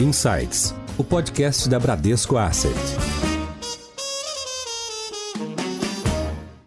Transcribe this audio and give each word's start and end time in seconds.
Insights, 0.00 0.72
o 0.96 1.02
podcast 1.02 1.68
da 1.68 1.76
Bradesco 1.76 2.36
Asset. 2.36 2.72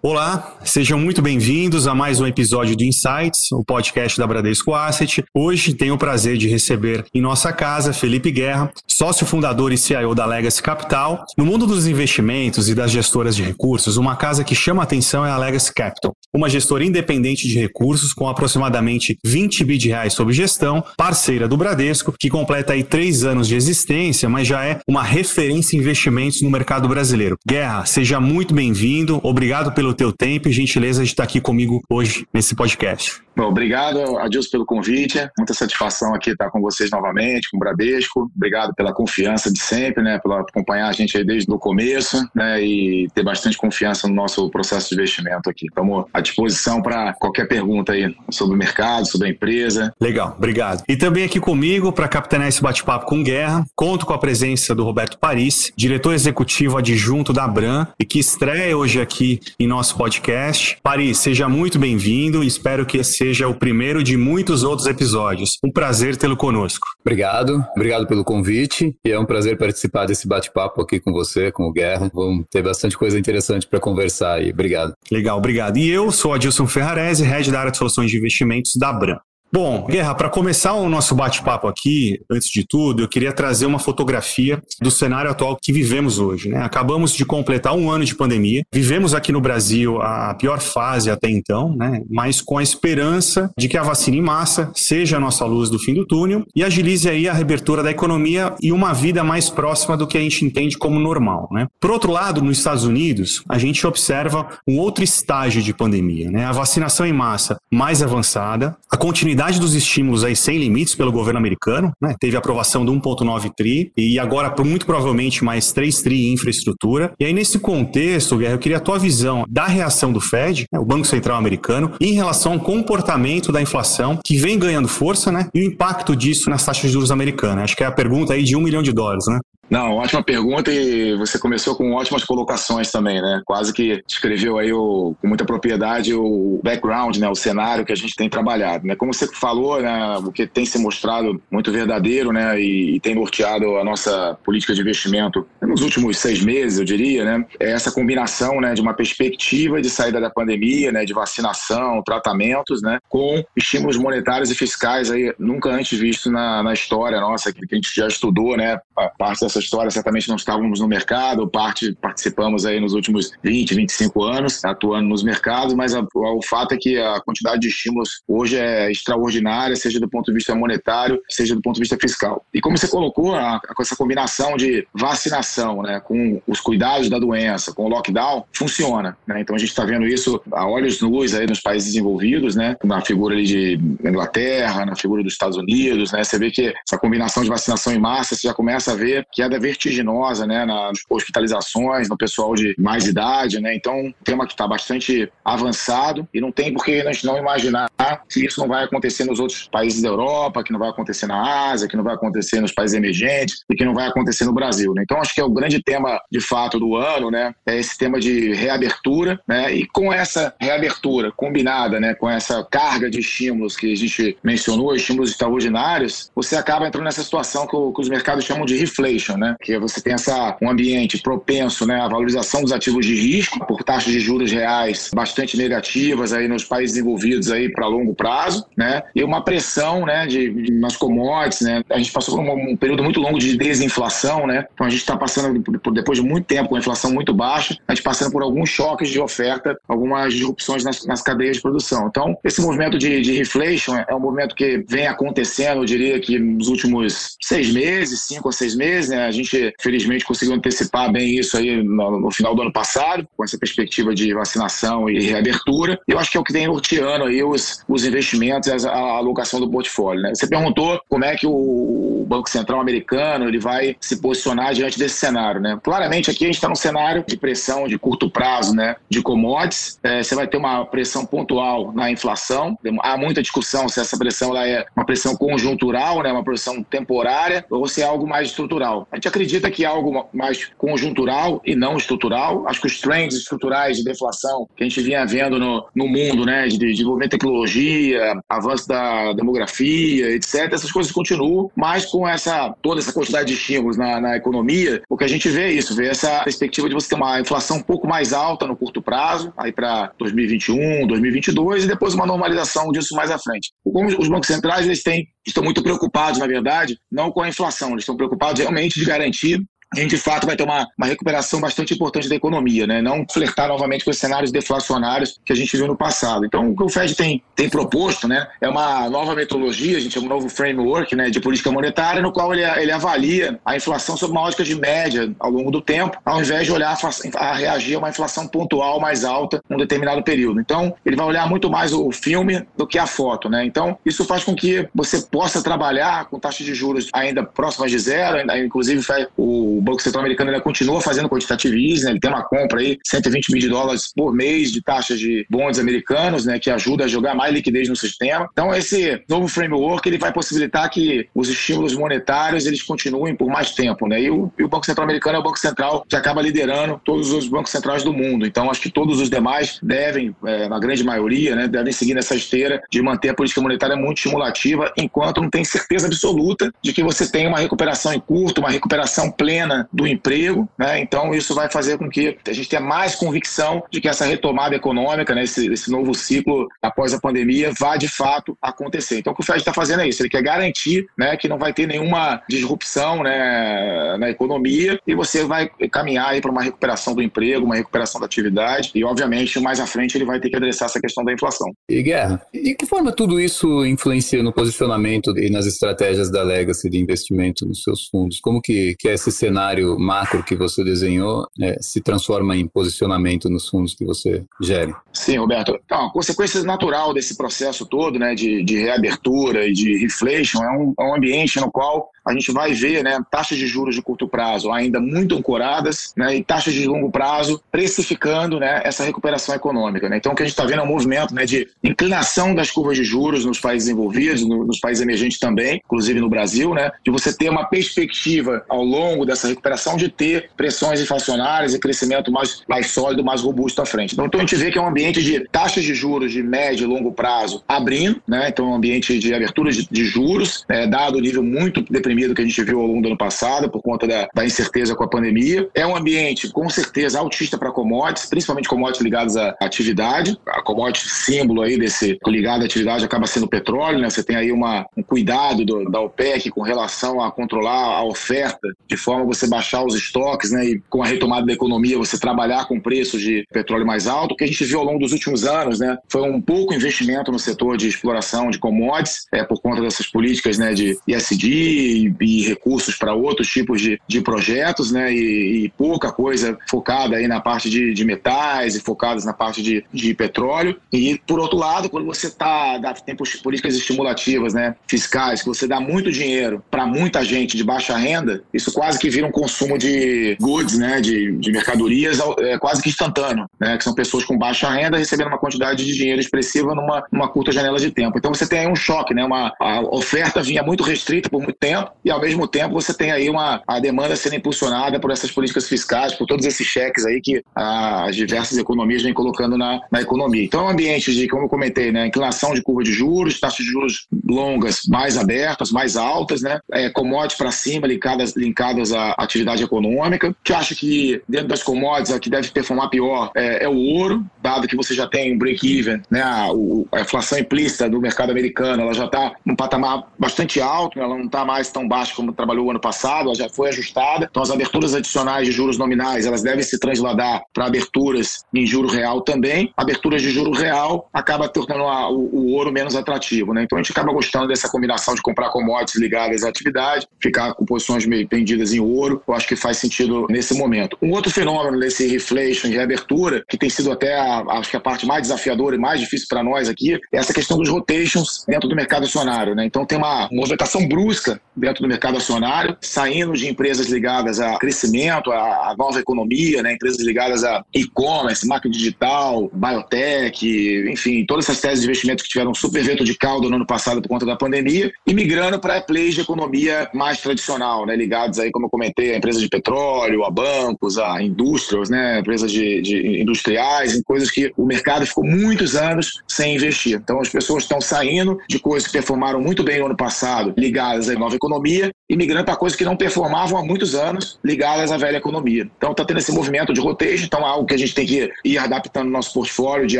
Olá, 0.02 0.58
sejam 0.72 0.98
muito 0.98 1.22
bem-vindos 1.22 1.86
a 1.86 1.94
mais 1.94 2.22
um 2.22 2.26
episódio 2.26 2.78
do 2.78 2.84
Insights, 2.84 3.52
o 3.52 3.64
podcast 3.64 4.18
da 4.18 4.26
Bradesco 4.26 4.74
Asset. 4.74 5.22
Hoje 5.36 5.74
tenho 5.74 5.96
o 5.96 5.98
prazer 5.98 6.38
de 6.38 6.48
receber 6.48 7.04
em 7.14 7.22
nossa 7.22 7.52
casa 7.52 7.92
Felipe 7.92 8.32
Guerra, 8.32 8.72
sócio 8.88 9.26
fundador 9.26 9.74
e 9.74 9.78
CIO 9.78 10.16
da 10.16 10.26
Legacy 10.26 10.64
Capital. 10.64 11.26
No 11.38 11.46
mundo 11.46 11.68
dos 11.68 11.88
investimentos 11.88 12.70
e 12.70 12.74
das 12.74 12.90
gestoras 12.90 13.36
de 13.36 13.44
recursos, 13.44 13.98
uma 13.98 14.16
casa 14.16 14.46
que 14.46 14.56
chama 14.56 14.82
atenção 14.82 15.26
é 15.26 15.30
a 15.30 15.38
Legacy 15.38 15.74
Capital, 15.74 16.14
uma 16.34 16.50
gestora 16.50 16.86
independente 16.86 17.50
de 17.50 17.60
recursos 17.60 18.14
com 18.14 18.30
aproximadamente 18.30 19.18
20 19.26 19.66
bi 19.66 19.78
de 19.78 19.90
reais 19.90 20.14
sob 20.14 20.32
gestão, 20.32 20.82
parceira 20.96 21.50
do 21.50 21.58
Bradesco, 21.58 22.14
que 22.18 22.30
completa 22.30 22.72
aí 22.72 22.84
três 22.84 23.26
anos 23.26 23.50
de 23.50 23.56
existência, 23.56 24.30
mas 24.30 24.48
já 24.48 24.64
é 24.64 24.80
uma 24.88 25.04
referência 25.04 25.76
em 25.76 25.80
investimentos 25.80 26.42
no 26.42 26.50
mercado 26.50 26.88
brasileiro. 26.88 27.38
Guerra, 27.46 27.86
seja 27.86 28.22
muito 28.22 28.54
bem-vindo, 28.54 29.20
obrigado 29.22 29.74
pelo 29.74 29.82
pelo 29.82 29.94
teu 29.94 30.14
tempo 30.14 30.48
e 30.48 30.52
gentileza 30.62 31.04
de 31.04 31.10
estar 31.10 31.24
aqui 31.24 31.42
comigo 31.42 31.82
hoje 31.90 32.26
nesse 32.34 32.56
podcast. 32.56 33.22
Bom, 33.36 33.46
obrigado, 33.46 34.18
Adilson, 34.18 34.50
pelo 34.52 34.66
convite. 34.66 35.18
Muita 35.38 35.54
satisfação 35.54 36.14
aqui 36.14 36.32
estar 36.32 36.50
com 36.50 36.62
vocês 36.62 36.90
novamente, 36.92 37.50
com 37.50 37.58
o 37.58 37.60
Bradesco. 37.60 38.30
Obrigado 38.36 38.74
pela 38.76 38.94
confiança 38.94 39.52
de 39.52 39.60
sempre, 39.60 40.04
né? 40.04 40.20
Pela 40.20 40.42
acompanhar 40.42 40.90
a 40.90 40.92
gente 40.92 41.18
aí 41.18 41.24
desde 41.24 41.52
o 41.52 41.58
começo, 41.58 42.28
né? 42.36 42.62
E 42.62 43.08
ter 43.16 43.24
bastante 43.24 43.58
confiança 43.58 44.08
no 44.08 44.14
nosso 44.14 44.50
processo 44.50 44.90
de 44.90 44.96
investimento 44.96 45.50
aqui. 45.50 45.68
Estamos 45.68 46.06
à 46.14 46.20
disposição 46.20 46.82
para 46.82 47.14
qualquer 47.14 47.48
pergunta 47.48 47.94
aí 47.94 48.14
sobre 48.30 48.56
o 48.56 48.58
mercado, 48.58 49.08
sobre 49.08 49.28
a 49.28 49.32
empresa. 49.32 49.94
Legal, 50.00 50.36
obrigado. 50.38 50.84
E 50.88 50.96
também 50.96 51.24
aqui 51.24 51.40
comigo, 51.40 51.92
para 51.92 52.08
capitanear 52.08 52.50
esse 52.50 52.62
bate-papo 52.62 53.06
com 53.06 53.24
Guerra, 53.24 53.66
conto 53.76 54.06
com 54.06 54.14
a 54.14 54.18
presença 54.18 54.76
do 54.76 54.84
Roberto 54.84 55.18
Paris, 55.18 55.72
diretor 55.76 56.14
executivo 56.14 56.78
adjunto 56.78 57.32
da 57.32 57.46
Abram, 57.46 57.88
e 58.00 58.06
que 58.06 58.20
estreia 58.20 58.78
hoje 58.78 59.02
aqui 59.02 59.40
em 59.60 59.68
nosso 59.68 59.96
podcast. 59.96 60.78
Paris, 60.84 61.18
seja 61.18 61.48
muito 61.48 61.80
bem-vindo 61.80 62.42
espero 62.52 62.86
que 62.86 62.98
esse 62.98 63.21
seja 63.22 63.48
o 63.48 63.54
primeiro 63.54 64.04
de 64.04 64.18
muitos 64.18 64.64
outros 64.64 64.88
episódios. 64.88 65.52
Um 65.64 65.72
prazer 65.72 66.18
tê-lo 66.18 66.36
conosco. 66.36 66.88
Obrigado, 67.02 67.64
obrigado 67.76 68.08
pelo 68.08 68.24
convite 68.24 68.96
e 69.06 69.12
é 69.12 69.20
um 69.20 69.26
prazer 69.26 69.60
participar 69.60 70.08
desse 70.08 70.28
bate-papo 70.28 70.82
aqui 70.82 71.00
com 71.00 71.12
você, 71.12 71.52
com 71.52 71.68
o 71.68 71.72
Guerra. 71.72 72.10
Vamos 72.12 72.46
ter 72.50 72.64
bastante 72.64 72.98
coisa 72.98 73.20
interessante 73.20 73.68
para 73.68 73.80
conversar 73.80 74.40
aí. 74.40 74.50
Obrigado. 74.50 74.94
Legal, 75.12 75.38
obrigado. 75.38 75.78
E 75.78 75.88
eu 75.88 76.12
sou 76.12 76.34
Adilson 76.34 76.66
Ferrarese, 76.66 77.24
head 77.24 77.52
da 77.52 77.60
área 77.60 77.72
de 77.72 77.78
soluções 77.78 78.10
de 78.10 78.18
investimentos 78.18 78.72
da 78.76 78.92
Bram. 78.92 79.20
Bom, 79.54 79.86
Guerra, 79.86 80.16
para 80.16 80.30
começar 80.30 80.72
o 80.76 80.88
nosso 80.88 81.14
bate-papo 81.14 81.68
aqui, 81.68 82.22
antes 82.32 82.50
de 82.50 82.66
tudo, 82.66 83.04
eu 83.04 83.08
queria 83.10 83.34
trazer 83.34 83.66
uma 83.66 83.80
fotografia 83.80 84.62
do 84.80 84.90
cenário 84.90 85.30
atual 85.30 85.58
que 85.62 85.74
vivemos 85.74 86.20
hoje. 86.20 86.48
Né? 86.48 86.64
Acabamos 86.64 87.12
de 87.12 87.26
completar 87.26 87.76
um 87.76 87.92
ano 87.92 88.06
de 88.06 88.16
pandemia, 88.16 88.64
vivemos 88.74 89.14
aqui 89.14 89.30
no 89.34 89.42
Brasil 89.42 90.02
a 90.02 90.34
pior 90.36 90.62
fase 90.62 91.12
até 91.12 91.30
então, 91.30 91.76
né? 91.76 92.02
mas 92.10 92.40
com 92.40 92.60
a 92.60 92.64
esperança 92.64 93.52
de 93.58 93.68
que 93.68 93.78
a 93.78 93.84
vacina 93.84 94.16
em 94.16 94.22
massa 94.22 94.72
seja 94.74 95.18
a 95.18 95.20
nossa 95.20 95.44
luz 95.44 95.70
do 95.70 95.78
fim 95.78 95.96
do 95.96 96.06
túnel 96.06 96.46
e 96.56 96.64
agilize 96.64 97.10
aí 97.10 97.28
a 97.28 97.34
reabertura 97.34 97.84
da 97.84 97.92
economia 97.92 98.56
e 98.62 98.72
uma 98.72 98.94
vida 98.94 99.22
mais 99.22 99.50
próxima 99.50 99.98
do 99.98 100.08
que 100.08 100.18
a 100.18 100.22
gente 100.22 100.46
entende 100.46 100.78
como 100.78 100.98
normal. 100.98 101.50
Né? 101.52 101.68
Por 101.78 101.92
outro 101.92 102.10
lado, 102.10 102.42
nos 102.42 102.58
Estados 102.58 102.86
Unidos, 102.86 103.44
a 103.50 103.58
gente 103.58 103.86
observa 103.86 104.48
um 104.66 104.80
outro 104.80 105.04
estágio 105.04 105.62
de 105.62 105.74
pandemia, 105.74 106.32
né? 106.32 106.46
a 106.46 106.54
vacinação 106.54 107.06
em 107.06 107.12
massa 107.12 107.58
mais 107.70 108.02
avançada, 108.02 108.78
a 108.90 108.96
continuidade 108.96 109.41
quantidade 109.42 109.60
dos 109.60 109.74
estímulos 109.74 110.24
aí 110.24 110.36
sem 110.36 110.60
limites 110.60 110.94
pelo 110.94 111.12
governo 111.12 111.40
americano, 111.40 111.92
né? 112.00 112.16
Teve 112.20 112.38
aprovação 112.38 112.86
de 112.86 112.92
1,9 112.92 113.52
tri 113.56 113.92
e 113.98 114.20
agora 114.20 114.54
muito 114.64 114.86
provavelmente 114.86 115.44
mais 115.44 115.72
3 115.72 116.02
tri 116.02 116.28
em 116.28 116.34
infraestrutura. 116.34 117.14
E 117.20 117.26
aí 117.26 117.34
nesse 117.34 117.58
contexto, 117.58 118.38
Guerra, 118.38 118.54
eu 118.54 118.60
queria 118.60 118.78
a 118.78 118.82
tua 118.82 119.00
visão 119.00 119.44
da 119.50 119.66
reação 119.66 120.12
do 120.12 120.22
Fed, 120.22 120.66
né, 120.72 120.80
o 120.80 120.86
Banco 120.86 121.06
Central 121.06 121.38
Americano, 121.38 121.94
em 122.00 122.14
relação 122.14 122.54
ao 122.54 122.60
comportamento 122.60 123.52
da 123.52 123.62
inflação 123.62 124.20
que 124.24 124.38
vem 124.38 124.60
ganhando 124.60 124.88
força, 124.88 125.32
né? 125.32 125.48
E 125.54 125.62
o 125.62 125.66
impacto 125.66 126.16
disso 126.16 126.50
nas 126.50 126.64
taxas 126.64 126.84
de 126.84 126.90
juros 126.90 127.12
americanas. 127.12 127.64
Acho 127.64 127.76
que 127.76 127.84
é 127.84 127.88
a 127.88 127.92
pergunta 127.92 128.34
aí 128.34 128.44
de 128.44 128.56
um 128.56 128.62
milhão 128.62 128.84
de 128.84 128.92
dólares, 128.92 129.26
né? 129.28 129.40
Não, 129.72 129.94
ótima 129.94 130.22
pergunta 130.22 130.70
e 130.70 131.16
você 131.16 131.40
começou 131.40 131.78
com 131.78 131.94
ótimas 131.94 132.26
colocações 132.26 132.92
também, 132.92 133.22
né? 133.22 133.42
Quase 133.46 133.72
que 133.72 134.04
descreveu 134.06 134.58
aí 134.60 134.74
o, 134.74 135.16
com 135.22 135.28
muita 135.30 135.46
propriedade 135.46 136.14
o 136.14 136.60
background, 136.62 137.16
né? 137.16 137.30
O 137.30 137.36
cenário 137.36 137.86
que 137.86 137.94
a 137.94 137.96
gente 137.96 138.14
tem 138.14 138.30
trabalhado, 138.30 138.86
né? 138.86 138.98
Como 138.98 139.14
você 139.14 139.26
falou, 139.34 139.82
né? 139.82 140.18
O 140.18 140.30
que 140.30 140.46
tem 140.46 140.66
se 140.66 140.78
mostrado 140.78 141.42
muito 141.50 141.72
verdadeiro, 141.72 142.34
né? 142.34 142.60
E, 142.60 142.96
e 142.98 143.00
tem 143.00 143.16
norteado 143.16 143.78
a 143.78 143.84
nossa 143.86 144.38
política 144.44 144.74
de 144.74 144.82
investimento 144.82 145.48
nos 145.62 145.82
últimos 145.82 146.18
seis 146.18 146.44
meses, 146.44 146.78
eu 146.78 146.84
diria, 146.84 147.24
né? 147.24 147.46
É 147.58 147.72
essa 147.72 147.94
combinação, 147.94 148.60
né? 148.60 148.74
De 148.74 148.82
uma 148.82 148.94
perspectiva 148.94 149.82
de 149.82 149.90
saída 149.90 150.20
da 150.20 150.30
pandemia, 150.30 150.92
né? 150.92 151.06
De 151.06 151.14
vacinação, 151.14 152.04
tratamentos, 152.04 152.82
né? 152.82 153.00
Com 153.08 153.42
estímulos 153.56 153.96
monetários 153.96 154.52
e 154.52 154.56
fiscais 154.56 155.10
aí 155.10 155.34
nunca 155.40 155.70
antes 155.70 155.98
visto 155.98 156.30
na, 156.30 156.62
na 156.62 156.74
história 156.74 157.22
nossa, 157.22 157.54
que 157.54 157.64
a 157.72 157.76
gente 157.76 157.96
já 157.96 158.10
estudou, 158.10 158.58
né? 158.58 158.78
A 158.98 159.08
parte 159.08 159.40
dessa 159.40 159.61
história 159.62 159.90
certamente 159.90 160.28
não 160.28 160.36
estávamos 160.36 160.80
no 160.80 160.88
mercado, 160.88 161.48
parte 161.48 161.94
participamos 161.94 162.66
aí 162.66 162.80
nos 162.80 162.94
últimos 162.94 163.32
20, 163.44 163.76
25 163.76 164.24
anos 164.24 164.64
atuando 164.66 165.08
nos 165.08 165.24
mercados, 165.24 165.74
mas 165.74 165.94
a, 165.96 166.06
o 166.14 166.42
fato 166.44 166.74
é 166.74 166.78
que 166.78 166.98
a 166.98 167.20
quantidade 167.22 167.62
de 167.62 167.68
estímulos 167.68 168.22
hoje 168.28 168.58
é 168.58 168.92
extraordinária, 168.92 169.76
seja 169.76 170.00
do 170.00 170.10
ponto 170.10 170.26
de 170.26 170.34
vista 170.34 170.56
monetário, 170.56 171.20
seja 171.30 171.56
do 171.56 171.62
ponto 171.62 171.76
de 171.76 171.82
vista 171.82 171.98
fiscal. 172.00 172.46
E 172.54 172.60
como 172.60 172.78
você 172.78 172.88
colocou, 172.88 173.36
a, 173.36 173.60
com 173.60 173.82
essa 173.82 173.96
combinação 173.96 174.58
de 174.58 174.86
vacinação, 174.94 175.82
né, 175.82 176.00
com 176.00 176.42
os 176.48 176.60
cuidados 176.60 177.10
da 177.10 177.20
doença, 177.20 177.74
com 177.74 177.86
o 177.86 177.90
lockdown, 177.90 178.46
funciona. 178.54 179.18
Né? 179.26 179.42
Então 179.42 179.56
a 179.56 179.60
gente 179.60 179.70
está 179.70 179.86
vendo 179.86 180.06
isso 180.06 180.42
a 180.52 180.68
olhos 180.68 181.02
nus 181.02 181.34
aí 181.34 181.48
nos 181.48 181.60
países 181.60 181.90
desenvolvidos, 181.90 182.56
né, 182.56 182.76
na 182.84 183.02
figura 183.02 183.36
ali 183.36 183.46
de 183.46 183.80
Inglaterra, 184.04 184.86
na 184.86 184.96
figura 184.96 185.24
dos 185.24 185.34
Estados 185.34 185.58
Unidos, 185.58 186.12
né, 186.12 186.24
você 186.24 186.38
vê 186.38 186.52
que 186.52 186.74
essa 186.88 186.98
combinação 186.98 187.44
de 187.44 187.50
vacinação 187.50 187.94
em 187.94 188.00
massa, 188.00 188.36
você 188.36 188.48
já 188.48 188.54
começa 188.54 188.92
a 188.92 188.96
ver 188.96 189.26
que 189.32 189.41
queda 189.42 189.60
vertiginosa 189.60 190.46
né, 190.46 190.66
nas 190.66 191.00
hospitalizações, 191.10 192.08
no 192.08 192.16
pessoal 192.16 192.54
de 192.54 192.76
mais 192.78 193.08
idade. 193.08 193.60
Né? 193.60 193.74
Então, 193.76 194.00
um 194.00 194.14
tema 194.24 194.46
que 194.46 194.54
está 194.54 194.68
bastante 194.68 195.32
avançado 195.44 196.28
e 196.32 196.40
não 196.40 196.52
tem 196.52 196.72
por 196.72 196.86
que 196.86 197.02
a 197.02 197.12
gente 197.12 197.26
não 197.26 197.38
imaginar 197.40 197.90
que 198.30 198.46
isso 198.46 198.60
não 198.60 198.68
vai 198.68 198.84
acontecer 198.84 199.26
nos 199.26 199.40
outros 199.40 199.68
países 199.68 200.02
da 200.02 200.10
Europa, 200.10 200.64
que 200.64 200.72
não 200.72 200.80
vai 200.80 200.90
acontecer 200.90 201.26
na 201.26 201.72
Ásia, 201.72 201.88
que 201.88 201.98
não 201.98 202.04
vai 202.04 202.14
acontecer 202.14 202.62
nos 202.62 202.72
países 202.72 202.96
emergentes 202.96 203.64
e 203.70 203.76
que 203.76 203.84
não 203.84 203.96
vai 203.96 204.08
acontecer 204.08 204.46
no 204.46 204.54
Brasil. 204.54 204.94
Né? 204.94 205.02
Então, 205.04 205.20
acho 205.20 205.34
que 205.34 205.42
é 205.42 205.44
o 205.44 205.50
grande 205.50 205.82
tema, 205.82 206.22
de 206.32 206.40
fato, 206.40 206.80
do 206.80 206.96
ano, 206.96 207.32
né? 207.32 207.54
é 207.66 207.78
esse 207.78 207.98
tema 207.98 208.20
de 208.20 208.54
reabertura. 208.54 209.40
Né? 209.48 209.74
E 209.74 209.88
com 209.88 210.14
essa 210.14 210.54
reabertura 210.60 211.32
combinada 211.32 212.00
né, 212.00 212.14
com 212.14 212.30
essa 212.30 212.64
carga 212.64 213.10
de 213.10 213.20
estímulos 213.20 213.76
que 213.76 213.92
a 213.92 213.96
gente 213.96 214.38
mencionou, 214.44 214.96
estímulos 214.96 215.32
extraordinários, 215.32 216.30
você 216.36 216.56
acaba 216.56 216.88
entrando 216.88 217.06
nessa 217.06 217.24
situação 217.24 217.66
que, 217.66 217.72
que 217.72 218.02
os 218.02 218.10
mercados 218.10 218.46
chamam 218.46 218.66
de 218.66 218.78
reflation, 218.78 219.31
né? 219.38 219.56
Que 219.62 219.78
você 219.78 220.02
essa, 220.12 220.58
um 220.62 220.70
ambiente 220.70 221.22
propenso 221.22 221.86
né, 221.86 222.00
à 222.00 222.08
valorização 222.08 222.62
dos 222.62 222.72
ativos 222.72 223.06
de 223.06 223.16
risco 223.16 223.66
por 223.66 223.84
taxas 223.84 224.12
de 224.12 224.20
juros 224.20 224.52
reais 224.52 225.12
bastante 225.14 225.58
negativas 225.58 226.34
aí 226.34 226.48
nos 226.48 226.64
países 226.64 226.96
desenvolvidos 226.96 227.52
aí 227.52 227.72
para 227.72 227.88
longo 227.88 228.14
prazo, 228.14 228.66
né? 228.76 229.02
E 229.16 229.24
uma 229.24 229.44
pressão, 229.44 230.06
né, 230.06 230.26
de, 230.28 230.50
de 230.50 230.72
nas 230.74 230.96
commodities, 230.96 231.62
né? 231.62 231.84
A 231.90 231.98
gente 231.98 232.12
passou 232.12 232.36
por 232.36 232.44
um, 232.44 232.72
um 232.72 232.78
período 232.78 233.04
muito 233.04 233.20
longo 233.20 233.40
de 233.40 233.58
desinflação, 233.58 234.46
né? 234.48 234.66
Então 234.74 234.86
a 234.86 234.90
gente 234.90 235.00
está 235.00 235.18
passando 235.18 235.62
por, 235.62 235.94
depois 235.94 236.20
de 236.20 236.26
muito 236.26 236.46
tempo 236.46 236.70
com 236.70 236.78
inflação 236.78 237.12
muito 237.12 237.34
baixa, 237.34 237.78
a 237.88 237.94
gente 237.94 238.04
passando 238.04 238.32
por 238.32 238.42
alguns 238.42 238.70
choques 238.70 239.10
de 239.10 239.20
oferta, 239.20 239.78
algumas 239.88 240.34
disrupções 240.34 240.84
nas, 240.84 241.06
nas 241.06 241.22
cadeias 241.22 241.58
de 241.58 241.62
produção. 241.62 242.08
Então 242.08 242.38
esse 242.44 242.62
movimento 242.62 242.98
de, 242.98 243.22
de 243.22 243.34
reflation 243.34 243.96
é 244.08 244.16
um 244.16 244.20
movimento 244.20 244.56
que 244.56 244.84
vem 244.88 245.08
acontecendo, 245.08 245.82
eu 245.82 245.86
diria 245.86 246.20
que 246.20 246.38
nos 246.40 246.68
últimos 246.68 247.38
seis 247.42 247.72
meses, 247.72 248.22
cinco 248.22 248.50
ou 248.50 248.52
seis 248.52 248.76
meses, 248.76 249.10
né? 249.10 249.21
A 249.26 249.32
gente, 249.32 249.74
felizmente, 249.80 250.26
conseguiu 250.26 250.56
antecipar 250.56 251.12
bem 251.12 251.38
isso 251.38 251.58
aí 251.58 251.84
no, 251.84 252.20
no 252.20 252.32
final 252.32 252.56
do 252.56 252.62
ano 252.62 252.72
passado, 252.72 253.28
com 253.36 253.44
essa 253.44 253.58
perspectiva 253.58 254.14
de 254.14 254.34
vacinação 254.34 255.10
e 255.10 255.20
reabertura. 255.22 256.00
Eu 256.08 256.20
acho 256.20 256.32
que 256.32 256.38
é 256.38 256.40
o 256.40 256.44
que 256.44 256.54
tem 256.54 256.68
norteando 256.68 257.26
aí 257.26 257.44
os, 257.44 257.84
os 257.88 258.06
investimentos 258.06 258.68
e 258.68 258.88
a, 258.88 258.92
alocação 258.92 259.60
do 259.60 259.70
portfólio. 259.70 260.22
Né? 260.22 260.34
Você 260.34 260.48
perguntou 260.48 261.02
como 261.10 261.26
é 261.26 261.36
que 261.36 261.48
o 261.48 262.26
Banco 262.28 262.50
Central 262.50 262.80
americano 262.80 263.48
ele 263.48 263.60
vai 263.60 263.96
se 264.00 264.22
posicionar 264.22 264.74
diante 264.74 264.98
desse 264.98 265.16
cenário. 265.16 265.62
Né? 265.62 265.80
Claramente, 265.84 266.30
aqui 266.30 266.46
a 266.46 266.48
gente 266.48 266.56
está 266.56 266.70
num 266.70 266.76
cenário 266.76 267.24
de 267.28 267.38
pressão 267.38 267.88
de 267.88 267.98
curto 267.98 268.30
prazo 268.30 268.76
né? 268.76 268.96
de 269.10 269.22
commodities. 269.22 270.00
É, 270.04 270.24
você 270.24 270.36
vai 270.36 270.48
ter 270.48 270.58
uma 270.58 270.86
pressão 270.86 271.26
pontual 271.26 271.92
na 271.94 272.12
inflação. 272.12 272.78
Há 273.02 273.18
muita 273.18 273.42
discussão 273.42 273.88
se 273.88 274.00
essa 274.00 274.18
pressão 274.18 274.50
ela 274.50 274.68
é 274.68 274.86
uma 274.96 275.06
pressão 275.06 275.36
conjuntural, 275.36 276.22
né? 276.24 276.32
uma 276.32 276.44
pressão 276.44 276.84
temporária, 276.84 277.66
ou 277.70 277.88
se 277.88 278.02
é 278.02 278.06
algo 278.06 278.28
mais 278.28 278.50
estrutural. 278.50 279.08
A 279.12 279.18
gente 279.18 279.28
acredita 279.28 279.70
que 279.70 279.84
é 279.84 279.88
algo 279.88 280.30
mais 280.34 280.70
conjuntural 280.78 281.62
e 281.66 281.76
não 281.76 281.98
estrutural. 281.98 282.68
Acho 282.68 282.82
que 282.82 282.88
os 282.88 283.00
trends 283.00 283.36
estruturais 283.36 283.98
de 283.98 284.04
deflação 284.04 284.68
que 284.76 284.84
a 284.84 284.88
gente 284.88 285.02
vinha 285.02 285.26
vendo 285.26 285.60
no, 285.60 285.86
no 285.94 286.08
mundo, 286.08 286.46
né, 286.46 286.68
de 286.68 286.78
desenvolvimento 286.78 287.32
de 287.32 287.38
tecnologia, 287.38 288.34
avanço 288.50 288.88
da 288.88 289.34
demografia, 289.34 290.32
etc., 290.32 290.72
essas 290.72 290.92
coisas 290.92 291.12
continuam, 291.12 291.70
mas 291.76 292.06
com 292.06 292.28
essa 292.28 292.74
toda 292.82 293.00
essa 293.00 293.12
quantidade 293.12 293.48
de 293.50 293.54
estímulos 293.54 293.98
na, 293.98 294.22
na 294.22 294.38
economia, 294.38 295.02
o 295.10 295.18
que 295.18 295.24
a 295.24 295.28
gente 295.28 295.50
vê 295.50 295.64
é 295.64 295.72
isso, 295.72 295.96
vê 295.96 296.08
essa 296.08 296.44
perspectiva 296.44 296.88
de 296.88 296.96
você 296.96 297.10
ter 297.10 297.16
uma 297.16 297.40
inflação 297.40 297.78
um 297.78 297.84
pouco 297.84 298.08
mais 298.08 298.34
alta 298.34 298.66
no 298.66 298.76
curto 298.76 299.02
prazo, 299.02 299.54
aí 299.58 299.72
para 299.72 300.12
2021, 300.18 301.08
2022, 301.08 301.84
e 301.84 301.88
depois 301.88 302.14
uma 302.14 302.26
normalização 302.26 302.92
disso 302.92 303.16
mais 303.16 303.30
à 303.30 303.38
frente. 303.38 303.72
Como 303.84 304.08
os 304.08 304.30
bancos 304.30 304.48
centrais 304.48 304.86
eles 304.86 305.04
têm, 305.04 305.28
estão 305.46 305.64
muito 305.64 305.82
preocupados, 305.82 306.40
na 306.40 306.48
verdade, 306.48 307.00
não 307.12 307.32
com 307.32 307.42
a 307.42 307.50
inflação, 307.50 307.92
eles 307.92 308.04
estão 308.04 308.16
preocupados 308.16 308.60
realmente 308.60 309.00
de 309.00 309.06
garantir 309.06 309.62
a 309.94 310.00
gente 310.00 310.12
de 310.12 310.18
fato 310.18 310.48
vai 310.48 310.56
ter 310.56 310.64
uma, 310.64 310.88
uma 310.98 311.08
recuperação 311.08 311.60
bastante 311.60 311.94
importante 311.94 312.30
da 312.30 312.36
economia, 312.36 312.88
né? 312.88 313.02
Não 313.02 313.26
flertar 313.30 313.68
novamente 313.68 314.06
com 314.06 314.12
os 314.12 314.18
cenários 314.18 314.52
deflacionários 314.52 315.38
que 315.44 315.52
a 315.52 315.56
gente 315.56 315.76
viu 315.76 315.86
no 315.86 315.98
passado. 315.98 316.46
Então, 316.46 316.72
o 316.72 316.76
que 316.76 316.84
o 316.84 316.90
Fed 316.90 317.14
tem, 317.14 317.44
tem 317.56 317.70
proposto, 317.70 318.28
né, 318.28 318.48
é 318.62 318.70
uma 318.70 319.10
nova 319.10 319.36
metodologia, 319.36 319.98
a 319.98 320.00
gente 320.00 320.14
chama 320.14 320.28
um 320.28 320.30
novo 320.30 320.50
framework, 320.50 321.14
né, 321.16 321.30
de 321.30 321.42
política 321.42 321.72
monetária, 321.72 322.22
no 322.22 322.32
qual 322.32 322.54
ele, 322.54 322.64
ele 322.64 322.92
avalia 322.92 323.60
a 323.66 323.76
inflação 323.76 324.16
sob 324.16 324.32
uma 324.32 324.42
ótica 324.42 324.64
de 324.64 324.76
média 324.76 325.34
ao 325.40 325.50
longo 325.50 325.72
do 325.72 325.82
tempo, 325.82 326.18
ao 326.24 326.40
invés 326.40 326.66
de 326.66 326.72
olhar 326.72 326.96
a, 326.96 327.40
a 327.40 327.54
reagir 327.56 327.96
a 327.96 328.00
uma 328.00 328.10
inflação 328.10 328.48
pontual 328.48 329.00
mais 329.00 329.26
alta 329.26 329.62
num 329.70 329.78
determinado 329.78 330.24
período. 330.24 330.62
Então, 330.62 330.96
ele 331.06 331.18
vai 331.18 331.26
olhar 331.26 331.50
muito 331.50 331.70
mais 331.70 331.92
o 331.92 332.12
filme 332.12 332.66
do 332.78 332.88
que 332.88 332.98
a 332.98 333.08
foto, 333.08 333.50
né? 333.50 333.66
Então, 333.66 333.98
isso 334.06 334.24
faz 334.24 334.44
com 334.44 334.56
que 334.56 334.88
você 334.96 335.22
possa 335.22 335.62
trabalhar 335.62 336.26
com 336.26 336.40
taxas 336.40 336.66
de 336.66 336.74
juros 336.74 337.10
ainda 337.12 337.44
próximas 337.44 337.92
de 337.92 338.00
zero, 338.00 338.38
inclusive 338.58 339.02
o 339.36 339.81
o 339.82 339.84
Banco 339.84 340.02
Central 340.02 340.22
Americano 340.22 340.52
ainda 340.52 340.62
continua 340.62 341.02
fazendo 341.02 341.28
quantitative 341.28 341.76
easing, 341.76 342.06
né? 342.06 342.12
ele 342.12 342.20
tem 342.20 342.30
uma 342.30 342.44
compra 342.44 342.80
aí, 342.80 342.98
120 343.04 343.52
mil 343.52 343.70
dólares 343.70 344.12
por 344.16 344.34
mês 344.34 344.72
de 344.72 344.82
taxas 344.82 345.20
de 345.20 345.46
bonds 345.50 345.80
americanos, 345.80 346.46
né, 346.46 346.60
que 346.60 346.70
ajuda 346.70 347.06
a 347.06 347.08
jogar 347.08 347.34
mais 347.34 347.54
liquidez 347.54 347.90
no 347.90 347.96
sistema. 347.96 348.48
Então, 348.52 348.74
esse 348.74 349.22
novo 349.28 349.48
framework 349.48 350.08
ele 350.08 350.18
vai 350.18 350.32
possibilitar 350.32 350.90
que 350.90 351.28
os 351.34 351.50
estímulos 351.50 351.96
monetários 351.96 352.66
eles 352.66 352.84
continuem 352.84 353.36
por 353.36 353.48
mais 353.48 353.72
tempo. 353.72 354.08
Né? 354.08 354.22
E, 354.24 354.30
o, 354.30 354.52
e 354.58 354.64
o 354.64 354.68
Banco 354.68 354.86
Central 354.86 355.06
Americano 355.06 355.38
é 355.38 355.40
o 355.40 355.44
Banco 355.44 355.60
Central 355.60 356.06
que 356.08 356.16
acaba 356.16 356.42
liderando 356.42 357.02
todos 357.04 357.32
os 357.32 357.48
bancos 357.48 357.72
centrais 357.72 358.04
do 358.04 358.14
mundo. 358.14 358.46
Então, 358.46 358.70
acho 358.70 358.82
que 358.82 358.92
todos 358.92 359.20
os 359.20 359.30
demais 359.30 359.80
devem, 359.82 360.36
é, 360.46 360.68
na 360.68 360.80
grande 360.80 361.04
maioria, 361.04 361.56
né, 361.56 361.68
devem 361.68 361.94
seguir 361.94 362.14
nessa 362.14 362.36
esteira 362.36 362.82
de 362.90 363.02
manter 363.02 363.30
a 363.30 363.34
política 363.34 363.62
monetária 363.62 363.96
muito 363.96 364.18
estimulativa, 364.18 364.92
enquanto 364.98 365.42
não 365.42 365.50
tem 365.50 365.64
certeza 365.64 366.08
absoluta 366.08 366.72
de 366.82 366.94
que 366.94 367.04
você 367.04 367.30
tenha 367.30 367.50
uma 367.50 367.60
recuperação 367.60 368.14
em 368.14 368.20
curto, 368.20 368.60
uma 368.60 368.70
recuperação 368.70 369.32
plena 369.32 369.71
do 369.92 370.08
emprego, 370.08 370.68
né? 370.78 371.00
Então 371.00 371.34
isso 371.34 371.54
vai 371.54 371.70
fazer 371.70 371.98
com 371.98 372.10
que 372.10 372.38
a 372.48 372.54
gente 372.54 372.70
tenha 372.70 372.82
mais 372.82 373.16
convicção 373.16 373.84
de 373.90 374.02
que 374.02 374.08
essa 374.08 374.26
retomada 374.26 374.76
econômica, 374.76 375.34
né, 375.34 375.44
esse, 375.44 375.72
esse 375.72 375.90
novo 375.92 376.14
ciclo 376.14 376.68
após 376.82 377.14
a 377.14 377.20
pandemia, 377.20 377.72
vá 377.78 377.98
de 377.98 378.08
fato 378.08 378.58
acontecer. 378.62 379.20
Então 379.20 379.34
o 379.34 379.36
que 379.36 379.42
o 379.42 379.46
Fed 379.46 379.60
está 379.60 379.74
fazendo 379.74 380.02
é 380.02 380.08
isso, 380.08 380.22
ele 380.22 380.30
quer 380.30 380.42
garantir, 380.42 381.06
né, 381.18 381.36
que 381.38 381.48
não 381.48 381.58
vai 381.58 381.74
ter 381.74 381.88
nenhuma 381.88 382.42
disrupção, 382.50 383.24
né, 383.24 384.18
na 384.18 384.30
economia 384.30 385.00
e 385.06 385.16
você 385.16 385.44
vai 385.44 385.70
caminhar 385.92 386.40
para 386.42 386.52
uma 386.52 386.62
recuperação 386.62 387.14
do 387.14 387.22
emprego, 387.22 387.66
uma 387.66 387.76
recuperação 387.76 388.20
da 388.20 388.26
atividade 388.26 388.92
e 388.96 389.04
obviamente 389.04 389.60
mais 389.60 389.80
à 389.80 389.86
frente 389.86 390.18
ele 390.18 390.26
vai 390.26 390.40
ter 390.40 390.50
que 390.50 390.56
adressar 390.56 390.86
essa 390.86 391.00
questão 391.00 391.24
da 391.24 391.34
inflação. 391.34 391.72
E 391.90 392.02
Guerra, 392.02 392.42
de 392.54 392.76
que 392.76 392.86
forma 392.86 393.12
tudo 393.12 393.40
isso 393.40 393.86
influencia 393.86 394.42
no 394.42 394.54
posicionamento 394.54 395.38
e 395.38 395.50
nas 395.50 395.66
estratégias 395.66 396.32
da 396.32 396.44
Legacy 396.44 396.90
de 396.90 397.00
investimento 397.00 397.66
nos 397.66 397.84
seus 397.84 398.08
fundos? 398.08 398.40
Como 398.40 398.62
que, 398.62 398.96
que 398.98 399.10
é 399.10 399.14
esse 399.14 399.32
cenário 399.32 399.61
cenário 399.62 400.00
macro 400.00 400.44
que 400.44 400.56
você 400.56 400.84
desenhou 400.84 401.48
né, 401.58 401.76
se 401.80 402.02
transforma 402.02 402.56
em 402.56 402.68
posicionamento 402.68 403.50
nos 403.50 403.70
fundos 403.70 403.94
que 403.94 404.04
você 404.04 404.44
gere? 404.60 404.94
Sim, 405.14 405.38
Roberto. 405.38 405.80
Então, 405.86 406.08
a 406.08 406.12
consequência 406.12 406.64
natural 406.64 407.14
desse 407.14 407.38
processo 407.38 407.86
todo 407.86 408.18
né, 408.18 408.34
de, 408.34 408.64
de 408.64 408.80
reabertura 408.80 409.68
e 409.68 409.74
de 409.74 409.98
reflation 409.98 410.64
é 410.64 410.72
um, 410.72 410.94
é 411.00 411.04
um 411.04 411.16
ambiente 411.16 411.60
no 411.60 411.72
qual 411.72 412.10
a 412.26 412.34
gente 412.34 412.52
vai 412.52 412.74
ver 412.74 413.04
né, 413.04 413.20
taxas 413.30 413.58
de 413.58 413.68
juros 413.68 413.96
de 413.96 414.02
curto 414.02 414.28
prazo 414.28 414.72
ainda 414.72 415.00
muito 415.00 415.36
ancoradas 415.36 416.14
né, 416.16 416.36
e 416.36 416.44
taxas 416.44 416.74
de 416.74 416.86
longo 416.86 417.12
prazo 417.12 417.62
precificando 417.72 418.60
né, 418.60 418.82
essa 418.84 419.04
recuperação 419.04 419.56
econômica. 419.56 420.08
Né? 420.10 420.18
Então, 420.18 420.32
o 420.32 420.36
que 420.36 420.44
a 420.44 420.46
gente 420.46 420.54
está 420.54 420.66
vendo 420.66 420.80
é 420.80 420.84
um 420.84 420.88
movimento 420.88 421.34
né, 421.34 421.46
de 421.46 421.68
inclinação 421.84 422.54
das 422.54 422.72
curvas 422.72 422.98
de 422.98 423.04
juros 423.04 423.46
nos 423.46 423.60
países 423.60 423.90
envolvidos, 423.90 424.48
no, 424.48 424.66
nos 424.66 424.80
países 424.80 425.02
emergentes 425.02 425.40
também, 425.40 425.82
inclusive 425.84 426.20
no 426.20 426.30
Brasil, 426.30 426.74
né, 426.74 426.92
de 427.04 427.12
você 427.12 427.36
ter 427.36 427.50
uma 427.50 427.66
perspectiva 427.66 428.64
ao 428.70 428.84
longo 428.84 429.26
dessa 429.26 429.48
recuperação 429.48 429.98
de 429.98 430.10
ter 430.10 430.50
pressões 430.56 431.02
inflacionárias 431.02 431.74
e 431.74 431.80
crescimento 431.80 432.32
mais, 432.32 432.64
mais 432.68 432.92
sólido, 432.92 433.24
mais 433.24 433.42
robusto 433.42 433.82
à 433.82 433.86
frente. 433.86 434.14
Então, 434.14 434.26
então, 434.26 434.40
a 434.40 434.44
gente 434.44 434.56
vê 434.56 434.72
que 434.72 434.78
é 434.78 434.82
um 434.82 434.88
ambiente 434.88 435.22
de 435.22 435.46
taxas 435.52 435.84
de 435.84 435.94
juros 435.94 436.32
de 436.32 436.42
médio 436.42 436.86
e 436.86 436.88
longo 436.88 437.12
prazo 437.12 437.64
abrindo, 437.68 438.22
né? 438.28 438.50
então, 438.50 438.70
um 438.70 438.76
ambiente 438.76 439.18
de 439.20 439.34
abertura 439.34 439.72
de, 439.72 439.88
de 439.90 440.06
juros, 440.06 440.66
né? 440.70 440.88
dado 440.88 441.18
o 441.18 441.22
nível 441.22 441.44
muito 441.44 441.82
deprimido 441.82 442.12
deprimido 442.22 442.36
que 442.36 442.42
a 442.42 442.46
gente 442.46 442.64
viu 442.64 442.80
ao 442.80 442.88
longo 442.88 443.02
do 443.02 443.08
ano 443.08 443.18
passado 443.18 443.70
por 443.70 443.82
conta 443.82 444.08
da, 444.08 444.28
da 444.34 444.46
incerteza 444.46 444.96
com 444.96 445.04
a 445.04 445.08
pandemia. 445.08 445.70
É 445.74 445.86
um 445.86 445.96
ambiente, 445.96 446.50
com 446.52 446.70
certeza, 446.70 447.20
altista 447.20 447.58
para 447.58 447.72
commodities, 447.72 448.30
principalmente 448.30 448.70
commodities 448.70 449.02
ligados 449.02 449.38
à 449.38 449.56
atividade. 449.62 450.38
A 450.48 450.62
commodity 450.62 451.10
símbolo 451.10 451.62
aí 451.62 451.78
desse 451.78 452.18
ligado 452.28 452.62
à 452.62 452.66
atividade 452.66 453.04
acaba 453.04 453.28
sendo 453.28 453.46
o 453.46 453.50
petróleo, 453.50 454.00
né? 454.00 454.10
Você 454.10 454.24
tem 454.24 454.36
aí 454.36 454.52
uma, 454.52 454.86
um 454.96 455.04
cuidado 455.04 455.66
do, 455.66 455.90
da 455.90 456.00
OPEC 456.00 456.50
com 456.50 456.62
relação 456.62 457.22
a 457.22 457.32
controlar 457.32 457.98
a 457.98 458.04
oferta, 458.04 458.68
de 458.88 458.98
forma 458.98 459.24
a 459.24 459.26
você 459.26 459.48
baixar 459.48 459.84
os 459.84 459.96
estoques, 459.96 460.52
né? 460.52 460.66
E 460.66 460.82
com 460.90 461.04
a 461.04 461.08
retomada 461.08 461.46
da 461.46 461.54
economia, 461.54 461.98
você 461.98 462.20
trabalhar 462.20 462.68
com 462.68 462.80
preços 462.80 463.22
de 463.22 463.46
petróleo 463.52 463.86
mais 463.86 464.08
alto. 464.08 464.36
Que 464.36 464.44
a 464.44 464.48
gente 464.48 464.64
viu 464.66 464.80
ao 464.80 464.86
longo 464.86 465.00
dos 465.00 465.12
últimos 465.12 465.44
anos, 465.44 465.80
né? 465.80 465.98
Foi 466.10 466.22
um 466.22 466.42
pouco 466.42 466.74
investimento 466.74 467.32
no 467.32 467.40
setor 467.40 467.78
de 467.78 467.88
exploração 467.88 468.50
de 468.50 468.60
commodities, 468.60 469.26
é, 469.32 469.44
por 469.44 469.62
conta 469.62 469.82
dessas 469.82 470.08
políticas, 470.08 470.58
né? 470.58 470.74
De 470.74 470.98
ESG 471.08 472.01
e, 472.22 472.42
recursos 472.42 472.96
para 472.96 473.14
outros 473.14 473.48
tipos 473.48 473.82
de, 473.82 474.00
de 474.08 474.22
projetos, 474.22 474.92
né? 474.92 475.12
E, 475.14 475.66
e, 475.66 475.70
pouca 475.70 476.12
coisa 476.12 476.58
focada 476.70 477.18
aí 477.18 477.28
na 477.28 477.40
parte 477.40 477.70
de, 477.70 477.94
de 477.94 478.06
metais 478.06 478.76
e 478.76 478.80
focadas 478.80 479.26
na 479.26 479.34
parte 479.34 479.62
de, 479.62 479.84
de 479.92 480.14
petróleo. 480.14 480.80
E, 480.92 481.20
por 481.28 481.40
outro 481.40 481.58
lado, 481.58 481.90
quando 481.90 482.06
você 482.06 482.30
tá, 482.30 482.80
tem 483.06 483.16
políticas 483.44 483.76
estimulativas, 483.76 484.54
né? 484.54 484.76
Fiscais, 484.88 485.42
que 485.42 485.48
você 485.48 485.68
dá 485.68 485.80
muito 485.80 486.12
dinheiro 486.12 486.64
para 486.70 486.86
muita 486.86 487.24
gente 487.24 487.58
de 487.58 487.64
baixa 487.64 487.96
renda, 487.98 488.44
isso 488.54 488.72
quase 488.72 489.00
que 489.00 489.10
vira 489.10 489.28
um 489.28 489.32
consumo 489.32 489.78
de 489.78 490.36
goods, 490.40 490.78
né? 490.78 491.02
De, 491.02 491.32
de 491.38 491.52
mercadorias 491.52 492.20
é, 492.40 492.58
quase 492.58 492.82
que 492.82 492.90
instantâneo, 492.90 493.48
né? 493.60 493.78
Que 493.78 493.84
são 493.84 493.94
pessoas 493.94 494.26
com 494.26 494.38
baixa 494.38 494.70
renda 494.70 494.98
recebendo 494.98 495.28
uma 495.28 495.38
quantidade 495.38 495.86
de 495.86 495.96
dinheiro 495.96 496.22
expressiva 496.22 496.74
numa, 496.76 497.04
numa 497.12 497.28
curta 497.28 497.52
janela 497.52 497.80
de 497.80 497.92
tempo. 497.92 498.18
Então 498.18 498.34
você 498.34 498.48
tem 498.48 498.60
aí 498.60 498.68
um 498.68 498.76
choque, 498.76 499.14
né? 499.14 499.24
Uma, 499.24 499.54
a 499.60 499.82
oferta 499.82 500.42
vinha 500.42 500.64
muito 500.64 500.84
restrita 500.84 501.30
por 501.30 501.42
muito 501.42 501.58
tempo 501.58 501.91
e, 502.04 502.10
ao 502.10 502.20
mesmo 502.20 502.48
tempo, 502.48 502.74
você 502.74 502.94
tem 502.94 503.12
aí 503.12 503.30
uma, 503.30 503.62
a 503.68 503.80
demanda 503.80 504.16
sendo 504.16 504.36
impulsionada 504.36 505.00
por 505.00 505.12
essas 505.12 505.32
políticas 505.32 505.68
fiscais, 505.68 506.14
por 506.14 506.26
todos 506.26 506.46
esses 506.46 506.66
cheques 506.66 507.06
aí 507.06 507.22
que 507.22 507.44
as 507.56 508.16
diversas 508.16 508.58
economias 508.58 509.04
vêm 509.04 509.14
colocando 509.14 509.58
na, 509.58 509.80
na 509.92 510.02
economia. 510.02 510.44
Então, 510.44 510.62
é 510.62 510.64
um 510.66 510.70
ambiente 510.70 511.14
de, 511.14 511.28
como 511.28 511.44
eu 511.44 511.50
comentei, 511.50 511.92
né, 511.92 512.08
inclinação 512.08 512.54
de 512.54 512.62
curva 512.62 512.84
de 512.84 512.92
juros, 512.92 513.40
taxas 513.40 513.66
de 513.66 513.72
juros 513.72 514.08
longas 514.28 514.82
mais 514.88 515.18
abertas, 515.18 515.72
mais 515.72 515.96
altas, 515.96 516.42
né, 516.42 516.60
é, 516.72 516.90
commodities 516.90 517.38
para 517.38 517.52
cima 517.52 517.88
linkadas, 517.88 518.36
linkadas 518.36 518.92
à 518.94 519.12
atividade 519.12 519.64
econômica, 519.64 520.36
que 520.44 520.54
acho 520.54 520.76
que 520.76 521.22
dentro 521.28 521.48
das 521.48 521.64
commodities 521.64 522.12
a 522.12 522.20
que 522.20 522.30
deve 522.30 522.50
performar 522.50 522.90
pior 522.90 523.32
é, 523.36 523.66
é 523.66 523.70
o 523.70 523.76
ouro, 523.76 524.26
dado 524.42 524.68
que 524.68 524.76
você 524.76 524.94
já 524.94 525.08
tem 525.08 525.34
um 525.34 525.38
break-even, 525.38 526.02
né, 526.10 526.22
a, 526.22 526.48
a 526.94 527.02
inflação 527.02 527.38
implícita 527.38 527.90
do 527.90 528.00
mercado 528.00 528.32
americano, 528.32 528.84
ela 528.84 528.94
já 528.94 529.06
está 529.06 529.34
num 529.46 529.56
patamar 529.56 530.08
bastante 530.18 530.60
alto, 530.60 531.00
ela 531.00 531.18
não 531.18 531.26
está 531.26 531.46
mais 531.46 531.72
tão 531.72 531.81
tão 531.82 531.88
baixa 531.88 532.14
como 532.16 532.32
trabalhou 532.32 532.68
o 532.68 532.72
ano 532.72 532.80
passado, 532.80 533.26
ela 533.26 533.36
já 533.36 533.50
foi 533.50 533.70
ajustada. 533.70 534.28
Então, 534.30 534.44
as 534.44 534.52
aberturas 534.52 534.94
adicionais 534.94 535.46
de 535.46 535.52
juros 535.52 535.78
nominais, 535.78 536.26
elas 536.26 536.42
devem 536.42 536.64
se 536.64 536.80
transladar 536.80 537.42
para 537.54 537.66
aberturas 537.66 538.44
em 538.54 538.66
juro 538.66 538.88
real 538.88 539.22
também. 539.22 539.74
Aberturas 539.76 540.22
de 540.22 540.30
juro 540.30 540.52
real 540.52 541.10
acaba 541.14 541.50
tornando 541.50 541.84
a, 541.84 542.10
o, 542.10 542.30
o, 542.34 542.52
ouro 542.52 542.72
menos 542.72 542.96
atrativo, 542.96 543.54
né? 543.54 543.64
Então, 543.64 543.78
a 543.78 543.82
gente 543.82 543.92
acaba 543.92 544.14
gostando 544.14 544.48
dessa 544.48 544.70
combinação 544.70 545.16
de 545.16 545.22
comprar 545.22 545.50
commodities 545.50 546.00
ligadas 546.00 546.44
à 546.44 546.50
atividade, 546.50 547.08
ficar 547.22 547.54
com 547.54 547.66
posições 547.66 548.06
meio 548.06 548.28
pendidas 548.28 548.74
em 548.74 548.80
ouro 548.80 549.22
eu 549.28 549.34
acho 549.34 549.48
que 549.48 549.56
faz 549.56 549.78
sentido 549.78 550.28
nesse 550.30 550.54
momento. 550.54 550.98
Um 551.02 551.12
outro 551.12 551.32
fenômeno 551.32 551.80
desse 551.80 552.08
reflation 552.08 552.70
de 552.70 552.76
reabertura, 552.76 553.44
que 553.48 553.58
tem 553.58 553.70
sido 553.70 553.92
até 553.92 554.14
a, 554.14 554.44
acho 554.50 554.70
que 554.70 554.78
a 554.78 554.80
parte 554.80 555.06
mais 555.06 555.24
desafiadora 555.24 555.76
e 555.76 555.80
mais 555.80 556.00
difícil 556.00 556.28
para 556.30 556.44
nós 556.44 556.68
aqui, 556.70 556.96
é 557.12 557.18
essa 557.18 557.34
questão 557.34 557.58
dos 557.58 557.70
rotations 557.70 558.44
dentro 558.48 558.68
do 558.68 558.76
mercado 558.76 559.06
acionário. 559.06 559.56
Né? 559.56 559.66
Então 559.66 559.86
tem 559.86 559.98
uma 559.98 560.28
movimentação 560.32 560.88
brusca 560.88 561.40
dentro 561.56 561.71
do 561.80 561.88
mercado 561.88 562.18
acionário, 562.18 562.76
saindo 562.82 563.34
de 563.34 563.48
empresas 563.48 563.88
ligadas 563.88 564.40
a 564.40 564.58
crescimento, 564.58 565.32
a, 565.32 565.72
a 565.72 565.76
nova 565.78 566.00
economia, 566.00 566.62
né? 566.62 566.74
empresas 566.74 567.06
ligadas 567.06 567.44
a 567.44 567.64
e-commerce, 567.74 568.48
marketing 568.48 568.78
digital, 568.78 569.50
biotech, 569.54 570.90
enfim, 570.90 571.26
todas 571.26 571.46
essas 571.46 571.62
teses 571.62 571.80
de 571.82 571.86
investimento 571.86 572.24
que 572.24 572.30
tiveram 572.30 572.52
um 572.52 572.56
super 572.56 572.84
vento 572.84 573.04
de 573.04 573.16
caldo 573.16 573.50
no 573.50 573.56
ano 573.56 573.66
passado 573.66 574.02
por 574.02 574.10
conta 574.10 574.26
da 574.26 574.36
pandemia, 574.36 574.92
e 575.06 575.14
migrando 575.14 575.60
para 575.60 575.82
plays 575.82 576.16
de 576.16 576.22
economia 576.22 576.90
mais 576.94 577.22
tradicional, 577.22 577.86
né? 577.86 577.96
ligados 577.96 578.40
aí, 578.40 578.52
como 578.52 578.66
eu 578.66 578.70
comentei, 578.70 579.14
a 579.14 579.18
empresas 579.18 579.42
de 579.42 579.50
petróleo, 579.50 580.26
a 580.26 580.32
bancos, 580.32 580.98
a 580.98 581.22
indústrias, 581.22 581.90
né? 581.90 582.20
empresas 582.20 582.52
de, 582.52 582.82
de 582.82 583.22
industriais, 583.22 583.96
em 583.96 584.02
coisas 584.04 584.32
que 584.32 584.52
o 584.58 584.66
mercado 584.66 585.06
ficou 585.06 585.24
muitos 585.24 585.76
anos 585.76 586.22
sem 586.28 586.56
investir. 586.56 586.96
Então 586.96 587.20
as 587.20 587.30
pessoas 587.30 587.64
estão 587.64 587.80
saindo 587.80 588.38
de 588.48 588.60
coisas 588.60 588.88
que 588.88 588.94
performaram 588.94 589.40
muito 589.40 589.64
bem 589.64 589.80
no 589.80 589.86
ano 589.86 589.98
passado, 589.98 590.54
ligadas 590.58 591.10
à 591.10 591.14
nova 591.14 591.36
economia, 591.36 591.61
e 592.10 592.16
migrando 592.16 592.46
para 592.46 592.56
coisas 592.56 592.78
que 592.78 592.84
não 592.84 592.96
performavam 592.96 593.58
há 593.58 593.64
muitos 593.64 593.96
anos, 593.96 594.40
ligadas 594.44 594.92
à 594.92 594.98
velha 594.98 595.18
economia. 595.18 595.70
Então 595.78 595.92
está 595.92 596.04
tendo 596.04 596.20
esse 596.20 596.32
movimento 596.32 596.74
de 596.74 596.82
rotejo, 596.82 597.26
então 597.26 597.42
é 597.42 597.46
algo 597.46 597.66
que 597.66 597.74
a 597.74 597.78
gente 597.78 597.94
tem 597.94 598.06
que 598.06 598.32
ir 598.44 598.58
adaptando 598.58 599.06
no 599.06 599.12
nosso 599.12 599.34
portfólio 599.34 599.88
de 599.88 600.00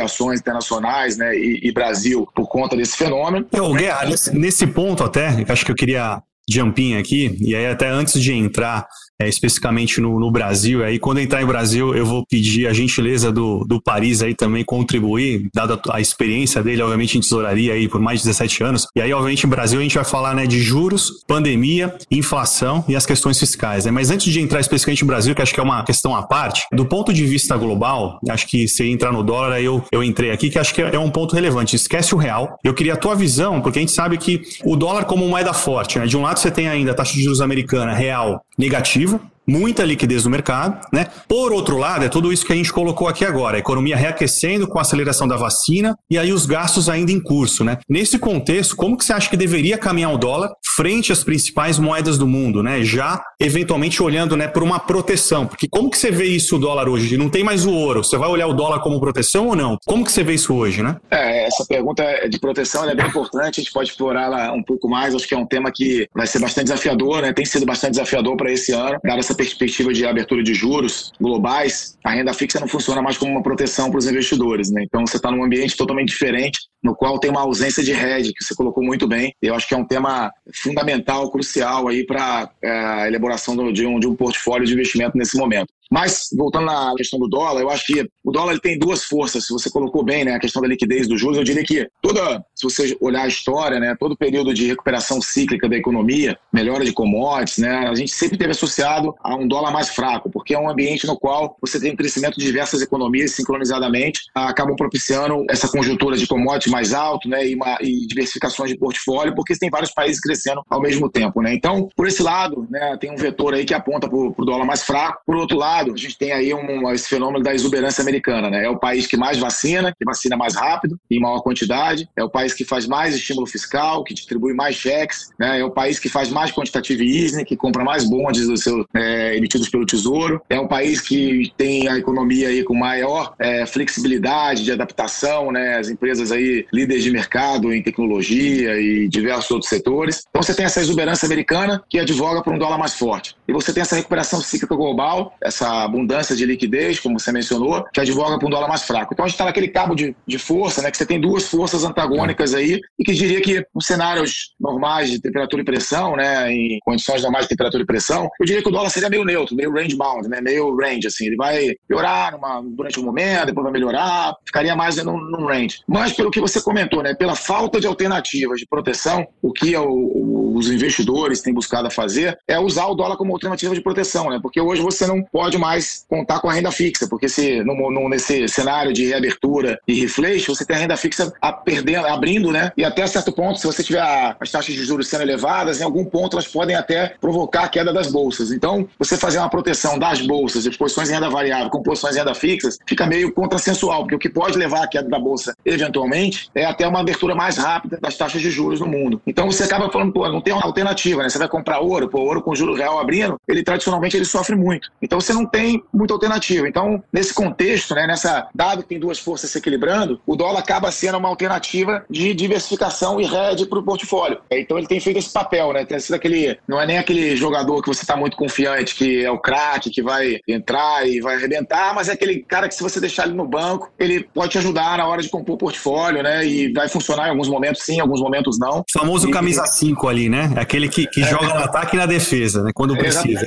ações 0.00 0.40
internacionais 0.40 1.16
né, 1.16 1.34
e, 1.36 1.60
e 1.62 1.72
Brasil 1.72 2.28
por 2.34 2.48
conta 2.48 2.76
desse 2.76 2.96
fenômeno. 2.96 3.46
Eu, 3.52 3.72
Guerra, 3.72 4.06
nesse, 4.06 4.36
nesse 4.36 4.66
ponto 4.66 5.04
até, 5.04 5.44
acho 5.48 5.64
que 5.64 5.70
eu 5.70 5.76
queria 5.76 6.22
jumping 6.48 6.96
aqui, 6.96 7.36
e 7.40 7.54
aí 7.54 7.66
até 7.66 7.88
antes 7.88 8.20
de 8.20 8.32
entrar 8.32 8.86
é, 9.22 9.28
especificamente 9.28 10.00
no, 10.00 10.18
no, 10.18 10.30
Brasil. 10.30 10.84
Aí, 10.84 10.98
quando 10.98 11.20
entrar 11.20 11.42
em 11.42 11.46
Brasil, 11.46 11.94
eu 11.94 12.04
vou 12.04 12.24
pedir 12.26 12.66
a 12.66 12.72
gentileza 12.72 13.30
do, 13.30 13.64
do 13.64 13.80
Paris 13.80 14.22
aí 14.22 14.34
também 14.34 14.64
contribuir, 14.64 15.48
dada 15.54 15.80
a 15.90 16.00
experiência 16.00 16.62
dele, 16.62 16.82
obviamente, 16.82 17.16
em 17.16 17.20
tesouraria 17.20 17.74
aí 17.74 17.88
por 17.88 18.00
mais 18.00 18.20
de 18.20 18.26
17 18.26 18.64
anos. 18.64 18.86
E 18.96 19.00
aí, 19.00 19.12
obviamente, 19.12 19.46
em 19.46 19.48
Brasil 19.48 19.78
a 19.78 19.82
gente 19.82 19.94
vai 19.94 20.04
falar 20.04 20.34
né, 20.34 20.46
de 20.46 20.60
juros, 20.60 21.22
pandemia, 21.26 21.94
inflação 22.10 22.84
e 22.88 22.96
as 22.96 23.06
questões 23.06 23.38
fiscais. 23.38 23.84
Né? 23.84 23.90
Mas 23.90 24.10
antes 24.10 24.32
de 24.32 24.40
entrar 24.40 24.60
especificamente 24.60 25.02
no 25.02 25.06
Brasil, 25.06 25.34
que 25.34 25.42
acho 25.42 25.54
que 25.54 25.60
é 25.60 25.62
uma 25.62 25.84
questão 25.84 26.16
à 26.16 26.22
parte, 26.22 26.62
do 26.72 26.84
ponto 26.84 27.12
de 27.12 27.24
vista 27.24 27.56
global, 27.56 28.18
acho 28.28 28.46
que 28.48 28.66
se 28.66 28.88
entrar 28.88 29.12
no 29.12 29.22
dólar, 29.22 29.60
eu, 29.60 29.84
eu 29.92 30.02
entrei 30.02 30.30
aqui, 30.30 30.50
que 30.50 30.58
acho 30.58 30.74
que 30.74 30.82
é 30.82 30.98
um 30.98 31.10
ponto 31.10 31.34
relevante. 31.34 31.76
Esquece 31.76 32.14
o 32.14 32.18
real. 32.18 32.58
Eu 32.64 32.74
queria 32.74 32.94
a 32.94 32.96
tua 32.96 33.14
visão, 33.14 33.60
porque 33.60 33.78
a 33.78 33.82
gente 33.82 33.92
sabe 33.92 34.18
que 34.18 34.42
o 34.64 34.74
dólar 34.74 35.04
como 35.04 35.28
moeda 35.28 35.52
forte, 35.52 35.98
né? 35.98 36.06
De 36.06 36.16
um 36.16 36.22
lado 36.22 36.31
você 36.40 36.50
tem 36.50 36.68
ainda 36.68 36.92
a 36.92 36.94
taxa 36.94 37.14
de 37.14 37.22
juros 37.22 37.40
americana 37.40 37.92
real 37.92 38.44
negativa, 38.58 39.20
muita 39.46 39.84
liquidez 39.84 40.24
no 40.24 40.30
mercado, 40.30 40.80
né? 40.92 41.06
Por 41.28 41.52
outro 41.52 41.76
lado, 41.76 42.04
é 42.04 42.08
tudo 42.08 42.32
isso 42.32 42.46
que 42.46 42.52
a 42.52 42.56
gente 42.56 42.72
colocou 42.72 43.08
aqui 43.08 43.24
agora, 43.24 43.56
a 43.56 43.60
economia 43.60 43.96
reaquecendo 43.96 44.66
com 44.66 44.78
a 44.78 44.82
aceleração 44.82 45.26
da 45.26 45.36
vacina 45.36 45.96
e 46.08 46.18
aí 46.18 46.32
os 46.32 46.46
gastos 46.46 46.88
ainda 46.88 47.12
em 47.12 47.20
curso, 47.20 47.64
né? 47.64 47.78
Nesse 47.88 48.18
contexto, 48.18 48.76
como 48.76 48.96
que 48.96 49.04
você 49.04 49.12
acha 49.12 49.28
que 49.28 49.36
deveria 49.36 49.76
caminhar 49.76 50.12
o 50.12 50.18
dólar 50.18 50.50
frente 50.76 51.12
às 51.12 51.22
principais 51.24 51.78
moedas 51.78 52.18
do 52.18 52.26
mundo, 52.26 52.62
né? 52.62 52.82
Já 52.82 53.22
eventualmente 53.40 54.02
olhando, 54.02 54.36
né, 54.36 54.46
por 54.46 54.62
uma 54.62 54.78
proteção, 54.78 55.46
porque 55.46 55.66
como 55.68 55.90
que 55.90 55.98
você 55.98 56.10
vê 56.10 56.26
isso 56.26 56.56
o 56.56 56.58
dólar 56.58 56.88
hoje? 56.88 57.16
Não 57.16 57.28
tem 57.28 57.42
mais 57.42 57.66
o 57.66 57.72
ouro, 57.72 58.04
você 58.04 58.16
vai 58.16 58.28
olhar 58.28 58.46
o 58.46 58.52
dólar 58.52 58.80
como 58.80 59.00
proteção 59.00 59.48
ou 59.48 59.56
não? 59.56 59.76
Como 59.84 60.04
que 60.04 60.12
você 60.12 60.22
vê 60.22 60.34
isso 60.34 60.54
hoje, 60.54 60.82
né? 60.82 60.96
É, 61.10 61.46
essa 61.46 61.64
pergunta 61.66 62.04
de 62.28 62.38
proteção 62.38 62.88
é 62.88 62.94
bem 62.94 63.06
importante, 63.06 63.60
a 63.60 63.62
gente 63.62 63.72
pode 63.72 63.90
explorá-la 63.90 64.52
um 64.52 64.62
pouco 64.62 64.88
mais, 64.88 65.14
acho 65.14 65.26
que 65.26 65.34
é 65.34 65.38
um 65.38 65.46
tema 65.46 65.70
que 65.72 66.06
vai 66.14 66.26
ser 66.26 66.38
bastante 66.38 66.64
desafiador, 66.64 67.22
né? 67.22 67.32
Tem 67.32 67.44
sido 67.44 67.66
bastante 67.66 67.92
desafiador 67.92 68.36
para 68.36 68.50
esse 68.52 68.72
ano, 68.72 68.98
dada 69.04 69.18
essa 69.18 69.34
perspectiva 69.34 69.92
de 69.92 70.06
abertura 70.06 70.42
de 70.42 70.54
juros 70.54 71.12
globais, 71.20 71.96
a 72.04 72.10
renda 72.12 72.32
fixa 72.32 72.60
não 72.60 72.68
funciona 72.68 73.02
mais 73.02 73.18
como 73.18 73.32
uma 73.32 73.42
proteção 73.42 73.90
para 73.90 73.98
os 73.98 74.06
investidores, 74.06 74.70
né? 74.70 74.82
Então 74.84 75.06
você 75.06 75.16
está 75.16 75.30
num 75.30 75.44
ambiente 75.44 75.76
totalmente 75.76 76.08
diferente, 76.08 76.58
no 76.82 76.94
qual 76.94 77.18
tem 77.18 77.30
uma 77.30 77.40
ausência 77.40 77.82
de 77.82 77.92
hedge, 77.92 78.32
que 78.32 78.44
você 78.44 78.54
colocou 78.54 78.82
muito 78.82 79.06
bem. 79.06 79.32
Eu 79.40 79.54
acho 79.54 79.68
que 79.68 79.74
é 79.74 79.76
um 79.76 79.84
tema 79.84 80.30
fundamental, 80.62 81.30
crucial 81.30 81.88
aí 81.88 82.06
para 82.06 82.50
é, 82.62 82.70
a 82.70 83.08
elaboração 83.08 83.56
de, 83.72 83.86
um, 83.86 83.98
de 83.98 84.06
um 84.06 84.14
portfólio 84.14 84.66
de 84.66 84.72
investimento 84.72 85.18
nesse 85.18 85.36
momento. 85.36 85.68
Mas, 85.92 86.28
voltando 86.34 86.70
à 86.70 86.94
questão 86.96 87.18
do 87.18 87.28
dólar, 87.28 87.60
eu 87.60 87.68
acho 87.68 87.84
que 87.84 88.08
o 88.24 88.32
dólar 88.32 88.52
ele 88.52 88.60
tem 88.62 88.78
duas 88.78 89.04
forças. 89.04 89.46
Se 89.46 89.52
você 89.52 89.70
colocou 89.70 90.02
bem 90.02 90.24
né, 90.24 90.32
a 90.32 90.40
questão 90.40 90.62
da 90.62 90.66
liquidez 90.66 91.06
dos 91.06 91.20
juros, 91.20 91.36
eu 91.36 91.44
diria 91.44 91.62
que 91.62 91.86
toda, 92.00 92.42
se 92.54 92.64
você 92.64 92.96
olhar 92.98 93.24
a 93.24 93.28
história, 93.28 93.78
né, 93.78 93.94
todo 94.00 94.16
período 94.16 94.54
de 94.54 94.66
recuperação 94.66 95.20
cíclica 95.20 95.68
da 95.68 95.76
economia, 95.76 96.38
melhora 96.50 96.82
de 96.82 96.94
commodities, 96.94 97.58
né, 97.58 97.88
a 97.88 97.94
gente 97.94 98.10
sempre 98.10 98.38
teve 98.38 98.52
associado 98.52 99.14
a 99.22 99.36
um 99.36 99.46
dólar 99.46 99.70
mais 99.70 99.90
fraco, 99.90 100.30
porque 100.30 100.54
é 100.54 100.58
um 100.58 100.70
ambiente 100.70 101.06
no 101.06 101.14
qual 101.14 101.58
você 101.60 101.78
tem 101.78 101.92
um 101.92 101.96
crescimento 101.96 102.38
de 102.38 102.46
diversas 102.46 102.80
economias 102.80 103.32
sincronizadamente, 103.32 104.20
acabam 104.34 104.74
propiciando 104.74 105.44
essa 105.50 105.68
conjuntura 105.68 106.16
de 106.16 106.26
commodities 106.26 106.72
mais 106.72 106.94
alto 106.94 107.28
né, 107.28 107.46
e, 107.46 107.54
uma, 107.54 107.76
e 107.82 108.06
diversificações 108.06 108.70
de 108.70 108.78
portfólio, 108.78 109.34
porque 109.34 109.54
tem 109.58 109.68
vários 109.68 109.92
países 109.92 110.22
crescendo 110.22 110.62
ao 110.70 110.80
mesmo 110.80 111.10
tempo. 111.10 111.42
Né? 111.42 111.52
Então, 111.52 111.86
por 111.94 112.06
esse 112.06 112.22
lado, 112.22 112.66
né, 112.70 112.96
tem 112.98 113.10
um 113.10 113.16
vetor 113.16 113.52
aí 113.52 113.66
que 113.66 113.74
aponta 113.74 114.08
para 114.08 114.16
o 114.16 114.44
dólar 114.44 114.64
mais 114.64 114.82
fraco. 114.84 115.20
Por 115.26 115.36
outro 115.36 115.58
lado, 115.58 115.81
a 115.90 115.96
gente 115.96 116.16
tem 116.16 116.32
aí 116.32 116.52
um, 116.54 116.90
esse 116.92 117.08
fenômeno 117.08 117.42
da 117.42 117.54
exuberância 117.54 118.02
americana, 118.02 118.50
né? 118.50 118.64
É 118.64 118.68
o 118.68 118.78
país 118.78 119.06
que 119.06 119.16
mais 119.16 119.38
vacina, 119.38 119.92
que 119.92 120.04
vacina 120.04 120.36
mais 120.36 120.54
rápido, 120.54 120.98
em 121.10 121.20
maior 121.20 121.40
quantidade, 121.40 122.08
é 122.16 122.22
o 122.22 122.30
país 122.30 122.54
que 122.54 122.64
faz 122.64 122.86
mais 122.86 123.14
estímulo 123.14 123.46
fiscal, 123.46 124.04
que 124.04 124.14
distribui 124.14 124.54
mais 124.54 124.76
cheques, 124.76 125.30
né? 125.38 125.60
É 125.60 125.64
o 125.64 125.70
país 125.70 125.98
que 125.98 126.08
faz 126.08 126.28
mais 126.28 126.50
quantitative 126.50 127.04
easing, 127.04 127.44
que 127.44 127.56
compra 127.56 127.84
mais 127.84 128.04
bondes 128.04 128.46
do 128.46 128.56
seu, 128.56 128.86
é, 128.94 129.36
emitidos 129.36 129.68
pelo 129.68 129.86
Tesouro, 129.86 130.40
é 130.48 130.60
um 130.60 130.68
país 130.68 131.00
que 131.00 131.52
tem 131.56 131.88
a 131.88 131.98
economia 131.98 132.48
aí 132.48 132.62
com 132.62 132.74
maior 132.74 133.34
é, 133.38 133.66
flexibilidade 133.66 134.64
de 134.64 134.72
adaptação, 134.72 135.50
né? 135.50 135.78
As 135.78 135.88
empresas 135.88 136.32
aí 136.32 136.66
líderes 136.72 137.02
de 137.02 137.10
mercado 137.10 137.72
em 137.72 137.82
tecnologia 137.82 138.80
e 138.80 139.08
diversos 139.08 139.50
outros 139.50 139.68
setores. 139.68 140.24
Então 140.28 140.42
você 140.42 140.54
tem 140.54 140.64
essa 140.64 140.80
exuberância 140.80 141.26
americana 141.26 141.82
que 141.88 141.98
advoga 141.98 142.42
por 142.42 142.52
um 142.52 142.58
dólar 142.58 142.78
mais 142.78 142.94
forte. 142.94 143.34
E 143.46 143.52
você 143.52 143.72
tem 143.72 143.82
essa 143.82 143.96
recuperação 143.96 144.40
cíclica 144.40 144.74
global, 144.74 145.34
essa 145.40 145.68
abundância 145.82 146.36
de 146.36 146.44
liquidez, 146.46 147.00
como 147.00 147.18
você 147.18 147.32
mencionou, 147.32 147.84
que 147.92 148.00
advoga 148.00 148.38
para 148.38 148.46
um 148.46 148.50
dólar 148.50 148.68
mais 148.68 148.82
fraco. 148.82 149.12
Então 149.12 149.24
a 149.24 149.28
gente 149.28 149.34
está 149.34 149.44
naquele 149.44 149.68
cabo 149.68 149.94
de, 149.94 150.14
de 150.26 150.38
força, 150.38 150.82
né, 150.82 150.90
que 150.90 150.96
você 150.96 151.06
tem 151.06 151.20
duas 151.20 151.48
forças 151.48 151.84
antagônicas 151.84 152.54
aí, 152.54 152.80
e 152.98 153.04
que 153.04 153.12
diria 153.12 153.40
que 153.40 153.58
em 153.58 153.80
cenários 153.80 154.54
normais 154.60 155.10
de 155.10 155.20
temperatura 155.20 155.62
e 155.62 155.64
pressão, 155.64 156.16
né, 156.16 156.52
em 156.52 156.78
condições 156.84 157.22
normais 157.22 157.44
de 157.44 157.50
temperatura 157.50 157.82
e 157.82 157.86
pressão, 157.86 158.28
eu 158.40 158.46
diria 158.46 158.62
que 158.62 158.68
o 158.68 158.72
dólar 158.72 158.90
seria 158.90 159.08
meio 159.08 159.24
neutro, 159.24 159.56
meio 159.56 159.72
range 159.72 159.96
bound, 159.96 160.28
né, 160.28 160.40
meio 160.40 160.74
range, 160.76 161.06
assim, 161.06 161.26
ele 161.26 161.36
vai 161.36 161.74
piorar 161.88 162.32
numa, 162.32 162.62
durante 162.62 163.00
um 163.00 163.04
momento, 163.04 163.46
depois 163.46 163.64
vai 163.64 163.72
melhorar, 163.72 164.34
ficaria 164.44 164.76
mais 164.76 164.96
num, 164.96 165.18
num 165.18 165.46
range. 165.46 165.80
Mas 165.86 166.12
pelo 166.12 166.30
que 166.30 166.40
você 166.40 166.60
comentou, 166.60 167.02
né, 167.02 167.14
pela 167.14 167.34
falta 167.34 167.80
de 167.80 167.86
alternativas 167.86 168.58
de 168.58 168.66
proteção, 168.66 169.26
o 169.40 169.52
que 169.52 169.74
é 169.74 169.80
o, 169.80 170.54
os 170.54 170.70
investidores 170.70 171.40
têm 171.40 171.54
buscado 171.54 171.90
fazer 171.90 172.36
é 172.46 172.58
usar 172.58 172.86
o 172.86 172.94
dólar 172.94 173.16
como 173.16 173.32
alternativa 173.32 173.74
de 173.74 173.82
proteção, 173.82 174.28
né, 174.30 174.38
porque 174.42 174.60
hoje 174.60 174.82
você 174.82 175.06
não 175.06 175.22
pode 175.22 175.58
mais 175.62 176.04
contar 176.08 176.40
com 176.40 176.50
a 176.50 176.52
renda 176.52 176.70
fixa, 176.72 177.06
porque 177.08 177.28
se 177.28 177.62
no, 177.62 177.90
no, 177.90 178.08
nesse 178.08 178.48
cenário 178.48 178.92
de 178.92 179.06
reabertura 179.06 179.78
e 179.86 179.94
reflation, 179.94 180.54
você 180.54 180.64
tem 180.64 180.76
a 180.76 180.78
renda 180.80 180.96
fixa 180.96 181.32
a 181.40 181.52
perdendo, 181.52 182.06
abrindo, 182.06 182.50
né? 182.50 182.72
E 182.76 182.84
até 182.84 183.06
certo 183.06 183.32
ponto, 183.32 183.60
se 183.60 183.66
você 183.66 183.82
tiver 183.82 184.02
as 184.02 184.50
taxas 184.50 184.74
de 184.74 184.84
juros 184.84 185.08
sendo 185.08 185.22
elevadas, 185.22 185.80
em 185.80 185.84
algum 185.84 186.04
ponto 186.04 186.34
elas 186.34 186.48
podem 186.48 186.74
até 186.74 187.14
provocar 187.20 187.64
a 187.64 187.68
queda 187.68 187.92
das 187.92 188.10
bolsas. 188.10 188.50
Então, 188.50 188.88
você 188.98 189.16
fazer 189.16 189.38
uma 189.38 189.48
proteção 189.48 189.98
das 189.98 190.20
bolsas, 190.20 190.64
de 190.64 190.76
posições 190.76 191.08
em 191.10 191.14
renda 191.14 191.30
variável 191.30 191.70
com 191.70 191.82
posições 191.82 192.16
em 192.16 192.18
renda 192.18 192.34
fixa, 192.34 192.70
fica 192.86 193.06
meio 193.06 193.32
contrassensual, 193.32 194.00
porque 194.02 194.16
o 194.16 194.18
que 194.18 194.28
pode 194.28 194.58
levar 194.58 194.82
à 194.84 194.88
queda 194.88 195.08
da 195.08 195.18
bolsa 195.18 195.54
eventualmente 195.64 196.50
é 196.54 196.64
até 196.64 196.86
uma 196.86 197.00
abertura 197.00 197.34
mais 197.34 197.56
rápida 197.56 197.98
das 198.00 198.16
taxas 198.16 198.40
de 198.40 198.50
juros 198.50 198.80
no 198.80 198.86
mundo. 198.86 199.20
Então 199.26 199.50
você 199.50 199.64
acaba 199.64 199.90
falando, 199.90 200.12
pô, 200.12 200.28
não 200.28 200.40
tem 200.40 200.52
uma 200.52 200.64
alternativa, 200.64 201.22
né? 201.22 201.28
Você 201.28 201.38
vai 201.38 201.48
comprar 201.48 201.80
ouro, 201.80 202.08
pô, 202.08 202.20
ouro 202.20 202.42
com 202.42 202.54
juro 202.54 202.74
real 202.74 202.98
abrindo, 202.98 203.40
ele 203.46 203.62
tradicionalmente 203.62 204.16
ele 204.16 204.24
sofre 204.24 204.56
muito. 204.56 204.90
Então 205.00 205.20
você 205.20 205.32
não 205.32 205.41
tem 205.46 205.82
muita 205.92 206.14
alternativa. 206.14 206.68
Então, 206.68 207.02
nesse 207.12 207.32
contexto, 207.32 207.94
né, 207.94 208.06
nessa, 208.06 208.48
dado 208.54 208.82
que 208.82 208.88
tem 208.88 209.00
duas 209.00 209.18
forças 209.18 209.50
se 209.50 209.58
equilibrando, 209.58 210.20
o 210.26 210.36
dólar 210.36 210.60
acaba 210.60 210.90
sendo 210.90 211.18
uma 211.18 211.28
alternativa 211.28 212.04
de 212.08 212.34
diversificação 212.34 213.20
e 213.20 213.24
hedge 213.24 213.66
para 213.66 213.78
o 213.78 213.82
portfólio. 213.82 214.38
Então, 214.50 214.78
ele 214.78 214.86
tem 214.86 215.00
feito 215.00 215.18
esse 215.18 215.32
papel, 215.32 215.72
né? 215.72 215.84
Tem 215.84 215.98
sido 215.98 216.14
aquele, 216.14 216.58
não 216.68 216.80
é 216.80 216.86
nem 216.86 216.98
aquele 216.98 217.36
jogador 217.36 217.82
que 217.82 217.88
você 217.88 218.02
está 218.02 218.16
muito 218.16 218.36
confiante, 218.36 218.94
que 218.94 219.24
é 219.24 219.30
o 219.30 219.38
craque, 219.38 219.90
que 219.90 220.02
vai 220.02 220.40
entrar 220.46 221.06
e 221.06 221.20
vai 221.20 221.36
arrebentar, 221.36 221.94
mas 221.94 222.08
é 222.08 222.12
aquele 222.12 222.40
cara 222.40 222.68
que 222.68 222.74
se 222.74 222.82
você 222.82 223.00
deixar 223.00 223.26
ele 223.26 223.34
no 223.34 223.46
banco, 223.46 223.90
ele 223.98 224.24
pode 224.34 224.52
te 224.52 224.58
ajudar 224.58 224.98
na 224.98 225.06
hora 225.06 225.22
de 225.22 225.28
compor 225.28 225.54
o 225.54 225.58
portfólio, 225.58 226.22
né? 226.22 226.46
E 226.46 226.72
vai 226.72 226.88
funcionar 226.88 227.26
em 227.26 227.30
alguns 227.30 227.48
momentos 227.48 227.82
sim, 227.82 227.96
em 227.96 228.00
alguns 228.00 228.20
momentos 228.20 228.58
não. 228.58 228.80
O 228.80 228.84
famoso 228.98 229.28
e, 229.28 229.32
camisa 229.32 229.66
5 229.66 230.08
ali, 230.08 230.28
né? 230.28 230.52
Aquele 230.56 230.88
que, 230.88 231.06
que 231.06 231.22
é. 231.22 231.26
joga 231.26 231.48
no 231.48 231.64
ataque 231.64 231.96
e 231.96 231.98
na 231.98 232.06
defesa, 232.06 232.62
né? 232.62 232.70
Quando 232.74 232.96
precisa. 232.96 233.46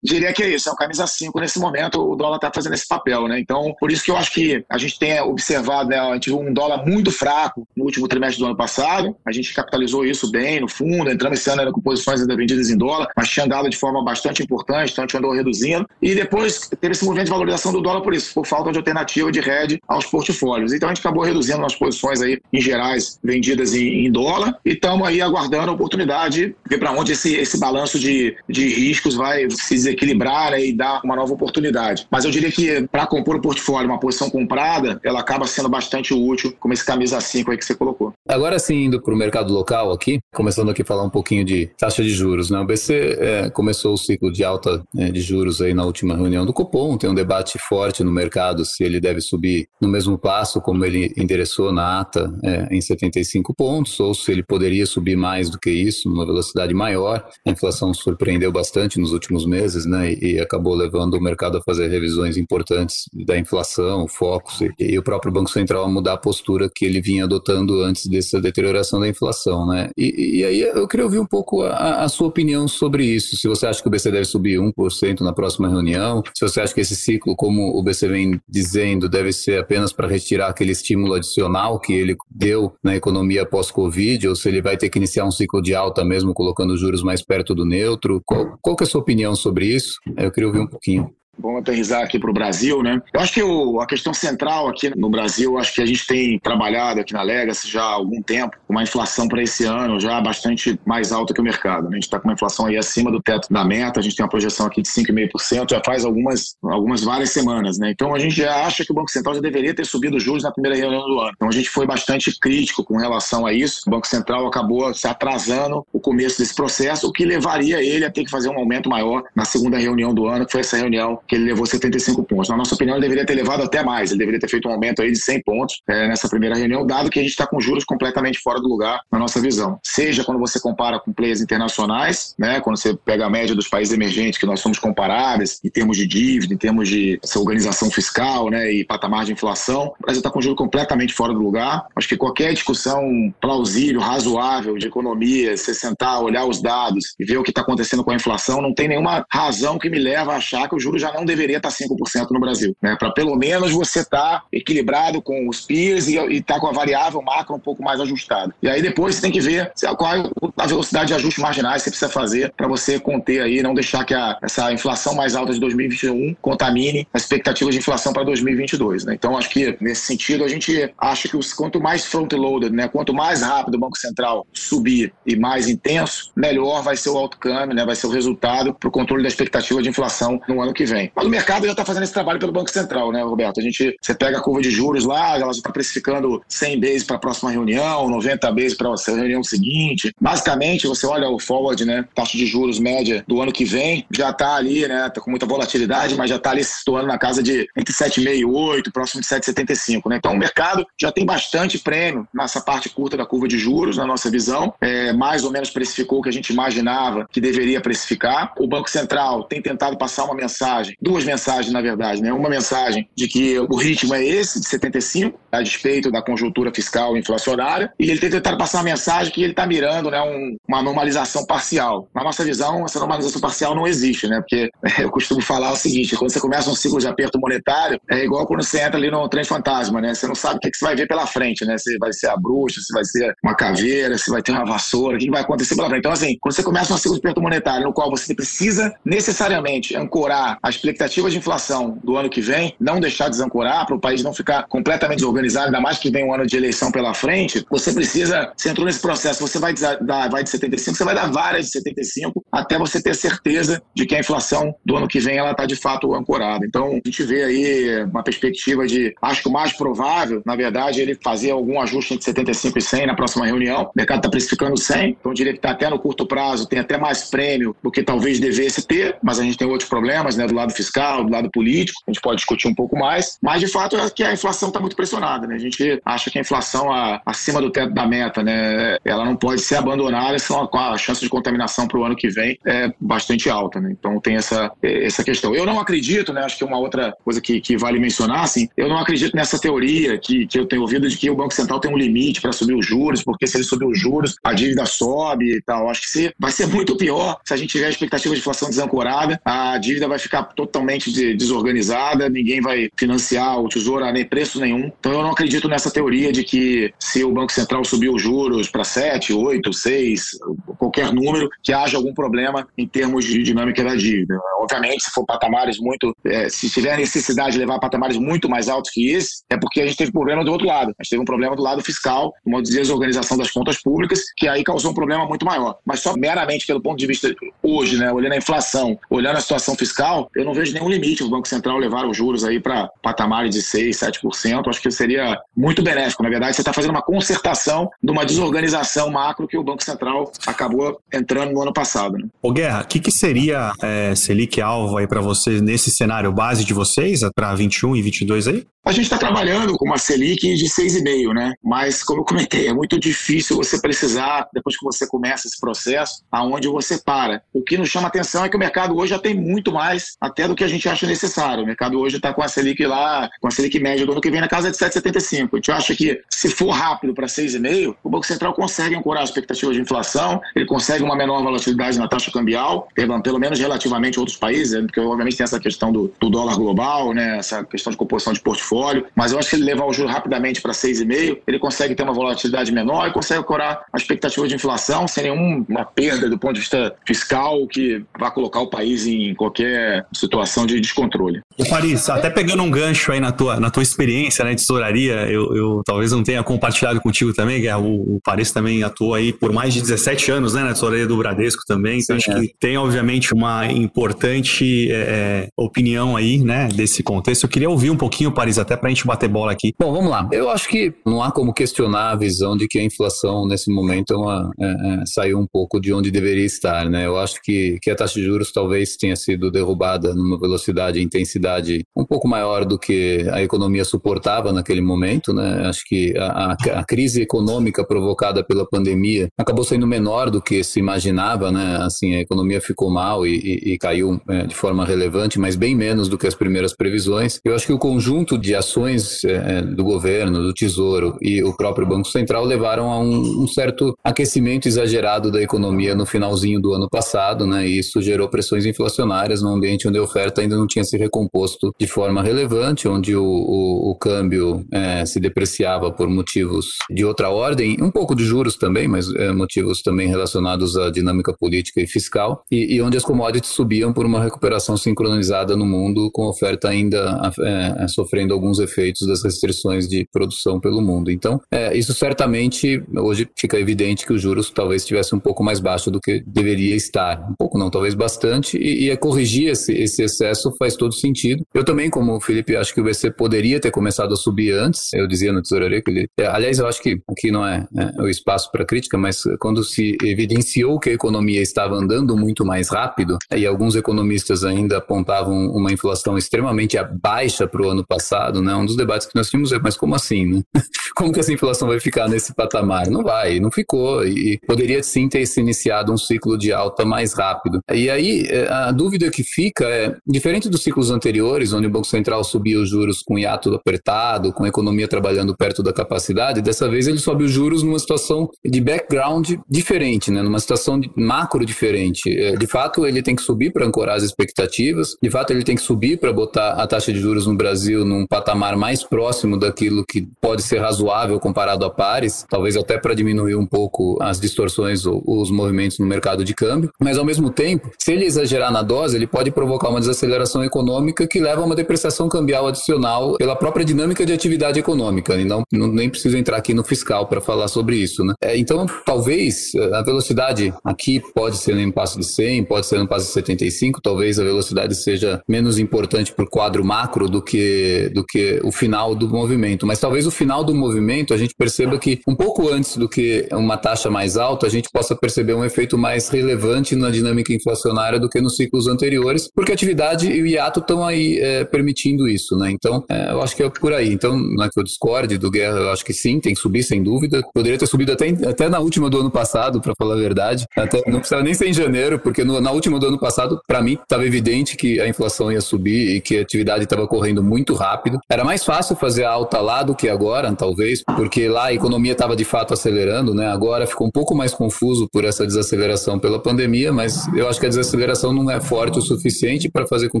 Diria 0.02 0.32
que 0.32 0.42
é 0.42 0.50
isso, 0.50 0.68
é 0.68 0.72
um 0.72 0.76
camisa 0.76 1.06
5 1.06 1.28
cíclico, 1.28 1.37
nesse 1.40 1.58
momento 1.58 2.00
o 2.00 2.16
dólar 2.16 2.36
está 2.36 2.50
fazendo 2.52 2.74
esse 2.74 2.86
papel, 2.86 3.28
né? 3.28 3.38
Então, 3.38 3.74
por 3.78 3.90
isso 3.90 4.04
que 4.04 4.10
eu 4.10 4.16
acho 4.16 4.32
que 4.32 4.64
a 4.68 4.78
gente 4.78 4.98
tem 4.98 5.20
observado, 5.20 5.88
né? 5.88 5.98
A 5.98 6.14
gente 6.14 6.30
viu 6.30 6.40
um 6.40 6.52
dólar 6.52 6.84
muito 6.86 7.10
fraco 7.10 7.66
no 7.76 7.84
último 7.84 8.08
trimestre 8.08 8.40
do 8.40 8.46
ano 8.46 8.56
passado, 8.56 9.16
a 9.26 9.32
gente 9.32 9.52
capitalizou 9.52 10.04
isso 10.04 10.30
bem 10.30 10.60
no 10.60 10.68
fundo, 10.68 11.10
entramos 11.10 11.38
esse 11.38 11.50
ano 11.50 11.72
com 11.72 11.80
posições 11.80 12.20
ainda 12.20 12.36
vendidas 12.36 12.70
em 12.70 12.76
dólar, 12.76 13.08
mas 13.16 13.28
tinha 13.28 13.44
andado 13.44 13.68
de 13.68 13.76
forma 13.76 14.02
bastante 14.02 14.42
importante, 14.42 14.92
então 14.92 15.04
a 15.04 15.06
gente 15.06 15.16
andou 15.16 15.32
reduzindo. 15.32 15.88
E 16.00 16.14
depois 16.14 16.68
teve 16.80 16.92
esse 16.92 17.04
movimento 17.04 17.26
de 17.26 17.32
valorização 17.32 17.72
do 17.72 17.80
dólar 17.80 18.00
por 18.02 18.14
isso, 18.14 18.32
por 18.32 18.46
falta 18.46 18.70
de 18.70 18.78
alternativa 18.78 19.30
de 19.30 19.40
hedge 19.40 19.80
aos 19.86 20.06
portfólios. 20.06 20.72
Então 20.72 20.88
a 20.88 20.94
gente 20.94 21.00
acabou 21.00 21.24
reduzindo 21.24 21.64
as 21.64 21.74
posições 21.74 22.20
aí, 22.20 22.40
em 22.52 22.60
gerais, 22.60 23.18
vendidas 23.22 23.74
em, 23.74 24.06
em 24.06 24.10
dólar, 24.12 24.58
e 24.64 24.70
estamos 24.70 25.06
aí 25.06 25.20
aguardando 25.20 25.70
a 25.70 25.74
oportunidade, 25.74 26.54
ver 26.68 26.78
para 26.78 26.92
onde 26.92 27.12
esse, 27.12 27.34
esse 27.34 27.58
balanço 27.58 27.98
de, 27.98 28.36
de 28.48 28.68
riscos 28.68 29.14
vai 29.14 29.48
se 29.50 29.74
desequilibrar 29.74 30.52
né, 30.52 30.64
e 30.64 30.72
dar 30.72 31.00
uma 31.04 31.16
nova 31.16 31.27
oportunidade. 31.34 32.06
Mas 32.10 32.24
eu 32.24 32.30
diria 32.30 32.50
que 32.50 32.86
para 32.88 33.06
compor 33.06 33.36
o 33.36 33.40
portfólio, 33.40 33.88
uma 33.88 34.00
posição 34.00 34.30
comprada, 34.30 35.00
ela 35.02 35.20
acaba 35.20 35.46
sendo 35.46 35.68
bastante 35.68 36.14
útil, 36.14 36.54
como 36.58 36.74
esse 36.74 36.84
camisa 36.84 37.20
5 37.20 37.50
aí 37.50 37.56
que 37.56 37.64
você 37.64 37.74
colocou. 37.74 38.12
Agora 38.28 38.58
sim, 38.58 38.84
indo 38.84 39.00
para 39.00 39.14
o 39.14 39.16
mercado 39.16 39.52
local 39.52 39.92
aqui, 39.92 40.18
começando 40.34 40.70
aqui 40.70 40.82
a 40.82 40.84
falar 40.84 41.04
um 41.04 41.10
pouquinho 41.10 41.44
de 41.44 41.66
taxa 41.78 42.02
de 42.02 42.10
juros. 42.10 42.50
Né? 42.50 42.58
O 42.58 42.64
BC 42.64 43.16
é, 43.18 43.50
começou 43.50 43.94
o 43.94 43.98
ciclo 43.98 44.32
de 44.32 44.44
alta 44.44 44.82
né, 44.94 45.10
de 45.10 45.20
juros 45.20 45.60
aí 45.60 45.74
na 45.74 45.84
última 45.84 46.16
reunião 46.16 46.44
do 46.44 46.52
Copom, 46.52 46.96
tem 46.96 47.08
um 47.08 47.14
debate 47.14 47.58
forte 47.68 48.02
no 48.02 48.10
mercado 48.10 48.64
se 48.64 48.84
ele 48.84 49.00
deve 49.00 49.20
subir 49.20 49.68
no 49.80 49.88
mesmo 49.88 50.18
passo 50.18 50.60
como 50.60 50.84
ele 50.84 51.12
endereçou 51.16 51.72
na 51.72 52.00
ata 52.00 52.32
é, 52.42 52.68
em 52.70 52.80
75 52.80 53.54
pontos, 53.54 53.98
ou 54.00 54.14
se 54.14 54.30
ele 54.32 54.42
poderia 54.42 54.86
subir 54.86 55.16
mais 55.16 55.50
do 55.50 55.58
que 55.58 55.70
isso, 55.70 56.08
numa 56.08 56.26
velocidade 56.26 56.74
maior. 56.74 57.26
A 57.46 57.50
inflação 57.50 57.92
surpreendeu 57.92 58.52
bastante 58.52 58.98
nos 58.98 59.12
últimos 59.12 59.44
meses 59.46 59.86
né, 59.86 60.14
e 60.14 60.40
acabou 60.40 60.74
levando 60.74 61.17
o 61.18 61.22
mercado 61.22 61.58
a 61.58 61.62
fazer 61.62 61.88
revisões 61.88 62.36
importantes 62.36 63.04
da 63.12 63.38
inflação, 63.38 64.06
focos, 64.08 64.60
e, 64.60 64.72
e, 64.78 64.98
o 64.98 65.02
próprio 65.02 65.32
Banco 65.32 65.50
Central 65.50 65.84
a 65.84 65.88
mudar 65.88 66.14
a 66.14 66.18
postura 66.18 66.70
que 66.72 66.84
ele 66.84 67.00
vinha 67.00 67.24
adotando 67.24 67.82
antes 67.82 68.06
dessa 68.06 68.40
deterioração 68.40 69.00
da 69.00 69.08
inflação. 69.08 69.66
Né? 69.66 69.90
E, 69.96 70.38
e 70.38 70.44
aí 70.44 70.60
eu 70.60 70.86
queria 70.86 71.04
ouvir 71.04 71.18
um 71.18 71.26
pouco 71.26 71.62
a, 71.62 72.04
a, 72.04 72.08
sua 72.08 72.28
opinião 72.28 72.66
sobre 72.66 73.04
isso. 73.04 73.36
Se 73.36 73.48
você 73.48 73.66
acha 73.66 73.82
que 73.82 73.88
o 73.88 73.90
BC 73.90 74.10
deve 74.10 74.24
subir 74.24 74.58
1% 74.58 75.20
na 75.20 75.32
próxima 75.32 75.68
reunião, 75.68 76.22
se 76.34 76.46
você 76.46 76.60
acha 76.60 76.74
que 76.74 76.80
esse 76.80 76.96
ciclo, 76.96 77.36
como 77.36 77.78
o 77.78 77.82
BC 77.82 78.08
vem 78.08 78.40
dizendo, 78.48 79.08
deve 79.08 79.32
ser 79.32 79.60
apenas 79.60 79.92
para 79.92 80.08
retirar 80.08 80.48
aquele 80.48 80.72
estímulo 80.72 81.14
adicional 81.14 81.78
que 81.78 81.92
ele 81.92 82.16
deu 82.30 82.72
na 82.82 82.96
economia 82.96 83.46
pós-Covid, 83.46 84.28
ou 84.28 84.36
se 84.36 84.48
ele 84.48 84.62
vai 84.62 84.76
ter 84.76 84.88
que 84.88 84.98
iniciar 84.98 85.24
um 85.24 85.30
ciclo 85.30 85.62
de 85.62 85.74
alta 85.74 86.04
mesmo, 86.04 86.34
colocando 86.34 86.72
os 86.72 86.80
juros 86.80 87.02
mais 87.02 87.22
perto 87.22 87.54
do 87.54 87.64
neutro. 87.64 88.22
Qual, 88.24 88.58
qual 88.60 88.76
é 88.80 88.82
a 88.82 88.86
sua 88.86 89.00
opinião 89.00 89.34
sobre 89.34 89.66
isso? 89.66 89.98
Eu 90.16 90.30
queria 90.30 90.46
ouvir 90.48 90.60
um 90.60 90.66
pouquinho. 90.66 91.07
Vamos 91.38 91.60
aterrizar 91.60 92.02
aqui 92.02 92.18
para 92.18 92.30
o 92.30 92.32
Brasil, 92.32 92.82
né? 92.82 93.00
Eu 93.12 93.20
acho 93.20 93.32
que 93.32 93.42
o, 93.42 93.80
a 93.80 93.86
questão 93.86 94.12
central 94.12 94.68
aqui 94.68 94.90
no 94.96 95.08
Brasil, 95.08 95.58
acho 95.58 95.74
que 95.74 95.82
a 95.82 95.86
gente 95.86 96.06
tem 96.06 96.38
trabalhado 96.38 97.00
aqui 97.00 97.12
na 97.12 97.22
Legacy 97.22 97.68
já 97.68 97.82
há 97.82 97.92
algum 97.92 98.22
tempo, 98.22 98.56
uma 98.68 98.82
inflação 98.82 99.28
para 99.28 99.42
esse 99.42 99.64
ano 99.64 100.00
já 100.00 100.20
bastante 100.20 100.78
mais 100.84 101.12
alta 101.12 101.32
que 101.32 101.40
o 101.40 101.44
mercado. 101.44 101.84
Né? 101.84 101.90
A 101.92 101.94
gente 101.94 102.04
está 102.04 102.18
com 102.18 102.28
uma 102.28 102.34
inflação 102.34 102.66
aí 102.66 102.76
acima 102.76 103.10
do 103.10 103.22
teto 103.22 103.48
da 103.50 103.64
meta, 103.64 104.00
a 104.00 104.02
gente 104.02 104.16
tem 104.16 104.24
uma 104.24 104.30
projeção 104.30 104.66
aqui 104.66 104.82
de 104.82 104.88
5,5%, 104.88 105.70
já 105.70 105.82
faz 105.84 106.04
algumas, 106.04 106.56
algumas 106.62 107.02
várias 107.02 107.30
semanas, 107.30 107.78
né? 107.78 107.90
Então 107.90 108.14
a 108.14 108.18
gente 108.18 108.36
já 108.36 108.66
acha 108.66 108.84
que 108.84 108.92
o 108.92 108.94
Banco 108.94 109.10
Central 109.10 109.34
já 109.34 109.40
deveria 109.40 109.74
ter 109.74 109.84
subido 109.84 110.16
os 110.16 110.22
juros 110.22 110.42
na 110.42 110.52
primeira 110.52 110.76
reunião 110.76 111.04
do 111.06 111.20
ano. 111.20 111.32
Então 111.34 111.48
a 111.48 111.52
gente 111.52 111.70
foi 111.70 111.86
bastante 111.86 112.36
crítico 112.38 112.84
com 112.84 112.96
relação 112.96 113.46
a 113.46 113.52
isso. 113.52 113.82
O 113.86 113.90
Banco 113.90 114.06
Central 114.06 114.46
acabou 114.46 114.92
se 114.94 115.06
atrasando 115.06 115.86
o 115.92 116.00
começo 116.00 116.38
desse 116.38 116.54
processo, 116.54 117.06
o 117.06 117.12
que 117.12 117.24
levaria 117.24 117.82
ele 117.82 118.04
a 118.04 118.10
ter 118.10 118.24
que 118.24 118.30
fazer 118.30 118.48
um 118.48 118.58
aumento 118.58 118.88
maior 118.88 119.22
na 119.34 119.44
segunda 119.44 119.78
reunião 119.78 120.14
do 120.14 120.26
ano, 120.26 120.46
que 120.46 120.52
foi 120.52 120.60
essa 120.60 120.76
reunião 120.76 121.20
que 121.28 121.36
ele 121.36 121.44
levou 121.44 121.66
75 121.66 122.22
pontos. 122.24 122.48
Na 122.48 122.56
nossa 122.56 122.74
opinião, 122.74 122.96
ele 122.96 123.02
deveria 123.02 123.26
ter 123.26 123.34
levado 123.34 123.62
até 123.62 123.82
mais, 123.84 124.10
ele 124.10 124.18
deveria 124.18 124.40
ter 124.40 124.48
feito 124.48 124.68
um 124.68 124.72
aumento 124.72 125.02
aí 125.02 125.12
de 125.12 125.18
100 125.18 125.42
pontos 125.42 125.82
é, 125.86 126.08
nessa 126.08 126.28
primeira 126.28 126.56
reunião, 126.56 126.86
dado 126.86 127.10
que 127.10 127.18
a 127.18 127.22
gente 127.22 127.30
está 127.30 127.46
com 127.46 127.60
juros 127.60 127.84
completamente 127.84 128.40
fora 128.40 128.60
do 128.60 128.68
lugar 128.68 129.00
na 129.12 129.18
nossa 129.18 129.40
visão. 129.40 129.78
Seja 129.82 130.24
quando 130.24 130.38
você 130.38 130.58
compara 130.58 130.98
com 130.98 131.12
players 131.12 131.40
internacionais, 131.40 132.34
né, 132.38 132.60
quando 132.60 132.78
você 132.78 132.94
pega 132.94 133.26
a 133.26 133.30
média 133.30 133.54
dos 133.54 133.68
países 133.68 133.92
emergentes, 133.92 134.38
que 134.38 134.46
nós 134.46 134.60
somos 134.60 134.78
comparáveis 134.78 135.60
em 135.62 135.68
termos 135.68 135.96
de 135.96 136.06
dívida, 136.06 136.54
em 136.54 136.56
termos 136.56 136.88
de 136.88 137.20
organização 137.36 137.90
fiscal 137.90 138.48
né, 138.50 138.72
e 138.72 138.84
patamar 138.84 139.24
de 139.24 139.32
inflação, 139.32 139.94
o 139.98 140.02
Brasil 140.02 140.20
está 140.20 140.30
com 140.30 140.40
juros 140.40 140.56
completamente 140.56 141.12
fora 141.12 141.32
do 141.32 141.40
lugar. 141.40 141.86
Acho 141.94 142.08
que 142.08 142.16
qualquer 142.16 142.52
discussão 142.54 143.32
plausível, 143.40 144.00
razoável 144.00 144.76
de 144.78 144.86
economia, 144.86 145.56
você 145.56 145.74
sentar, 145.74 146.22
olhar 146.22 146.46
os 146.46 146.62
dados 146.62 147.14
e 147.18 147.24
ver 147.24 147.36
o 147.36 147.42
que 147.42 147.50
está 147.50 147.60
acontecendo 147.60 148.02
com 148.02 148.10
a 148.10 148.14
inflação, 148.14 148.62
não 148.62 148.74
tem 148.74 148.88
nenhuma 148.88 149.26
razão 149.30 149.78
que 149.78 149.90
me 149.90 149.98
leva 149.98 150.32
a 150.32 150.36
achar 150.36 150.68
que 150.68 150.74
o 150.74 150.80
juro 150.80 150.98
já 150.98 151.12
não 151.12 151.17
deveria 151.24 151.58
estar 151.58 151.70
5% 151.70 152.30
no 152.30 152.40
Brasil. 152.40 152.76
Né? 152.82 152.96
Para 152.98 153.10
pelo 153.12 153.36
menos 153.36 153.72
você 153.72 154.00
estar 154.00 154.40
tá 154.40 154.44
equilibrado 154.52 155.20
com 155.22 155.48
os 155.48 155.60
peers 155.60 156.08
e 156.08 156.16
estar 156.16 156.54
tá 156.54 156.60
com 156.60 156.66
a 156.66 156.72
variável 156.72 157.22
macro 157.22 157.54
um 157.54 157.60
pouco 157.60 157.82
mais 157.82 158.00
ajustada. 158.00 158.54
E 158.62 158.68
aí 158.68 158.82
depois 158.82 159.14
você 159.14 159.22
tem 159.22 159.32
que 159.32 159.40
ver 159.40 159.72
qual 159.96 160.14
é 160.14 160.30
a 160.56 160.66
velocidade 160.66 161.08
de 161.08 161.14
ajustes 161.14 161.42
marginais 161.42 161.82
que 161.82 161.84
você 161.84 161.90
precisa 161.90 162.10
fazer 162.10 162.52
para 162.56 162.66
você 162.66 162.98
conter 162.98 163.42
aí, 163.42 163.62
não 163.62 163.74
deixar 163.74 164.04
que 164.04 164.14
a, 164.14 164.38
essa 164.42 164.72
inflação 164.72 165.14
mais 165.14 165.34
alta 165.34 165.52
de 165.52 165.60
2021 165.60 166.34
contamine 166.40 167.06
as 167.12 167.22
expectativas 167.22 167.74
de 167.74 167.80
inflação 167.80 168.12
para 168.12 168.24
2022. 168.24 169.04
Né? 169.04 169.14
Então 169.14 169.36
acho 169.36 169.50
que 169.50 169.76
nesse 169.80 170.02
sentido 170.02 170.44
a 170.44 170.48
gente 170.48 170.92
acha 170.98 171.28
que 171.28 171.36
os, 171.36 171.52
quanto 171.52 171.80
mais 171.80 172.04
front-loaded, 172.04 172.74
né? 172.74 172.88
quanto 172.88 173.12
mais 173.14 173.42
rápido 173.42 173.74
o 173.74 173.78
Banco 173.78 173.98
Central 173.98 174.46
subir 174.52 175.12
e 175.26 175.36
mais 175.36 175.68
intenso, 175.68 176.30
melhor 176.36 176.82
vai 176.82 176.96
ser 176.96 177.10
o 177.10 177.16
outcome, 177.16 177.74
né? 177.74 177.84
vai 177.84 177.94
ser 177.94 178.06
o 178.06 178.10
resultado 178.10 178.74
para 178.74 178.88
o 178.88 178.92
controle 178.92 179.22
da 179.22 179.28
expectativa 179.28 179.82
de 179.82 179.88
inflação 179.88 180.40
no 180.48 180.60
ano 180.60 180.72
que 180.72 180.84
vem. 180.84 181.07
Mas 181.14 181.26
o 181.26 181.28
mercado 181.28 181.64
já 181.66 181.72
está 181.72 181.84
fazendo 181.84 182.04
esse 182.04 182.12
trabalho 182.12 182.38
pelo 182.38 182.52
Banco 182.52 182.70
Central, 182.70 183.12
né, 183.12 183.22
Roberto? 183.22 183.60
A 183.60 183.62
gente, 183.62 183.96
você 184.00 184.14
pega 184.14 184.38
a 184.38 184.40
curva 184.40 184.60
de 184.60 184.70
juros 184.70 185.04
lá, 185.04 185.36
ela 185.36 185.52
já 185.52 185.58
está 185.58 185.70
precificando 185.70 186.42
100 186.48 186.80
bases 186.80 187.04
para 187.04 187.16
a 187.16 187.18
próxima 187.18 187.50
reunião, 187.50 188.08
90 188.08 188.50
bases 188.52 188.74
para 188.74 188.88
a 188.88 189.16
reunião 189.16 189.42
seguinte. 189.42 190.12
Basicamente, 190.20 190.86
você 190.86 191.06
olha 191.06 191.28
o 191.28 191.38
forward, 191.38 191.84
né, 191.84 192.04
taxa 192.14 192.36
de 192.36 192.46
juros 192.46 192.78
média 192.78 193.24
do 193.26 193.40
ano 193.40 193.52
que 193.52 193.64
vem, 193.64 194.06
já 194.10 194.30
está 194.30 194.54
ali, 194.54 194.86
né, 194.86 195.08
tá 195.10 195.20
com 195.20 195.30
muita 195.30 195.46
volatilidade, 195.46 196.14
mas 196.16 196.30
já 196.30 196.36
está 196.36 196.50
ali 196.50 196.64
se 196.64 196.78
situando 196.78 197.06
na 197.06 197.18
casa 197.18 197.42
de 197.42 197.68
entre 197.76 197.94
7,5 197.94 198.36
e 198.36 198.44
8, 198.44 198.92
próximo 198.92 199.20
de 199.20 199.26
7,75, 199.26 200.08
né? 200.08 200.16
Então, 200.16 200.32
o 200.32 200.38
mercado 200.38 200.86
já 201.00 201.10
tem 201.10 201.24
bastante 201.24 201.78
prêmio 201.78 202.26
nessa 202.34 202.60
parte 202.60 202.88
curta 202.88 203.16
da 203.16 203.26
curva 203.26 203.48
de 203.48 203.58
juros, 203.58 203.96
na 203.96 204.06
nossa 204.06 204.30
visão, 204.30 204.74
é, 204.80 205.12
mais 205.12 205.44
ou 205.44 205.50
menos 205.50 205.70
precificou 205.70 206.18
o 206.18 206.22
que 206.22 206.28
a 206.28 206.32
gente 206.32 206.52
imaginava 206.52 207.26
que 207.30 207.40
deveria 207.40 207.80
precificar. 207.80 208.52
O 208.58 208.66
Banco 208.66 208.90
Central 208.90 209.44
tem 209.44 209.60
tentado 209.60 209.96
passar 209.96 210.24
uma 210.24 210.34
mensagem, 210.34 210.87
duas 211.00 211.24
mensagens 211.24 211.38
mensagem, 211.38 211.72
na 211.72 211.80
verdade, 211.80 212.22
né? 212.22 212.32
Uma 212.32 212.48
mensagem 212.48 213.08
de 213.16 213.28
que 213.28 213.58
o 213.58 213.76
ritmo 213.76 214.14
é 214.14 214.24
esse, 214.24 214.60
de 214.60 214.66
75, 214.66 215.38
a 215.50 215.62
despeito 215.62 216.10
da 216.10 216.22
conjuntura 216.22 216.72
fiscal 216.74 217.16
inflacionária, 217.16 217.92
e 217.98 218.10
ele 218.10 218.18
tem 218.18 218.30
tentado 218.30 218.58
passar 218.58 218.78
uma 218.78 218.84
mensagem 218.84 219.32
que 219.32 219.42
ele 219.42 219.52
está 219.52 219.66
mirando 219.66 220.10
né, 220.10 220.20
um, 220.20 220.56
uma 220.68 220.82
normalização 220.82 221.46
parcial. 221.46 222.08
Na 222.14 222.22
nossa 222.22 222.44
visão, 222.44 222.84
essa 222.84 222.98
normalização 222.98 223.40
parcial 223.40 223.74
não 223.74 223.86
existe, 223.86 224.26
né? 224.26 224.40
Porque 224.40 224.68
eu 225.00 225.10
costumo 225.10 225.40
falar 225.40 225.72
o 225.72 225.76
seguinte: 225.76 226.16
quando 226.16 226.30
você 226.30 226.40
começa 226.40 226.70
um 226.70 226.74
ciclo 226.74 226.98
de 226.98 227.06
aperto 227.06 227.38
monetário, 227.38 228.00
é 228.10 228.24
igual 228.24 228.46
quando 228.46 228.62
você 228.62 228.80
entra 228.80 228.98
ali 228.98 229.10
no 229.10 229.28
trem 229.28 229.44
fantasma, 229.44 230.00
né? 230.00 230.14
Você 230.14 230.26
não 230.26 230.34
sabe 230.34 230.56
o 230.56 230.60
que, 230.60 230.70
que 230.70 230.76
você 230.76 230.84
vai 230.84 230.96
ver 230.96 231.06
pela 231.06 231.26
frente, 231.26 231.64
né? 231.64 231.78
Se 231.78 231.96
vai 231.98 232.12
ser 232.12 232.28
a 232.28 232.36
bruxa, 232.36 232.80
se 232.80 232.92
vai 232.92 233.04
ser 233.04 233.34
uma 233.42 233.54
caveira, 233.54 234.18
se 234.18 234.30
vai 234.30 234.42
ter 234.42 234.52
uma 234.52 234.64
vassoura, 234.64 235.16
o 235.16 235.18
que 235.20 235.30
vai 235.30 235.42
acontecer 235.42 235.74
pela 235.74 235.88
frente. 235.88 236.00
Então, 236.00 236.12
assim, 236.12 236.36
quando 236.40 236.54
você 236.54 236.62
começa 236.62 236.92
um 236.92 236.98
ciclo 236.98 237.14
de 237.14 237.20
aperto 237.20 237.40
monetário, 237.40 237.86
no 237.86 237.92
qual 237.92 238.10
você 238.10 238.34
precisa 238.34 238.94
necessariamente 239.04 239.96
ancorar 239.96 240.58
a 240.62 240.70
expectativa 240.78 241.30
de 241.30 241.38
inflação 241.38 241.98
do 242.02 242.16
ano 242.16 242.30
que 242.30 242.40
vem, 242.40 242.74
não 242.80 243.00
deixar 243.00 243.28
desancorar, 243.28 243.86
para 243.86 243.96
o 243.96 244.00
país 244.00 244.22
não 244.22 244.32
ficar 244.32 244.64
completamente 244.64 245.18
desorganizado, 245.18 245.66
ainda 245.66 245.80
mais 245.80 245.98
que 245.98 246.10
vem 246.10 246.24
um 246.24 246.32
ano 246.32 246.46
de 246.46 246.56
eleição 246.56 246.90
pela 246.90 247.14
frente, 247.14 247.64
você 247.70 247.92
precisa, 247.92 248.52
você 248.56 248.70
entrou 248.70 248.86
nesse 248.86 249.00
processo, 249.00 249.40
você 249.40 249.58
vai, 249.58 249.74
dar, 249.74 250.28
vai 250.28 250.42
de 250.42 250.50
75, 250.50 250.96
você 250.96 251.04
vai 251.04 251.14
dar 251.14 251.30
várias 251.30 251.66
de 251.66 251.72
75, 251.72 252.44
até 252.50 252.78
você 252.78 253.02
ter 253.02 253.14
certeza 253.14 253.82
de 253.94 254.06
que 254.06 254.14
a 254.14 254.20
inflação 254.20 254.74
do 254.84 254.96
ano 254.96 255.08
que 255.08 255.20
vem 255.20 255.36
ela 255.36 255.52
está 255.52 255.66
de 255.66 255.76
fato 255.76 256.14
ancorada. 256.14 256.64
Então, 256.66 257.00
a 257.04 257.08
gente 257.08 257.22
vê 257.22 257.44
aí 257.44 258.04
uma 258.04 258.22
perspectiva 258.22 258.86
de, 258.86 259.14
acho 259.22 259.42
que 259.42 259.48
o 259.48 259.52
mais 259.52 259.72
provável, 259.72 260.42
na 260.44 260.56
verdade, 260.56 261.00
ele 261.00 261.16
fazer 261.22 261.50
algum 261.50 261.80
ajuste 261.80 262.14
entre 262.14 262.24
75 262.24 262.78
e 262.78 262.82
100 262.82 263.06
na 263.06 263.14
próxima 263.14 263.46
reunião. 263.46 263.84
O 263.84 263.92
mercado 263.96 264.18
está 264.18 264.28
precificando 264.28 264.76
100, 264.76 265.10
então 265.10 265.32
eu 265.32 265.34
diria 265.34 265.52
que 265.52 265.58
está 265.58 265.70
até 265.70 265.88
no 265.88 265.98
curto 265.98 266.26
prazo, 266.26 266.68
tem 266.68 266.78
até 266.78 266.96
mais 266.98 267.24
prêmio 267.24 267.74
do 267.82 267.90
que 267.90 268.02
talvez 268.02 268.38
devesse 268.38 268.86
ter, 268.86 269.16
mas 269.22 269.38
a 269.38 269.42
gente 269.42 269.56
tem 269.56 269.68
outros 269.68 269.88
problemas, 269.88 270.36
né, 270.36 270.46
do 270.46 270.54
lado 270.54 270.67
fiscal, 270.70 271.24
do 271.24 271.32
lado 271.32 271.50
político, 271.50 272.00
a 272.06 272.10
gente 272.10 272.20
pode 272.20 272.36
discutir 272.36 272.68
um 272.68 272.74
pouco 272.74 272.96
mais, 272.98 273.38
mas 273.42 273.60
de 273.60 273.68
fato 273.68 273.96
é 273.96 274.10
que 274.10 274.22
a 274.22 274.32
inflação 274.32 274.68
está 274.68 274.80
muito 274.80 274.96
pressionada, 274.96 275.46
né? 275.46 275.54
A 275.54 275.58
gente 275.58 276.00
acha 276.04 276.30
que 276.30 276.38
a 276.38 276.40
inflação 276.40 276.92
a, 276.92 277.20
acima 277.24 277.60
do 277.60 277.70
teto 277.70 277.92
da 277.92 278.06
meta, 278.06 278.42
né, 278.42 278.96
ela 279.04 279.24
não 279.24 279.36
pode 279.36 279.60
ser 279.60 279.76
abandonada, 279.76 280.38
senão 280.38 280.68
a, 280.72 280.90
a 280.90 280.98
chance 280.98 281.20
de 281.20 281.28
contaminação 281.28 281.86
para 281.86 281.98
o 281.98 282.04
ano 282.04 282.16
que 282.16 282.28
vem 282.28 282.58
é 282.66 282.92
bastante 283.00 283.48
alta, 283.50 283.80
né? 283.80 283.94
Então 283.98 284.20
tem 284.20 284.36
essa, 284.36 284.70
essa 284.82 285.24
questão. 285.24 285.54
Eu 285.54 285.66
não 285.66 285.80
acredito, 285.80 286.32
né? 286.32 286.42
Acho 286.42 286.58
que 286.58 286.64
uma 286.64 286.78
outra 286.78 287.14
coisa 287.24 287.40
que, 287.40 287.60
que 287.60 287.76
vale 287.76 287.98
mencionar, 287.98 288.44
assim, 288.44 288.68
eu 288.76 288.88
não 288.88 288.98
acredito 288.98 289.36
nessa 289.36 289.58
teoria 289.58 290.18
que, 290.18 290.46
que 290.46 290.58
eu 290.58 290.66
tenho 290.66 290.82
ouvido 290.82 291.08
de 291.08 291.16
que 291.16 291.30
o 291.30 291.34
Banco 291.34 291.54
Central 291.54 291.80
tem 291.80 291.92
um 291.92 291.96
limite 291.96 292.40
para 292.40 292.52
subir 292.52 292.74
os 292.74 292.86
juros, 292.86 293.22
porque 293.22 293.46
se 293.46 293.56
ele 293.56 293.64
subir 293.64 293.86
os 293.86 293.98
juros, 293.98 294.36
a 294.44 294.52
dívida 294.52 294.84
sobe 294.86 295.56
e 295.56 295.62
tal. 295.62 295.88
Acho 295.88 296.02
que 296.02 296.08
se, 296.08 296.34
vai 296.38 296.50
ser 296.50 296.66
muito 296.66 296.96
pior 296.96 297.38
se 297.44 297.54
a 297.54 297.56
gente 297.56 297.70
tiver 297.70 297.86
a 297.86 297.90
expectativa 297.90 298.34
de 298.34 298.40
inflação 298.40 298.68
desancorada, 298.68 299.40
a 299.44 299.78
dívida 299.78 300.08
vai 300.08 300.18
ficar 300.18 300.42
totalmente 300.58 301.12
de, 301.12 301.36
desorganizada, 301.36 302.28
ninguém 302.28 302.60
vai 302.60 302.88
financiar 302.98 303.60
o 303.60 303.68
Tesouro 303.68 304.04
a 304.04 304.10
nem 304.10 304.24
preço 304.24 304.58
nenhum. 304.58 304.90
Então 304.98 305.12
eu 305.12 305.22
não 305.22 305.30
acredito 305.30 305.68
nessa 305.68 305.88
teoria 305.88 306.32
de 306.32 306.42
que 306.42 306.92
se 306.98 307.22
o 307.22 307.30
Banco 307.30 307.52
Central 307.52 307.84
subir 307.84 308.08
os 308.08 308.20
juros 308.20 308.68
para 308.68 308.82
7, 308.82 309.32
8, 309.32 309.72
6, 309.72 310.30
qualquer 310.76 311.12
número, 311.12 311.48
que 311.62 311.72
haja 311.72 311.96
algum 311.96 312.12
problema 312.12 312.66
em 312.76 312.88
termos 312.88 313.24
de 313.24 313.40
dinâmica 313.40 313.84
da 313.84 313.94
dívida. 313.94 314.36
Obviamente, 314.58 315.04
se 315.04 315.12
for 315.12 315.24
patamares 315.24 315.78
muito. 315.78 316.12
É, 316.24 316.48
se 316.48 316.68
tiver 316.68 316.96
necessidade 316.96 317.52
de 317.52 317.58
levar 317.58 317.78
patamares 317.78 318.16
muito 318.16 318.48
mais 318.48 318.68
altos 318.68 318.90
que 318.90 319.12
esse, 319.12 319.44
é 319.48 319.56
porque 319.56 319.80
a 319.80 319.86
gente 319.86 319.96
teve 319.96 320.10
problema 320.10 320.44
do 320.44 320.50
outro 320.50 320.66
lado. 320.66 320.92
A 320.98 321.02
gente 321.04 321.10
teve 321.10 321.22
um 321.22 321.24
problema 321.24 321.54
do 321.54 321.62
lado 321.62 321.84
fiscal, 321.84 322.34
uma 322.44 322.60
desorganização 322.60 323.36
das 323.36 323.50
contas 323.52 323.80
públicas, 323.80 324.20
que 324.36 324.48
aí 324.48 324.64
causou 324.64 324.90
um 324.90 324.94
problema 324.94 325.24
muito 325.24 325.46
maior. 325.46 325.78
Mas 325.86 326.00
só 326.00 326.16
meramente 326.16 326.66
pelo 326.66 326.82
ponto 326.82 326.98
de 326.98 327.06
vista 327.06 327.32
hoje, 327.62 327.96
né, 327.96 328.10
olhando 328.10 328.32
a 328.32 328.38
inflação, 328.38 328.98
olhando 329.08 329.36
a 329.36 329.40
situação 329.40 329.76
fiscal, 329.76 330.28
eu 330.34 330.44
não 330.48 330.54
vejo 330.54 330.72
nenhum 330.72 330.88
limite 330.88 331.22
o 331.22 331.28
Banco 331.28 331.46
Central 331.46 331.76
levar 331.78 332.06
os 332.06 332.16
juros 332.16 332.42
aí 332.42 332.58
para 332.58 332.88
patamares 333.02 333.54
de 333.54 333.60
6, 333.60 333.98
7%. 333.98 334.66
Acho 334.66 334.80
que 334.80 334.90
seria 334.90 335.38
muito 335.54 335.82
benéfico. 335.82 336.22
Na 336.22 336.30
verdade, 336.30 336.56
você 336.56 336.62
está 336.62 336.72
fazendo 336.72 336.92
uma 336.92 337.02
concertação 337.02 337.90
de 338.02 338.10
uma 338.10 338.24
desorganização 338.24 339.10
macro 339.10 339.46
que 339.46 339.58
o 339.58 339.62
Banco 339.62 339.84
Central 339.84 340.32
acabou 340.46 340.98
entrando 341.12 341.52
no 341.52 341.62
ano 341.62 341.72
passado. 341.72 342.16
Né? 342.16 342.26
Ô 342.42 342.50
Guerra, 342.50 342.82
o 342.82 342.86
que, 342.86 342.98
que 342.98 343.10
seria 343.10 343.72
é, 343.82 344.14
Selic 344.14 344.60
alvo 344.60 344.96
aí 344.96 345.06
para 345.06 345.20
vocês 345.20 345.60
nesse 345.60 345.90
cenário 345.90 346.32
base 346.32 346.64
de 346.64 346.72
vocês 346.72 347.20
para 347.34 347.54
21 347.54 347.96
e 347.96 348.02
22 348.02 348.48
aí? 348.48 348.66
A 348.88 348.92
gente 348.92 349.04
está 349.04 349.18
trabalhando 349.18 349.76
com 349.76 349.84
uma 349.84 349.98
Selic 349.98 350.54
de 350.54 350.64
6,5, 350.64 351.34
né? 351.34 351.52
Mas, 351.62 352.02
como 352.02 352.20
eu 352.20 352.24
comentei, 352.24 352.68
é 352.68 352.72
muito 352.72 352.98
difícil 352.98 353.54
você 353.54 353.78
precisar, 353.78 354.48
depois 354.54 354.78
que 354.78 354.84
você 354.84 355.06
começa 355.06 355.46
esse 355.46 355.60
processo, 355.60 356.22
aonde 356.32 356.68
você 356.68 356.96
para. 356.96 357.42
O 357.52 357.62
que 357.62 357.76
nos 357.76 357.90
chama 357.90 358.08
atenção 358.08 358.46
é 358.46 358.48
que 358.48 358.56
o 358.56 358.58
mercado 358.58 358.96
hoje 358.96 359.10
já 359.10 359.18
tem 359.18 359.34
muito 359.34 359.70
mais 359.70 360.16
até 360.38 360.48
do 360.48 360.54
que 360.54 360.64
a 360.64 360.68
gente 360.68 360.88
acha 360.88 361.06
necessário. 361.06 361.64
O 361.64 361.66
mercado 361.66 361.98
hoje 361.98 362.16
está 362.16 362.32
com 362.32 362.42
a 362.42 362.48
Selic 362.48 362.84
lá, 362.86 363.28
com 363.40 363.48
a 363.48 363.50
Selic 363.50 363.78
média 363.80 364.06
do 364.06 364.12
ano 364.12 364.20
que 364.20 364.30
vem 364.30 364.40
na 364.40 364.48
casa 364.48 364.70
de 364.70 364.76
7,75. 364.76 365.48
A 365.52 365.56
gente 365.56 365.72
acha 365.72 365.94
que, 365.94 366.20
se 366.30 366.48
for 366.50 366.70
rápido 366.70 367.12
para 367.12 367.26
6,5, 367.26 367.96
o 368.02 368.08
Banco 368.08 368.26
Central 368.26 368.54
consegue 368.54 368.94
ancorar 368.94 369.22
a 369.22 369.24
expectativa 369.24 369.72
de 369.72 369.80
inflação, 369.80 370.40
ele 370.54 370.66
consegue 370.66 371.02
uma 371.02 371.16
menor 371.16 371.42
volatilidade 371.42 371.98
na 371.98 372.06
taxa 372.06 372.30
cambial, 372.30 372.88
pelo 372.94 373.38
menos 373.38 373.58
relativamente 373.58 374.18
a 374.18 374.20
outros 374.20 374.36
países, 374.36 374.74
né? 374.74 374.82
porque 374.82 375.00
obviamente 375.00 375.36
tem 375.36 375.44
essa 375.44 375.58
questão 375.58 375.90
do, 375.92 376.12
do 376.20 376.30
dólar 376.30 376.56
global, 376.56 377.12
né? 377.12 377.38
essa 377.38 377.64
questão 377.64 377.90
de 377.90 377.96
composição 377.96 378.32
de 378.32 378.40
portfólio 378.40 379.06
mas 379.14 379.32
eu 379.32 379.38
acho 379.38 379.50
que 379.50 379.56
ele 379.56 379.64
levar 379.64 379.86
o 379.86 379.92
juro 379.92 380.08
rapidamente 380.08 380.60
para 380.60 380.72
6,5, 380.72 381.38
ele 381.46 381.58
consegue 381.58 381.94
ter 381.94 382.02
uma 382.02 382.12
volatilidade 382.12 382.72
menor 382.72 383.08
e 383.08 383.12
consegue 383.12 383.42
curar 383.42 383.84
a 383.92 383.96
expectativa 383.96 384.46
de 384.46 384.54
inflação 384.54 385.08
sem 385.08 385.24
nenhuma 385.24 385.84
perda 385.84 386.28
do 386.28 386.38
ponto 386.38 386.54
de 386.54 386.60
vista 386.60 386.94
fiscal 387.06 387.66
que 387.66 388.04
vá 388.18 388.30
colocar 388.30 388.60
o 388.60 388.68
país 388.68 389.06
em 389.06 389.34
qualquer 389.34 390.06
situação 390.12 390.27
de 390.66 390.80
descontrole. 390.80 391.40
O 391.58 391.68
Paris, 391.68 392.08
até 392.08 392.30
pegando 392.30 392.62
um 392.62 392.70
gancho 392.70 393.12
aí 393.12 393.20
na 393.20 393.32
tua, 393.32 393.60
na 393.60 393.70
tua 393.70 393.82
experiência 393.82 394.44
né, 394.44 394.54
de 394.54 394.60
tesouraria, 394.60 395.30
eu, 395.30 395.54
eu 395.54 395.82
talvez 395.84 396.12
não 396.12 396.22
tenha 396.22 396.42
compartilhado 396.42 397.00
contigo 397.00 397.32
também, 397.32 397.60
Guerra, 397.60 397.78
o, 397.78 398.16
o 398.16 398.20
Paris 398.22 398.50
também 398.50 398.82
atuou 398.82 399.14
aí 399.14 399.32
por 399.32 399.52
mais 399.52 399.74
de 399.74 399.80
17 399.80 400.30
anos 400.30 400.54
né, 400.54 400.62
na 400.62 400.72
tesouraria 400.72 401.06
do 401.06 401.16
Bradesco 401.16 401.62
também, 401.66 402.00
então 402.00 402.18
Sim, 402.18 402.30
acho 402.30 402.38
é. 402.38 402.40
que 402.40 402.54
tem 402.58 402.76
obviamente 402.76 403.34
uma 403.34 403.66
importante 403.66 404.90
é, 404.90 405.48
opinião 405.56 406.16
aí 406.16 406.38
né, 406.38 406.68
desse 406.68 407.02
contexto. 407.02 407.44
Eu 407.44 407.48
queria 407.48 407.70
ouvir 407.70 407.90
um 407.90 407.96
pouquinho, 407.96 408.32
Paris, 408.32 408.58
até 408.58 408.76
para 408.76 408.88
a 408.88 408.90
gente 408.90 409.06
bater 409.06 409.28
bola 409.28 409.52
aqui. 409.52 409.74
Bom, 409.78 409.92
vamos 409.92 410.10
lá. 410.10 410.28
Eu 410.32 410.50
acho 410.50 410.68
que 410.68 410.92
não 411.04 411.22
há 411.22 411.30
como 411.30 411.52
questionar 411.52 412.10
a 412.10 412.16
visão 412.16 412.56
de 412.56 412.66
que 412.68 412.78
a 412.78 412.82
inflação 412.82 413.46
nesse 413.46 413.70
momento 413.70 414.12
é 414.12 414.16
uma, 414.16 414.50
é, 414.58 414.66
é, 414.66 415.06
saiu 415.06 415.38
um 415.38 415.46
pouco 415.46 415.80
de 415.80 415.92
onde 415.92 416.10
deveria 416.10 416.44
estar, 416.44 416.88
né? 416.88 417.06
Eu 417.06 417.18
acho 417.18 417.40
que, 417.42 417.78
que 417.80 417.90
a 417.90 417.96
taxa 417.96 418.14
de 418.14 418.24
juros 418.24 418.52
talvez 418.52 418.96
tenha 418.96 419.16
sido 419.16 419.50
derrubada 419.50 420.14
numa 420.18 420.38
velocidade 420.38 420.98
e 420.98 421.02
intensidade 421.02 421.84
um 421.96 422.04
pouco 422.04 422.28
maior 422.28 422.64
do 422.64 422.78
que 422.78 423.26
a 423.30 423.42
economia 423.42 423.84
suportava 423.84 424.52
naquele 424.52 424.80
momento, 424.80 425.32
né? 425.32 425.66
Acho 425.66 425.82
que 425.86 426.16
a, 426.18 426.56
a, 426.72 426.84
crise 426.84 427.22
econômica 427.22 427.84
provocada 427.84 428.44
pela 428.44 428.66
pandemia 428.66 429.28
acabou 429.38 429.64
sendo 429.64 429.86
menor 429.86 430.30
do 430.30 430.42
que 430.42 430.62
se 430.62 430.78
imaginava, 430.78 431.50
né? 431.50 431.78
Assim, 431.82 432.14
a 432.14 432.20
economia 432.20 432.60
ficou 432.60 432.90
mal 432.90 433.26
e, 433.26 433.36
e, 433.36 433.72
e 433.72 433.78
caiu 433.78 434.20
é, 434.28 434.46
de 434.46 434.54
forma 434.54 434.84
relevante, 434.84 435.38
mas 435.38 435.56
bem 435.56 435.74
menos 435.74 436.08
do 436.08 436.18
que 436.18 436.26
as 436.26 436.34
primeiras 436.34 436.74
previsões. 436.74 437.40
Eu 437.44 437.54
acho 437.54 437.66
que 437.66 437.72
o 437.72 437.78
conjunto 437.78 438.38
de 438.38 438.54
ações 438.54 439.24
é, 439.24 439.62
do 439.62 439.84
governo, 439.84 440.42
do 440.42 440.52
Tesouro 440.52 441.16
e 441.20 441.42
o 441.42 441.56
próprio 441.56 441.86
Banco 441.86 442.08
Central 442.08 442.44
levaram 442.44 442.90
a 442.90 442.98
um, 442.98 443.42
um, 443.42 443.46
certo 443.46 443.94
aquecimento 444.02 444.66
exagerado 444.66 445.30
da 445.30 445.42
economia 445.42 445.94
no 445.94 446.06
finalzinho 446.06 446.60
do 446.60 446.72
ano 446.72 446.88
passado, 446.88 447.46
né? 447.46 447.66
E 447.66 447.78
isso 447.78 448.00
gerou 448.00 448.28
pressões 448.28 448.66
inflacionárias 448.66 449.42
num 449.42 449.54
ambiente 449.54 449.86
onde 449.86 449.97
a 449.98 450.02
oferta 450.02 450.40
ainda 450.40 450.56
não 450.56 450.66
tinha 450.66 450.84
se 450.84 450.96
recomposto 450.96 451.72
de 451.78 451.86
forma 451.86 452.22
relevante, 452.22 452.88
onde 452.88 453.14
o, 453.14 453.24
o, 453.24 453.90
o 453.90 453.94
câmbio 453.96 454.64
é, 454.72 455.04
se 455.04 455.20
depreciava 455.20 455.90
por 455.90 456.08
motivos 456.08 456.66
de 456.90 457.04
outra 457.04 457.30
ordem, 457.30 457.76
um 457.80 457.90
pouco 457.90 458.14
de 458.14 458.24
juros 458.24 458.56
também, 458.56 458.88
mas 458.88 459.12
é, 459.14 459.32
motivos 459.32 459.82
também 459.82 460.08
relacionados 460.08 460.76
à 460.76 460.90
dinâmica 460.90 461.32
política 461.32 461.80
e 461.80 461.86
fiscal, 461.86 462.44
e, 462.50 462.76
e, 462.76 462.82
onde 462.82 462.96
as 462.96 463.04
commodities 463.04 463.52
subiam 463.52 463.92
por 463.92 464.06
uma 464.06 464.22
recuperação 464.22 464.76
sincronizada 464.76 465.56
no 465.56 465.64
mundo, 465.64 466.10
com 466.12 466.26
oferta 466.26 466.68
ainda 466.68 467.32
é, 467.40 467.84
é, 467.84 467.88
sofrendo 467.88 468.34
alguns 468.34 468.58
efeitos 468.58 469.06
das 469.06 469.22
restrições 469.22 469.88
de 469.88 470.06
produção 470.12 470.60
pelo 470.60 470.80
mundo. 470.80 471.10
Então, 471.10 471.40
é, 471.50 471.76
isso 471.76 471.92
certamente, 471.94 472.82
hoje 472.96 473.28
fica 473.36 473.58
evidente 473.58 474.06
que 474.06 474.12
os 474.12 474.20
juros 474.20 474.50
talvez 474.50 474.82
estivesse 474.82 475.14
um 475.14 475.20
pouco 475.20 475.42
mais 475.42 475.60
baixo 475.60 475.90
do 475.90 476.00
que 476.00 476.22
deveria 476.26 476.74
estar. 476.76 477.28
Um 477.30 477.34
pouco 477.34 477.58
não, 477.58 477.70
talvez 477.70 477.94
bastante, 477.94 478.56
e, 478.56 478.84
e 478.84 478.90
é 478.90 478.96
corrigir 478.96 479.50
esse, 479.50 479.72
esse 479.88 480.02
excesso 480.02 480.54
faz 480.58 480.76
todo 480.76 480.94
sentido. 480.94 481.44
Eu 481.54 481.64
também, 481.64 481.90
como 481.90 482.16
o 482.16 482.20
Felipe, 482.20 482.56
acho 482.56 482.72
que 482.72 482.80
o 482.80 482.84
BC 482.84 483.10
poderia 483.12 483.60
ter 483.60 483.70
começado 483.70 484.12
a 484.12 484.16
subir 484.16 484.52
antes. 484.52 484.92
Eu 484.92 485.06
dizia 485.06 485.32
no 485.32 485.42
tesouraria 485.42 485.82
que 485.82 485.90
ele... 485.90 486.06
É, 486.18 486.26
aliás, 486.26 486.58
eu 486.58 486.66
acho 486.66 486.82
que 486.82 487.00
aqui 487.10 487.30
não 487.30 487.46
é, 487.46 487.66
é 487.76 488.02
o 488.02 488.08
espaço 488.08 488.50
para 488.52 488.64
crítica, 488.64 488.96
mas 488.96 489.22
quando 489.40 489.64
se 489.64 489.96
evidenciou 490.02 490.78
que 490.78 490.90
a 490.90 490.92
economia 490.92 491.40
estava 491.42 491.74
andando 491.74 492.16
muito 492.16 492.44
mais 492.44 492.68
rápido, 492.68 493.18
e 493.34 493.46
alguns 493.46 493.74
economistas 493.76 494.44
ainda 494.44 494.78
apontavam 494.78 495.34
uma 495.50 495.72
inflação 495.72 496.16
extremamente 496.16 496.76
baixa 497.02 497.46
para 497.46 497.62
o 497.62 497.68
ano 497.68 497.84
passado, 497.86 498.42
né? 498.42 498.54
Um 498.54 498.66
dos 498.66 498.76
debates 498.76 499.06
que 499.06 499.16
nós 499.16 499.28
tínhamos 499.28 499.52
é, 499.52 499.58
mas 499.58 499.76
como 499.76 499.94
assim, 499.94 500.26
né? 500.26 500.42
Como 500.96 501.12
que 501.12 501.20
essa 501.20 501.32
inflação 501.32 501.68
vai 501.68 501.78
ficar 501.78 502.08
nesse 502.08 502.34
patamar? 502.34 502.88
Não 502.88 503.04
vai, 503.04 503.38
não 503.38 503.52
ficou. 503.52 504.04
E 504.04 504.36
poderia 504.48 504.82
sim 504.82 505.08
ter 505.08 505.24
se 505.26 505.40
iniciado 505.40 505.92
um 505.92 505.96
ciclo 505.96 506.36
de 506.36 506.52
alta 506.52 506.84
mais 506.84 507.14
rápido. 507.14 507.60
E 507.72 507.88
aí, 507.88 508.26
é, 508.28 508.48
a 508.48 508.72
dúvida 508.72 509.08
que 509.08 509.22
fica 509.22 509.64
é, 509.64 509.77
diferente 510.06 510.48
dos 510.48 510.62
ciclos 510.62 510.90
anteriores, 510.90 511.52
onde 511.52 511.66
o 511.66 511.70
Banco 511.70 511.86
Central 511.86 512.22
subia 512.24 512.58
os 512.60 512.70
juros 512.70 513.02
com 513.02 513.18
hiato 513.18 513.54
apertado, 513.54 514.32
com 514.32 514.44
a 514.44 514.48
economia 514.48 514.88
trabalhando 514.88 515.36
perto 515.36 515.62
da 515.62 515.72
capacidade, 515.72 516.40
dessa 516.40 516.68
vez 516.68 516.86
ele 516.86 516.98
sobe 516.98 517.24
os 517.24 517.30
juros 517.30 517.62
numa 517.62 517.78
situação 517.78 518.28
de 518.44 518.60
background 518.60 519.32
diferente, 519.48 520.10
né? 520.10 520.22
Numa 520.22 520.40
situação 520.40 520.80
macro 520.96 521.44
diferente. 521.44 522.08
É, 522.10 522.36
de 522.36 522.46
fato, 522.46 522.86
ele 522.86 523.02
tem 523.02 523.16
que 523.16 523.22
subir 523.22 523.52
para 523.52 523.66
ancorar 523.66 523.96
as 523.96 524.02
expectativas, 524.02 524.96
de 525.02 525.10
fato, 525.10 525.32
ele 525.32 525.44
tem 525.44 525.56
que 525.56 525.62
subir 525.62 525.98
para 525.98 526.12
botar 526.12 526.52
a 526.52 526.66
taxa 526.66 526.92
de 526.92 526.98
juros 526.98 527.26
no 527.26 527.36
Brasil 527.36 527.84
num 527.84 528.06
patamar 528.06 528.28
patamar 528.28 528.56
mais 528.56 528.84
próximo 528.84 529.38
daquilo 529.38 529.84
que 529.84 530.06
pode 530.20 530.42
ser 530.42 530.58
razoável 530.58 531.18
comparado 531.18 531.64
a 531.64 531.70
pares, 531.70 532.24
talvez 532.28 532.56
até 532.56 532.78
para 532.78 532.94
diminuir 532.94 533.34
um 533.34 533.46
pouco 533.46 533.98
as 534.00 534.20
distorções 534.20 534.86
ou 534.86 535.02
os 535.06 535.30
movimentos 535.30 535.78
no 535.78 535.86
mercado 535.86 536.24
de 536.24 536.34
câmbio, 536.34 536.70
mas 536.80 536.98
ao 536.98 537.04
mesmo 537.04 537.30
tempo, 537.30 537.70
se 537.78 537.92
ele 537.92 538.04
exagerar 538.04 538.52
na 538.52 538.62
dose, 538.62 538.96
ele 538.96 539.06
pode 539.06 539.30
provocar 539.30 539.67
uma 539.68 539.80
desaceleração 539.80 540.44
econômica 540.44 541.06
que 541.06 541.20
leva 541.20 541.42
a 541.42 541.44
uma 541.44 541.54
depreciação 541.54 542.08
cambial 542.08 542.46
adicional 542.46 543.16
pela 543.16 543.36
própria 543.36 543.64
dinâmica 543.64 544.04
de 544.04 544.12
atividade 544.12 544.58
econômica, 544.58 545.14
e 545.16 545.24
não, 545.24 545.42
não 545.52 545.68
nem 545.68 545.88
preciso 545.88 546.16
entrar 546.16 546.36
aqui 546.36 546.54
no 546.54 546.64
fiscal 546.64 547.06
para 547.06 547.20
falar 547.20 547.48
sobre 547.48 547.76
isso, 547.76 548.04
né? 548.04 548.14
É, 548.22 548.36
então, 548.36 548.66
talvez 548.84 549.54
eh, 549.54 549.70
a 549.74 549.82
velocidade 549.82 550.52
aqui 550.64 551.00
pode 551.14 551.38
ser 551.38 551.54
no 551.54 551.60
impasse 551.60 551.98
de 551.98 552.04
100, 552.04 552.44
pode 552.44 552.66
ser 552.66 552.78
no 552.78 552.84
impasse 552.84 553.06
de 553.06 553.12
75, 553.12 553.80
talvez 553.80 554.18
a 554.18 554.24
velocidade 554.24 554.74
seja 554.74 555.20
menos 555.28 555.58
importante 555.58 556.12
para 556.12 556.24
o 556.24 556.28
quadro 556.28 556.64
macro 556.64 557.08
do 557.08 557.22
que 557.22 557.90
do 557.94 558.04
que 558.04 558.40
o 558.42 558.52
final 558.52 558.94
do 558.94 559.08
movimento. 559.08 559.66
Mas 559.66 559.78
talvez 559.78 560.06
o 560.06 560.10
final 560.10 560.44
do 560.44 560.54
movimento 560.54 561.14
a 561.14 561.16
gente 561.16 561.34
perceba 561.36 561.78
que 561.78 562.00
um 562.06 562.14
pouco 562.14 562.48
antes 562.48 562.76
do 562.76 562.88
que 562.88 563.28
uma 563.32 563.56
taxa 563.56 563.90
mais 563.90 564.16
alta, 564.16 564.46
a 564.46 564.50
gente 564.50 564.68
possa 564.72 564.94
perceber 564.94 565.34
um 565.34 565.44
efeito 565.44 565.76
mais 565.76 566.08
relevante 566.08 566.74
na 566.76 566.90
dinâmica 566.90 567.32
inflacionária 567.32 567.98
do 567.98 568.08
que 568.08 568.20
nos 568.20 568.36
ciclos 568.36 568.66
anteriores, 568.66 569.28
porque 569.34 569.52
a 569.52 569.56
atividade 569.58 570.10
e 570.10 570.22
o 570.22 570.26
hiato 570.26 570.60
estão 570.60 570.84
aí 570.84 571.18
é, 571.18 571.44
permitindo 571.44 572.08
isso, 572.08 572.36
né? 572.36 572.50
Então, 572.50 572.84
é, 572.88 573.10
eu 573.10 573.20
acho 573.20 573.34
que 573.34 573.42
é 573.42 573.50
por 573.50 573.72
aí. 573.72 573.92
Então, 573.92 574.16
não 574.16 574.44
é 574.44 574.48
que 574.48 574.58
eu 574.58 574.62
discorde 574.62 575.18
do 575.18 575.30
Guerra, 575.30 575.58
eu 575.58 575.70
acho 575.70 575.84
que 575.84 575.92
sim, 575.92 576.20
tem 576.20 576.34
que 576.34 576.40
subir 576.40 576.62
sem 576.62 576.82
dúvida. 576.82 577.22
Poderia 577.34 577.58
ter 577.58 577.66
subido 577.66 577.92
até, 577.92 578.08
até 578.08 578.48
na 578.48 578.60
última 578.60 578.88
do 578.88 579.00
ano 579.00 579.10
passado, 579.10 579.60
para 579.60 579.74
falar 579.76 579.94
a 579.94 579.98
verdade. 579.98 580.46
Até, 580.56 580.82
não 580.86 580.98
precisava 580.98 581.22
nem 581.22 581.34
ser 581.34 581.48
em 581.48 581.52
janeiro, 581.52 581.98
porque 581.98 582.24
no, 582.24 582.40
na 582.40 582.50
última 582.50 582.78
do 582.78 582.86
ano 582.86 582.98
passado, 582.98 583.40
para 583.46 583.60
mim, 583.60 583.78
estava 583.82 584.06
evidente 584.06 584.56
que 584.56 584.80
a 584.80 584.88
inflação 584.88 585.32
ia 585.32 585.40
subir 585.40 585.96
e 585.96 586.00
que 586.00 586.18
a 586.18 586.22
atividade 586.22 586.64
estava 586.64 586.86
correndo 586.86 587.22
muito 587.22 587.54
rápido. 587.54 587.98
Era 588.08 588.24
mais 588.24 588.44
fácil 588.44 588.76
fazer 588.76 589.04
alta 589.04 589.40
lá 589.40 589.62
do 589.62 589.74
que 589.74 589.88
agora, 589.88 590.32
talvez, 590.34 590.82
porque 590.84 591.28
lá 591.28 591.46
a 591.46 591.54
economia 591.54 591.92
estava 591.92 592.14
de 592.14 592.24
fato 592.24 592.54
acelerando, 592.54 593.14
né? 593.14 593.26
Agora 593.26 593.66
ficou 593.66 593.86
um 593.86 593.90
pouco 593.90 594.14
mais 594.14 594.32
confuso 594.32 594.88
por 594.92 595.04
essa 595.04 595.26
desaceleração 595.26 595.98
pela 595.98 596.20
pandemia, 596.20 596.72
mas 596.72 597.06
eu 597.16 597.28
acho 597.28 597.40
que 597.40 597.46
a 597.46 597.48
desaceleração 597.48 598.12
não 598.12 598.30
é 598.30 598.40
forte 598.40 598.78
o 598.78 598.82
suficiente 598.82 599.47
para 599.50 599.66
fazer 599.66 599.88
com 599.88 600.00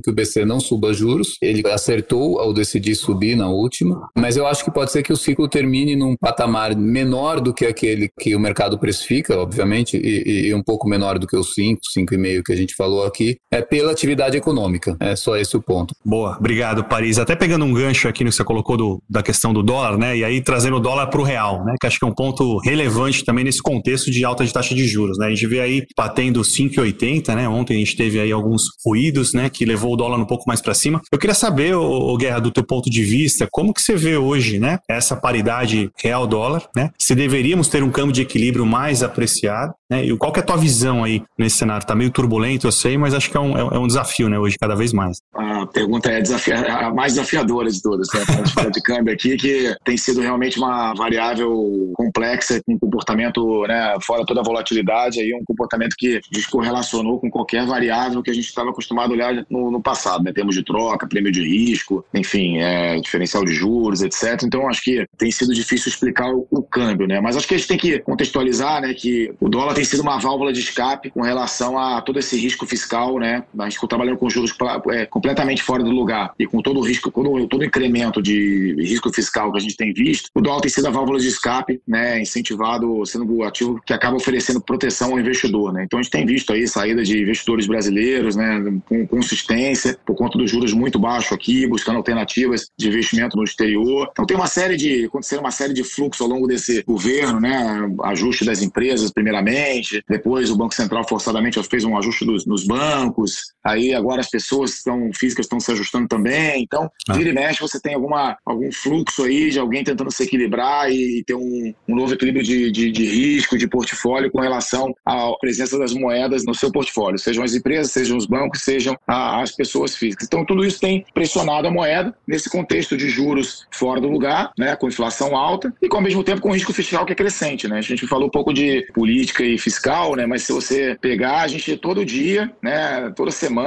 que 0.00 0.10
o 0.10 0.12
BC 0.12 0.44
não 0.44 0.60
suba 0.60 0.92
juros. 0.92 1.36
Ele 1.42 1.66
acertou 1.68 2.38
ao 2.38 2.52
decidir 2.52 2.94
subir 2.94 3.36
na 3.36 3.48
última, 3.48 4.08
mas 4.16 4.36
eu 4.36 4.46
acho 4.46 4.64
que 4.64 4.70
pode 4.70 4.92
ser 4.92 5.02
que 5.02 5.12
o 5.12 5.16
ciclo 5.16 5.48
termine 5.48 5.96
num 5.96 6.16
patamar 6.16 6.76
menor 6.76 7.40
do 7.40 7.52
que 7.52 7.66
aquele 7.66 8.08
que 8.18 8.34
o 8.34 8.40
mercado 8.40 8.78
precifica, 8.78 9.38
obviamente, 9.38 9.96
e, 9.96 10.48
e 10.48 10.54
um 10.54 10.62
pouco 10.62 10.88
menor 10.88 11.18
do 11.18 11.26
que 11.26 11.36
os 11.36 11.54
5, 11.54 11.80
5,5 11.96 12.42
que 12.44 12.52
a 12.52 12.56
gente 12.56 12.74
falou 12.74 13.04
aqui, 13.04 13.36
é 13.50 13.60
pela 13.62 13.92
atividade 13.92 14.36
econômica. 14.36 14.96
É 15.00 15.16
só 15.16 15.36
esse 15.36 15.56
o 15.56 15.62
ponto. 15.62 15.94
Boa, 16.04 16.36
obrigado, 16.38 16.84
Paris. 16.84 17.18
Até 17.18 17.34
pegando 17.34 17.64
um 17.64 17.72
gancho 17.72 18.08
aqui 18.08 18.24
no 18.24 18.30
que 18.30 18.36
você 18.36 18.44
colocou 18.44 18.76
do, 18.76 19.02
da 19.08 19.22
questão 19.22 19.52
do 19.52 19.62
dólar, 19.62 19.96
né? 19.98 20.16
E 20.16 20.24
aí 20.24 20.40
trazendo 20.40 20.76
o 20.76 20.80
dólar 20.80 21.08
para 21.08 21.20
o 21.20 21.24
real, 21.24 21.64
né? 21.64 21.74
Que 21.80 21.86
acho 21.86 21.98
que 21.98 22.04
é 22.04 22.08
um 22.08 22.14
ponto 22.14 22.58
relevante 22.58 23.24
também 23.24 23.44
nesse 23.44 23.62
contexto 23.62 24.10
de 24.10 24.24
alta 24.24 24.44
de 24.44 24.52
taxa 24.52 24.74
de 24.74 24.86
juros, 24.86 25.18
né? 25.18 25.26
A 25.26 25.30
gente 25.30 25.46
vê 25.46 25.60
aí 25.60 25.86
batendo 25.96 26.40
5,80, 26.40 27.34
né? 27.34 27.48
Ontem 27.48 27.74
a 27.74 27.78
gente 27.78 27.96
teve 27.96 28.20
aí 28.20 28.30
alguns 28.30 28.62
ruídos, 28.84 29.32
né? 29.32 29.37
Que 29.50 29.66
levou 29.66 29.92
o 29.92 29.96
dólar 29.96 30.16
um 30.16 30.24
pouco 30.24 30.44
mais 30.46 30.62
para 30.62 30.72
cima. 30.72 31.02
Eu 31.12 31.18
queria 31.18 31.34
saber, 31.34 31.74
o 31.74 32.16
Guerra, 32.16 32.40
do 32.40 32.50
teu 32.50 32.64
ponto 32.64 32.88
de 32.88 33.04
vista, 33.04 33.46
como 33.50 33.74
que 33.74 33.82
você 33.82 33.94
vê 33.94 34.16
hoje, 34.16 34.58
né? 34.58 34.78
Essa 34.88 35.14
paridade 35.14 35.90
real-dólar, 36.02 36.66
né? 36.74 36.90
Se 36.98 37.14
deveríamos 37.14 37.68
ter 37.68 37.82
um 37.82 37.90
câmbio 37.90 38.12
de 38.12 38.22
equilíbrio 38.22 38.64
mais 38.64 39.02
apreciado, 39.02 39.74
né? 39.90 40.04
E 40.04 40.16
qual 40.16 40.32
que 40.32 40.40
é 40.40 40.42
a 40.42 40.46
tua 40.46 40.56
visão 40.56 41.04
aí 41.04 41.22
nesse 41.38 41.56
cenário? 41.56 41.86
Tá 41.86 41.94
meio 41.94 42.10
turbulento, 42.10 42.66
eu 42.66 42.72
sei, 42.72 42.98
mas 42.98 43.14
acho 43.14 43.30
que 43.30 43.36
é 43.36 43.40
um, 43.40 43.56
é 43.56 43.78
um 43.78 43.86
desafio, 43.86 44.28
né? 44.28 44.38
Hoje, 44.38 44.56
cada 44.60 44.74
vez 44.74 44.92
mais. 44.92 45.18
A 45.34 45.66
pergunta 45.66 46.10
é 46.10 46.22
a 46.70 46.92
mais 46.92 47.14
desafiadora 47.14 47.70
de 47.70 47.80
todas, 47.80 48.08
né? 48.12 48.20
A 48.56 48.68
de 48.68 48.82
câmbio 48.82 49.12
aqui, 49.12 49.36
que 49.36 49.74
tem 49.84 49.96
sido 49.96 50.20
realmente 50.20 50.58
uma 50.58 50.92
variável 50.94 51.92
complexa, 51.94 52.60
com 52.66 52.78
comportamento 52.78 53.66
né, 53.66 53.94
fora 54.02 54.24
toda 54.26 54.40
a 54.40 54.44
volatilidade, 54.44 55.20
aí 55.20 55.32
um 55.34 55.44
comportamento 55.44 55.94
que 55.96 56.20
descorrelacionou 56.30 57.18
com 57.18 57.30
qualquer 57.30 57.66
variável 57.66 58.22
que 58.22 58.30
a 58.30 58.34
gente 58.34 58.46
estava 58.46 58.70
acostumado 58.70 59.10
a 59.10 59.14
olhar 59.14 59.46
no, 59.48 59.70
no 59.70 59.82
passado, 59.82 60.22
né? 60.22 60.32
Termos 60.32 60.54
de 60.54 60.64
troca, 60.64 61.06
prêmio 61.06 61.32
de 61.32 61.42
risco, 61.42 62.04
enfim, 62.12 62.58
é, 62.58 63.00
diferencial 63.00 63.44
de 63.44 63.54
juros, 63.54 64.02
etc. 64.02 64.42
Então, 64.44 64.68
acho 64.68 64.82
que 64.82 65.06
tem 65.16 65.30
sido 65.30 65.54
difícil 65.54 65.88
explicar 65.88 66.30
o, 66.30 66.46
o 66.50 66.62
câmbio, 66.62 67.06
né? 67.06 67.20
Mas 67.20 67.36
acho 67.36 67.48
que 67.48 67.54
a 67.54 67.58
gente 67.58 67.68
tem 67.68 67.78
que 67.78 67.98
contextualizar, 68.00 68.82
né, 68.82 68.92
que 68.92 69.32
o 69.40 69.48
dólar 69.48 69.77
tem 69.78 69.84
sido 69.84 70.00
uma 70.00 70.18
válvula 70.18 70.52
de 70.52 70.58
escape 70.58 71.08
com 71.08 71.22
relação 71.22 71.78
a 71.78 72.02
todo 72.02 72.18
esse 72.18 72.36
risco 72.36 72.66
fiscal, 72.66 73.16
né? 73.16 73.44
A 73.56 73.68
gente 73.68 73.78
trabalhando 73.86 74.18
com 74.18 74.28
juros 74.28 74.52
é, 74.90 75.06
completamente 75.06 75.62
fora 75.62 75.84
do 75.84 75.90
lugar 75.90 76.32
e 76.36 76.48
com 76.48 76.60
todo 76.60 76.80
o 76.80 76.82
risco, 76.82 77.12
todo, 77.12 77.46
todo 77.46 77.60
o 77.60 77.64
incremento 77.64 78.20
de 78.20 78.74
risco 78.80 79.12
fiscal 79.12 79.52
que 79.52 79.58
a 79.58 79.60
gente 79.60 79.76
tem 79.76 79.92
visto, 79.92 80.30
o 80.34 80.40
dólar 80.40 80.62
tem 80.62 80.68
sido 80.68 80.88
a 80.88 80.90
válvula 80.90 81.20
de 81.20 81.28
escape, 81.28 81.80
né? 81.86 82.20
Incentivado, 82.20 83.06
sendo 83.06 83.32
o 83.32 83.44
ativo 83.44 83.80
que 83.86 83.92
acaba 83.92 84.16
oferecendo 84.16 84.60
proteção 84.60 85.12
ao 85.12 85.20
investidor, 85.20 85.72
né? 85.72 85.84
Então 85.84 86.00
a 86.00 86.02
gente 86.02 86.10
tem 86.10 86.26
visto 86.26 86.52
aí 86.52 86.66
saída 86.66 87.04
de 87.04 87.22
investidores 87.22 87.68
brasileiros, 87.68 88.34
né? 88.34 88.80
Com 88.88 89.06
consistência, 89.06 89.96
por 90.04 90.16
conta 90.16 90.36
dos 90.36 90.50
juros 90.50 90.72
muito 90.72 90.98
baixos 90.98 91.30
aqui, 91.30 91.68
buscando 91.68 91.98
alternativas 91.98 92.66
de 92.76 92.88
investimento 92.88 93.36
no 93.36 93.44
exterior. 93.44 94.08
Então 94.10 94.26
tem 94.26 94.36
uma 94.36 94.48
série 94.48 94.76
de, 94.76 95.04
aconteceram 95.04 95.44
uma 95.44 95.52
série 95.52 95.72
de 95.72 95.84
fluxos 95.84 96.20
ao 96.20 96.28
longo 96.28 96.48
desse 96.48 96.82
governo, 96.82 97.38
né? 97.38 97.88
Ajuste 98.02 98.44
das 98.44 98.60
empresas, 98.60 99.12
primeiramente 99.12 99.67
depois 100.08 100.50
o 100.50 100.56
Banco 100.56 100.74
Central 100.74 101.06
forçadamente 101.08 101.62
fez 101.64 101.84
um 101.84 101.96
ajuste 101.96 102.24
dos, 102.24 102.46
nos 102.46 102.64
bancos, 102.66 103.52
aí 103.70 103.94
agora 103.94 104.20
as 104.20 104.30
pessoas 104.30 104.76
estão, 104.76 105.10
físicas 105.14 105.46
estão 105.46 105.60
se 105.60 105.70
ajustando 105.72 106.08
também. 106.08 106.62
Então, 106.62 106.90
ah. 107.08 107.14
vira 107.14 107.30
e 107.30 107.32
mexe, 107.32 107.60
você 107.60 107.80
tem 107.80 107.94
alguma, 107.94 108.36
algum 108.44 108.70
fluxo 108.72 109.24
aí 109.24 109.50
de 109.50 109.58
alguém 109.58 109.84
tentando 109.84 110.10
se 110.10 110.22
equilibrar 110.24 110.90
e, 110.90 111.22
ter 111.26 111.34
um, 111.34 111.74
um 111.88 111.96
novo 111.96 112.14
equilíbrio 112.14 112.44
de, 112.44 112.70
de, 112.70 112.90
de, 112.90 113.04
risco, 113.04 113.58
de 113.58 113.68
portfólio 113.68 114.30
com 114.30 114.40
relação 114.40 114.94
à 115.04 115.30
presença 115.40 115.78
das 115.78 115.92
moedas 115.92 116.44
no 116.44 116.54
seu 116.54 116.70
portfólio, 116.70 117.18
sejam 117.18 117.44
as 117.44 117.54
empresas, 117.54 117.92
sejam 117.92 118.16
os 118.16 118.26
bancos, 118.26 118.62
sejam 118.62 118.96
a, 119.06 119.42
as 119.42 119.52
pessoas 119.52 119.96
físicas. 119.96 120.26
Então, 120.26 120.44
tudo 120.44 120.64
isso 120.64 120.80
tem 120.80 121.04
pressionado 121.12 121.68
a 121.68 121.70
moeda 121.70 122.14
nesse 122.26 122.48
contexto 122.48 122.96
de 122.96 123.08
juros 123.08 123.66
fora 123.70 124.00
do 124.00 124.08
lugar, 124.08 124.52
né, 124.58 124.76
com 124.76 124.88
inflação 124.88 125.36
alta 125.36 125.72
e, 125.82 125.88
ao 125.90 126.00
mesmo 126.00 126.22
tempo, 126.22 126.40
com 126.40 126.52
risco 126.52 126.72
fiscal 126.72 127.04
que 127.04 127.12
é 127.12 127.16
crescente. 127.16 127.68
Né? 127.68 127.78
A 127.78 127.82
gente 127.82 128.06
falou 128.06 128.26
um 128.26 128.30
pouco 128.30 128.52
de 128.52 128.86
política 128.94 129.44
e 129.44 129.58
fiscal, 129.58 130.14
né? 130.14 130.26
Mas 130.26 130.42
se 130.42 130.52
você 130.52 130.96
pegar, 131.00 131.42
a 131.42 131.48
gente 131.48 131.76
todo 131.76 132.04
dia, 132.04 132.50
né? 132.62 133.12
Toda 133.16 133.30
semana, 133.30 133.57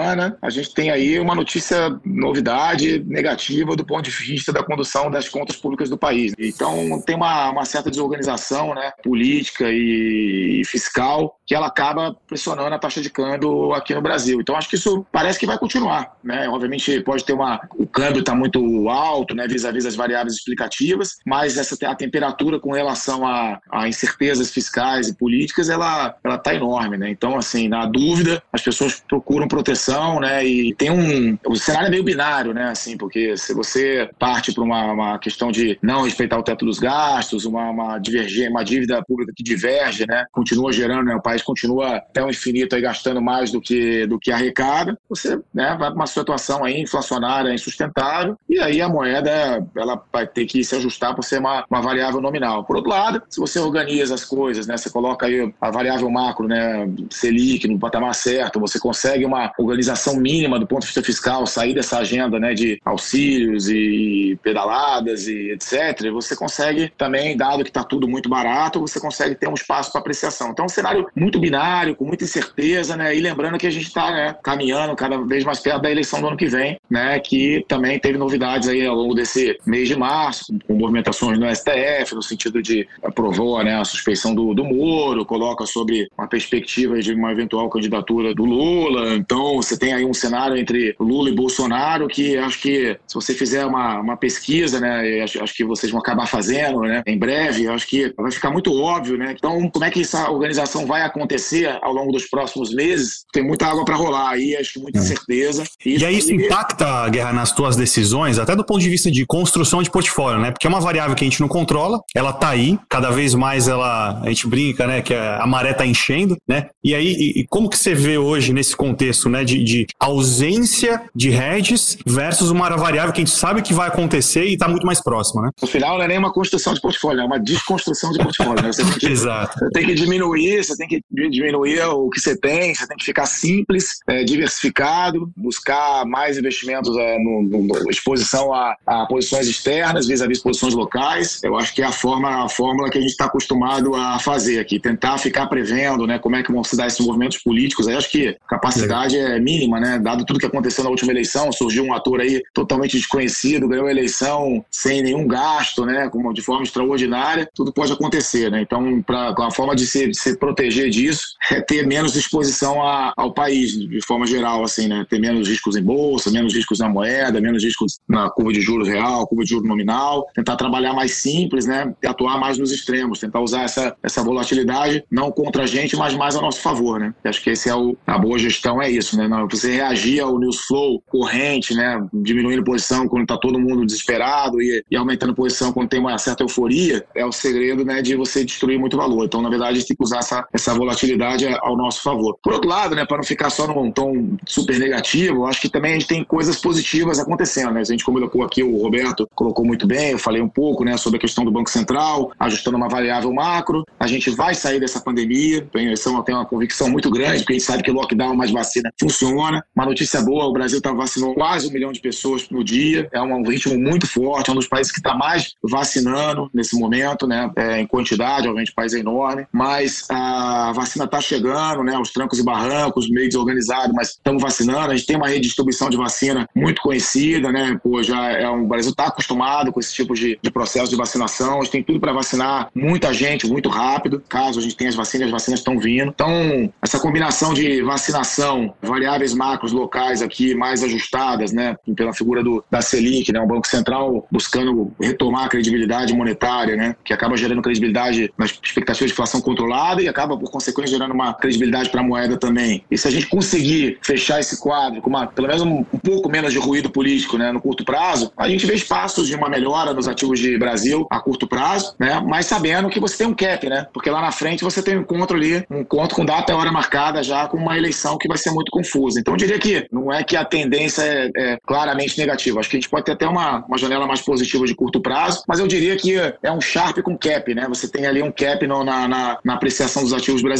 a 0.41 0.49
gente 0.49 0.73
tem 0.73 0.89
aí 0.89 1.19
uma 1.19 1.36
notícia, 1.36 1.99
novidade 2.06 3.04
negativa 3.06 3.75
do 3.75 3.86
ponto 3.86 4.04
de 4.04 4.12
vista 4.12 4.51
da 4.51 4.63
condução 4.63 5.10
das 5.10 5.27
contas 5.27 5.56
públicas 5.56 5.89
do 5.89 5.97
país. 5.97 6.34
Então 6.38 7.01
tem 7.01 7.15
uma, 7.15 7.51
uma 7.51 7.65
certa 7.65 7.89
desorganização, 7.89 8.73
né? 8.73 8.91
Política 9.04 9.65
e 9.69 10.62
fiscal 10.65 11.40
que 11.51 11.55
ela 11.55 11.67
acaba 11.67 12.15
pressionando 12.25 12.73
a 12.73 12.79
taxa 12.79 13.01
de 13.01 13.09
câmbio 13.09 13.73
aqui 13.73 13.93
no 13.93 14.01
Brasil. 14.01 14.39
Então 14.39 14.55
acho 14.55 14.69
que 14.69 14.77
isso 14.77 15.05
parece 15.11 15.37
que 15.37 15.45
vai 15.45 15.57
continuar, 15.57 16.15
né? 16.23 16.47
Obviamente 16.47 17.01
pode 17.01 17.25
ter 17.25 17.33
uma 17.33 17.59
o 17.75 17.85
câmbio 17.85 18.21
está 18.21 18.33
muito 18.33 18.87
alto, 18.87 19.35
né? 19.35 19.45
Vis-à-vis 19.49 19.85
as 19.85 19.93
variáveis 19.93 20.35
explicativas, 20.35 21.17
mas 21.25 21.57
essa 21.57 21.75
a 21.89 21.93
temperatura 21.93 22.57
com 22.57 22.71
relação 22.71 23.27
a, 23.27 23.59
a 23.69 23.85
incertezas 23.85 24.49
fiscais 24.49 25.09
e 25.09 25.17
políticas 25.17 25.69
ela 25.69 26.15
ela 26.23 26.37
tá 26.37 26.55
enorme, 26.55 26.95
né? 26.95 27.09
Então 27.09 27.35
assim, 27.35 27.67
na 27.67 27.85
dúvida, 27.85 28.41
as 28.53 28.61
pessoas 28.61 29.03
procuram 29.05 29.45
proteção, 29.45 30.21
né? 30.21 30.45
E 30.45 30.73
tem 30.75 30.89
um 30.89 31.37
o 31.45 31.57
cenário 31.57 31.87
é 31.87 31.89
meio 31.89 32.03
binário, 32.05 32.53
né? 32.53 32.69
Assim, 32.69 32.95
porque 32.95 33.35
se 33.35 33.53
você 33.53 34.09
parte 34.17 34.53
para 34.53 34.63
uma, 34.63 34.93
uma, 34.93 35.19
questão 35.19 35.51
de 35.51 35.77
não 35.81 36.03
respeitar 36.03 36.37
o 36.37 36.43
teto 36.43 36.65
dos 36.65 36.79
gastos, 36.79 37.43
uma 37.43 37.69
uma 37.69 38.01
uma 38.49 38.63
dívida 38.63 39.03
pública 39.03 39.33
que 39.35 39.43
diverge, 39.43 40.07
né? 40.07 40.25
Continua 40.31 40.71
gerando, 40.71 41.07
né? 41.07 41.15
o 41.15 41.21
país 41.21 41.40
continua 41.43 41.97
até 41.97 42.23
o 42.23 42.30
infinito 42.30 42.75
aí 42.75 42.82
gastando 42.82 43.21
mais 43.21 43.51
do 43.51 43.62
que 43.62 44.06
do 44.08 44.19
que 44.19 44.32
arrecada, 44.32 44.97
você, 45.10 45.39
né, 45.54 45.75
vai 45.80 45.89
para 45.89 45.95
uma 45.95 46.08
situação 46.08 46.63
aí 46.63 46.80
inflacionária 46.82 47.54
insustentável 47.54 48.38
e 48.49 48.60
aí 48.60 48.82
a 48.82 48.89
moeda 48.89 49.65
ela 49.75 50.04
vai 50.12 50.27
ter 50.27 50.45
que 50.45 50.63
se 50.63 50.75
ajustar 50.75 51.15
por 51.15 51.23
ser 51.23 51.39
uma, 51.39 51.65
uma 51.69 51.82
variável 51.82 52.21
nominal. 52.21 52.63
Por 52.63 52.75
outro 52.75 52.91
lado, 52.91 53.21
se 53.30 53.39
você 53.39 53.60
organiza 53.60 54.13
as 54.13 54.25
coisas, 54.25 54.67
né? 54.67 54.77
Você 54.77 54.89
coloca 54.89 55.25
aí 55.25 55.54
a 55.60 55.71
variável 55.71 56.10
macro, 56.10 56.47
né, 56.47 56.89
Selic 57.10 57.67
no 57.67 57.80
patamar 57.80 58.13
certo, 58.15 58.60
você 58.60 58.80
consegue 58.80 59.25
uma 59.25 59.51
organização 59.58 60.15
mínima 60.15 60.60
do 60.60 60.67
ponto 60.67 60.82
de 60.82 60.88
vista 60.88 61.04
fiscal, 61.04 61.45
sair 61.45 61.73
dessa 61.73 61.99
agenda, 61.99 62.39
né, 62.39 62.54
de 62.54 62.80
auxílios 62.84 63.69
e 63.69 64.38
pedaladas 64.43 65.27
e 65.27 65.51
etc. 65.51 66.12
Você 66.12 66.36
consegue 66.36 66.91
também, 66.97 67.38
dado 67.38 67.63
que 67.63 67.69
está 67.69 67.84
tudo 67.84 68.08
muito 68.08 68.30
barato, 68.30 68.80
você 68.80 68.99
consegue 68.99 69.36
ter 69.36 69.47
um 69.47 69.54
espaço 69.54 69.91
para 69.91 70.01
apreciação. 70.01 70.51
Então, 70.51 70.63
é 70.63 70.65
um 70.65 70.69
cenário 70.69 71.08
muito 71.15 71.30
binário, 71.39 71.95
com 71.95 72.05
muita 72.05 72.23
incerteza, 72.23 72.95
né, 72.95 73.15
e 73.15 73.21
lembrando 73.21 73.57
que 73.57 73.67
a 73.67 73.71
gente 73.71 73.87
está 73.87 74.11
né, 74.11 74.35
caminhando 74.43 74.95
cada 74.95 75.17
vez 75.17 75.43
mais 75.43 75.59
perto 75.59 75.81
da 75.81 75.91
eleição 75.91 76.21
do 76.21 76.27
ano 76.27 76.37
que 76.37 76.47
vem, 76.47 76.79
né, 76.89 77.19
que 77.19 77.63
também 77.67 77.99
teve 77.99 78.17
novidades 78.17 78.67
aí 78.67 78.85
ao 78.85 78.95
longo 78.95 79.13
desse 79.13 79.57
mês 79.65 79.87
de 79.87 79.97
março, 79.97 80.53
com 80.67 80.73
movimentações 80.73 81.37
no 81.39 81.53
STF, 81.53 82.15
no 82.15 82.21
sentido 82.21 82.61
de 82.61 82.87
aprovou 83.03 83.63
né, 83.63 83.79
a 83.79 83.85
suspeição 83.85 84.33
do, 84.33 84.53
do 84.53 84.63
Moro, 84.63 85.25
coloca 85.25 85.65
sobre 85.65 86.09
uma 86.17 86.27
perspectiva 86.27 86.99
de 86.99 87.13
uma 87.13 87.31
eventual 87.31 87.69
candidatura 87.69 88.33
do 88.33 88.45
Lula. 88.45 89.15
Então, 89.15 89.55
você 89.55 89.77
tem 89.77 89.93
aí 89.93 90.05
um 90.05 90.13
cenário 90.13 90.57
entre 90.57 90.95
Lula 90.99 91.29
e 91.29 91.35
Bolsonaro 91.35 92.07
que 92.07 92.37
acho 92.37 92.59
que 92.61 92.97
se 93.07 93.15
você 93.15 93.33
fizer 93.33 93.65
uma, 93.65 93.99
uma 93.99 94.17
pesquisa, 94.17 94.79
né, 94.79 95.21
acho, 95.21 95.43
acho 95.43 95.55
que 95.55 95.63
vocês 95.63 95.91
vão 95.91 95.99
acabar 96.01 96.25
fazendo, 96.25 96.81
né, 96.81 97.03
em 97.05 97.17
breve, 97.17 97.67
acho 97.67 97.87
que 97.87 98.13
vai 98.17 98.31
ficar 98.31 98.51
muito 98.51 98.73
óbvio, 98.73 99.17
né? 99.17 99.33
Então, 99.37 99.69
como 99.69 99.85
é 99.85 99.91
que 99.91 100.01
essa 100.01 100.29
organização 100.29 100.85
vai 100.85 101.01
acontecer 101.12 101.78
ao 101.82 101.93
longo 101.93 102.12
dos 102.12 102.26
próximos 102.26 102.74
meses? 102.74 103.26
Tem 103.32 103.43
muita 103.43 103.67
água 103.67 103.86
para 103.86 103.95
rolar 103.95 104.30
aí, 104.30 104.56
acho 104.56 104.74
que 104.74 104.80
muita 104.80 105.00
é. 105.00 105.02
certeza. 105.02 105.63
E, 105.86 105.97
e 105.97 106.06
aí 106.06 106.17
isso 106.17 106.34
impacta, 106.34 107.08
Guerra, 107.10 107.34
nas 107.34 107.52
tuas 107.52 107.76
decisões, 107.76 108.39
até 108.39 108.56
do 108.56 108.65
ponto 108.65 108.80
de 108.80 108.89
vista 108.89 109.12
de 109.12 109.26
construção 109.26 109.84
de 109.84 109.89
portfólio, 109.89 110.39
né? 110.41 110.52
Porque 110.52 110.67
é 110.67 110.69
uma 110.69 110.80
variável 110.80 111.15
que 111.15 111.24
a 111.24 111.28
gente 111.30 111.41
não 111.41 111.47
controla, 111.47 112.00
ela 112.15 112.34
tá 112.34 112.50
aí, 112.50 112.78
cada 112.89 113.12
vez 113.12 113.36
mais 113.36 113.67
ela, 113.67 114.21
a 114.21 114.28
gente 114.30 114.47
brinca, 114.47 114.88
né, 114.88 115.02
que 115.02 115.13
a 115.13 115.45
maré 115.45 115.71
está 115.71 115.86
enchendo, 115.86 116.38
né? 116.47 116.69
E 116.84 116.95
aí, 116.95 117.13
e, 117.13 117.41
e 117.41 117.47
como 117.47 117.69
que 117.69 117.78
você 117.78 117.93
vê 117.93 118.17
hoje 118.17 118.54
nesse 118.54 118.76
contexto, 118.76 119.30
né, 119.30 119.43
de, 119.43 119.63
de, 119.63 119.88
ausência 120.00 121.04
de 121.15 121.30
hedges 121.30 121.97
versus 122.06 122.50
uma 122.50 122.69
variável 122.76 123.13
que 123.13 123.21
a 123.21 123.26
gente 123.26 123.36
sabe 123.36 123.62
que 123.62 123.74
vai 123.74 123.88
acontecer 123.88 124.45
e 124.45 124.54
está 124.54 124.67
muito 124.67 124.86
mais 124.86 125.02
próxima, 125.02 125.41
né? 125.43 125.50
No 125.62 125.67
final 125.67 125.97
não 125.97 126.06
é 126.06 126.08
nem 126.08 126.17
uma 126.17 126.32
construção 126.32 126.74
de 126.74 126.82
portfólio, 126.82 127.21
é 127.21 127.26
uma 127.26 127.39
desconstrução 127.39 128.12
de 128.12 128.19
portfólio. 128.19 128.63
Né? 128.63 128.71
Você 128.71 128.84
tem 128.84 128.93
que, 128.93 129.08
Exato. 129.12 129.60
Você 129.60 129.69
tem 129.71 129.86
que 129.86 129.93
diminuir, 129.93 130.63
você 130.63 130.76
tem 130.78 130.88
que 130.88 131.00
diminuir 131.09 131.81
o 131.85 132.09
que 132.09 132.19
você 132.19 132.35
tem, 132.35 132.73
você 132.73 132.87
tem 132.87 132.97
que 132.97 133.05
ficar 133.05 133.25
simples, 133.25 133.99
é, 134.07 134.23
diversificado, 134.23 135.31
buscar 135.35 136.05
mais 136.05 136.37
investimentos 136.37 136.95
é, 136.97 137.17
no, 137.19 137.43
no, 137.43 137.89
exposição 137.89 138.53
a, 138.53 138.75
a, 138.85 139.05
posições 139.05 139.47
externas, 139.47 140.07
vis-à-vis 140.07 140.39
-vis 140.39 140.43
posições 140.43 140.73
locais. 140.73 141.41
Eu 141.43 141.57
acho 141.57 141.73
que 141.73 141.81
é 141.81 141.85
a, 141.85 141.91
forma, 141.91 142.45
a 142.45 142.49
fórmula 142.49 142.89
que 142.89 142.97
a 142.97 143.01
gente 143.01 143.11
está 143.11 143.25
acostumado 143.25 143.95
a 143.95 144.19
fazer 144.19 144.59
aqui, 144.59 144.79
tentar 144.79 145.17
ficar 145.17 145.47
prevendo 145.47 146.05
né, 146.05 146.19
como 146.19 146.35
é 146.35 146.43
que 146.43 146.51
vão 146.51 146.63
se 146.63 146.75
dar 146.75 146.87
esses 146.87 147.05
movimentos 147.05 147.37
políticos. 147.37 147.87
Aí 147.87 147.95
acho 147.95 148.09
que 148.09 148.37
capacidade 148.47 149.17
é 149.17 149.39
mínima, 149.39 149.79
né? 149.79 149.99
Dado 149.99 150.25
tudo 150.25 150.39
que 150.39 150.45
aconteceu 150.45 150.83
na 150.83 150.89
última 150.89 151.11
eleição, 151.11 151.51
surgiu 151.51 151.83
um 151.83 151.93
ator 151.93 152.21
aí 152.21 152.41
totalmente 152.53 152.97
desconhecido, 152.97 153.67
ganhou 153.67 153.87
a 153.87 153.91
eleição 153.91 154.63
sem 154.69 155.01
nenhum 155.01 155.27
gasto, 155.27 155.85
né? 155.85 156.09
De 156.33 156.41
forma 156.41 156.63
extraordinária, 156.63 157.49
tudo 157.53 157.73
pode 157.73 157.91
acontecer, 157.91 158.49
né? 158.51 158.61
Então, 158.61 159.01
pra, 159.01 159.33
a 159.37 159.51
forma 159.51 159.75
de 159.75 159.85
se, 159.85 160.07
de 160.07 160.17
se 160.17 160.37
proteger 160.37 160.89
disso 160.91 161.32
é 161.51 161.62
ter 161.62 161.86
menos 161.86 162.15
exposição 162.15 162.82
a, 162.82 163.13
ao 163.17 163.34
país, 163.34 163.71
de 163.71 164.06
forma 164.06 164.25
geral, 164.25 164.63
assim, 164.63 164.88
né? 164.88 165.06
Ter 165.10 165.19
menos 165.19 165.47
riscos 165.47 165.75
em 165.75 165.84
bolsa, 165.84 166.30
menos 166.32 166.54
riscos 166.54 166.80
na 166.80 166.89
moeda, 166.89 167.41
menos 167.41 167.63
riscos 167.63 167.99
na 168.08 168.30
curva 168.30 168.54
de 168.54 168.62
juros 168.62 168.88
real, 168.88 169.27
curva 169.27 169.43
de 169.43 169.49
juros 169.49 169.67
nominal, 169.67 170.25
tentar 170.36 170.56
trabalhar 170.56 170.93
mais 170.93 171.13
simples, 171.13 171.65
né? 171.65 171.93
E 172.04 172.08
atuar 172.08 172.39
mais 172.39 172.58
nos 172.58 172.71
extremos, 172.71 173.19
tentar 173.19 173.41
usar 173.41 173.63
essa, 173.63 173.95
essa 174.04 174.23
volatilidade 174.23 175.04
não 175.10 175.32
contra 175.32 175.63
a 175.63 175.67
gente, 175.67 175.95
mas 175.95 176.13
mais 176.13 176.36
a 176.36 176.41
nosso 176.41 176.62
favor, 176.62 176.99
né? 176.99 177.13
Acho 177.23 177.41
que 177.41 177.49
esse 177.49 177.69
é 177.69 177.75
o, 177.75 177.95
a 178.06 178.17
boa 178.17 178.38
gestão 178.38 178.82
é 178.82 178.89
isso, 178.89 179.17
né? 179.17 179.27
Não, 179.27 179.47
você 179.47 179.71
reagir 179.71 180.19
ao 180.19 180.38
news 180.39 180.62
flow 180.62 181.01
corrente, 181.08 181.73
né? 181.73 181.99
Diminuindo 182.13 182.63
posição 182.63 183.08
quando 183.08 183.23
está 183.23 183.38
todo 183.38 183.60
mundo 183.60 183.86
desesperado 183.86 184.62
e, 184.62 184.84
e, 184.89 184.95
aumentando 184.95 185.34
posição 185.34 185.71
quando 185.71 185.89
tem 185.89 185.99
uma 185.99 186.17
certa 186.17 186.43
euforia, 186.43 187.06
é 187.15 187.25
o 187.25 187.32
segredo, 187.32 187.86
né? 187.86 188.01
De 188.01 188.15
você 188.15 188.43
destruir 188.43 188.80
muito 188.80 188.97
valor. 188.97 189.25
Então, 189.25 189.41
na 189.41 189.49
verdade, 189.49 189.86
tem 189.86 189.95
que 189.95 190.04
usar 190.04 190.19
essa, 190.19 190.47
essa 190.54 190.73
volatilidade 190.81 191.45
ao 191.61 191.77
nosso 191.77 192.01
favor. 192.01 192.37
Por 192.43 192.53
outro 192.53 192.69
lado, 192.69 192.95
né? 192.95 193.05
Para 193.05 193.17
não 193.17 193.23
ficar 193.23 193.49
só 193.49 193.67
num 193.67 193.91
tom 193.91 194.35
super 194.45 194.79
negativo, 194.79 195.45
acho 195.45 195.61
que 195.61 195.69
também 195.69 195.91
a 195.91 195.93
gente 195.93 196.07
tem 196.07 196.23
coisas 196.23 196.57
positivas 196.59 197.19
acontecendo, 197.19 197.71
né? 197.71 197.81
A 197.81 197.83
gente 197.83 198.03
colocou 198.03 198.43
aqui, 198.43 198.63
o 198.63 198.81
Roberto 198.81 199.27
colocou 199.35 199.63
muito 199.63 199.85
bem, 199.85 200.11
eu 200.11 200.19
falei 200.19 200.41
um 200.41 200.49
pouco, 200.49 200.83
né? 200.83 200.97
Sobre 200.97 201.17
a 201.17 201.19
questão 201.19 201.45
do 201.45 201.51
Banco 201.51 201.69
Central, 201.69 202.31
ajustando 202.39 202.77
uma 202.77 202.89
variável 202.89 203.31
macro. 203.31 203.83
A 203.99 204.07
gente 204.07 204.29
vai 204.31 204.55
sair 204.55 204.79
dessa 204.79 204.99
pandemia, 204.99 205.67
tem, 205.71 205.93
tem 206.25 206.35
uma 206.35 206.45
convicção 206.45 206.89
muito 206.89 207.09
grande, 207.09 207.39
porque 207.39 207.53
a 207.53 207.55
gente 207.57 207.65
sabe 207.65 207.83
que 207.83 207.91
lockdown 207.91 208.35
mais 208.35 208.51
vacina 208.51 208.89
funciona. 208.99 209.63
Uma 209.75 209.85
notícia 209.85 210.21
boa, 210.21 210.45
o 210.45 210.53
Brasil 210.53 210.79
está 210.79 210.91
vacinando 210.91 211.35
quase 211.35 211.67
um 211.67 211.71
milhão 211.71 211.91
de 211.91 211.99
pessoas 211.99 212.49
no 212.49 212.63
dia, 212.63 213.07
é 213.11 213.21
um 213.21 213.43
ritmo 213.43 213.77
muito 213.77 214.07
forte, 214.07 214.49
é 214.49 214.53
um 214.53 214.55
dos 214.55 214.67
países 214.67 214.91
que 214.91 214.99
está 214.99 215.15
mais 215.15 215.53
vacinando 215.63 216.49
nesse 216.53 216.77
momento, 216.77 217.27
né? 217.27 217.51
É, 217.55 217.79
em 217.79 217.87
quantidade, 217.87 218.47
obviamente 218.47 218.71
o 218.71 218.75
país 218.75 218.93
é 218.93 218.99
enorme, 218.99 219.45
mas 219.51 220.05
a 220.09 220.70
vacina 220.71 221.05
está 221.05 221.21
chegando, 221.21 221.84
né? 221.84 221.97
Os 221.97 222.12
trancos 222.12 222.39
e 222.39 222.43
barrancos, 222.43 223.10
meio 223.10 223.27
desorganizado, 223.27 223.93
mas 223.93 224.10
estamos 224.10 224.41
vacinando. 224.41 224.91
A 224.91 224.95
gente 224.95 225.07
tem 225.07 225.15
uma 225.15 225.27
rede 225.27 225.41
de 225.41 225.47
distribuição 225.47 225.89
de 225.89 225.97
vacina 225.97 226.47
muito 226.55 226.81
conhecida, 226.81 227.51
né? 227.51 227.79
Pô, 227.84 228.01
já 228.03 228.31
é 228.31 228.49
um, 228.49 228.63
o 228.63 228.67
Brasil 228.67 228.91
está 228.91 229.07
acostumado 229.07 229.71
com 229.71 229.79
esse 229.79 229.93
tipo 229.93 230.13
de, 230.13 230.38
de 230.41 230.51
processo 230.51 230.89
de 230.89 230.95
vacinação, 230.95 231.60
a 231.60 231.63
gente 231.63 231.71
tem 231.71 231.84
tudo 231.84 231.99
para 231.99 232.13
vacinar 232.13 232.69
muita 232.75 233.13
gente 233.13 233.47
muito 233.47 233.69
rápido, 233.69 234.23
caso 234.27 234.60
a 234.60 234.62
gente 234.62 234.75
tenha 234.75 234.89
as 234.89 234.95
vacinas, 234.95 235.27
as 235.27 235.31
vacinas 235.31 235.60
estão 235.60 235.79
vindo. 235.79 236.10
Então, 236.10 236.71
essa 236.81 236.99
combinação 236.99 237.53
de 237.53 237.81
vacinação, 237.81 238.73
variáveis 238.81 239.34
macros 239.34 239.71
locais 239.71 240.21
aqui 240.21 240.55
mais 240.55 240.84
ajustadas, 240.84 241.51
né? 241.51 241.75
Pela 241.95 242.13
figura 242.13 242.43
do, 242.43 242.63
da 242.69 242.81
Selic, 242.81 243.31
né? 243.31 243.39
Um 243.39 243.47
Banco 243.47 243.67
Central 243.67 244.27
buscando 244.31 244.91
retomar 244.99 245.45
a 245.45 245.49
credibilidade 245.49 246.13
monetária, 246.13 246.75
né? 246.75 246.95
Que 247.03 247.13
acaba 247.13 247.36
gerando 247.36 247.62
credibilidade 247.62 248.31
nas 248.38 248.51
expectativas 248.63 249.10
de 249.10 249.13
inflação 249.13 249.41
controlada 249.41 250.01
e 250.01 250.07
acaba, 250.07 250.38
por 250.38 250.51
gerando 250.88 251.13
uma 251.13 251.34
credibilidade 251.34 251.89
para 251.89 252.02
a 252.02 252.04
moeda 252.04 252.38
também. 252.38 252.84
E 252.89 252.97
se 252.97 253.08
a 253.08 253.12
gente 253.12 253.28
conseguir 253.28 253.97
fechar 254.02 254.39
esse 254.39 254.60
quadro 254.60 255.02
com 255.02 255.10
uma, 255.10 255.28
pelo 255.28 255.47
menos 255.47 255.62
um, 255.62 255.86
um 255.93 256.00
pouco 256.00 256.30
menos 256.30 256.52
de 256.52 256.60
ruído 256.60 256.89
político, 256.89 257.38
né? 257.38 257.52
No 257.52 257.62
curto 257.62 257.84
prazo, 257.84 258.32
a 258.38 258.47
gente 258.47 258.65
vê 258.65 258.74
espaços 258.74 259.28
de 259.28 259.36
uma 259.36 259.50
melhora 259.50 259.93
nos 259.93 260.08
ativos 260.08 260.39
de 260.39 260.58
Brasil 260.58 261.08
a 261.10 261.19
curto 261.19 261.47
prazo, 261.47 261.95
né? 262.00 262.21
Mas 262.26 262.45
sabendo 262.45 262.89
que 262.89 263.00
você 263.00 263.17
tem 263.17 263.28
um 263.28 263.34
cap, 263.34 263.67
né? 263.67 263.88
Porque 263.93 264.10
lá 264.10 264.21
na 264.21 264.32
frente 264.32 264.63
você 264.63 264.82
tem 264.82 264.97
um 264.97 265.02
encontro 265.02 265.38
ali, 265.38 265.65
um 265.69 265.80
encontro 265.80 266.15
com 266.15 266.26
data 266.26 266.52
e 266.52 266.56
hora 266.56 266.71
marcada 266.71 267.24
já 267.24 267.47
com 267.47 267.58
uma 267.58 267.78
eleição 267.78 268.17
que 268.17 268.28
vai 268.28 268.38
ser 268.38 268.52
muito 268.52 268.71
confusa. 268.71 269.19
Então 269.19 269.34
eu 269.34 269.38
diria 269.38 269.60
que 269.60 269.88
não 269.91 270.12
é 270.12 270.24
que 270.24 270.36
a 270.36 270.45
tendência 270.45 271.02
é, 271.02 271.32
é 271.36 271.58
claramente 271.65 272.17
negativa. 272.17 272.60
Acho 272.60 272.69
que 272.69 272.78
a 272.78 272.80
gente 272.80 272.89
pode 272.89 273.06
ter 273.06 273.13
até 273.13 273.28
uma, 273.28 273.63
uma 273.65 273.78
janela 273.78 274.06
mais 274.06 274.21
positiva 274.21 274.65
de 274.65 274.76
curto 274.76 275.02
prazo, 275.02 275.43
mas 275.47 275.60
eu 275.60 275.67
diria 275.67 275.95
que 275.95 276.15
é 276.41 276.52
um 276.52 276.62
sharp 276.62 277.00
com 277.00 277.17
cap, 277.17 277.54
né? 277.54 277.65
Você 277.69 277.88
tem 277.88 278.06
ali 278.06 278.21
um 278.21 278.32
cap 278.32 278.65
no, 278.67 278.84
na, 278.84 279.08
na, 279.08 279.39
na, 279.43 279.54
apreciação 279.54 280.04
dos 280.04 280.13
ativos 280.13 280.41
brasileiros 280.41 280.50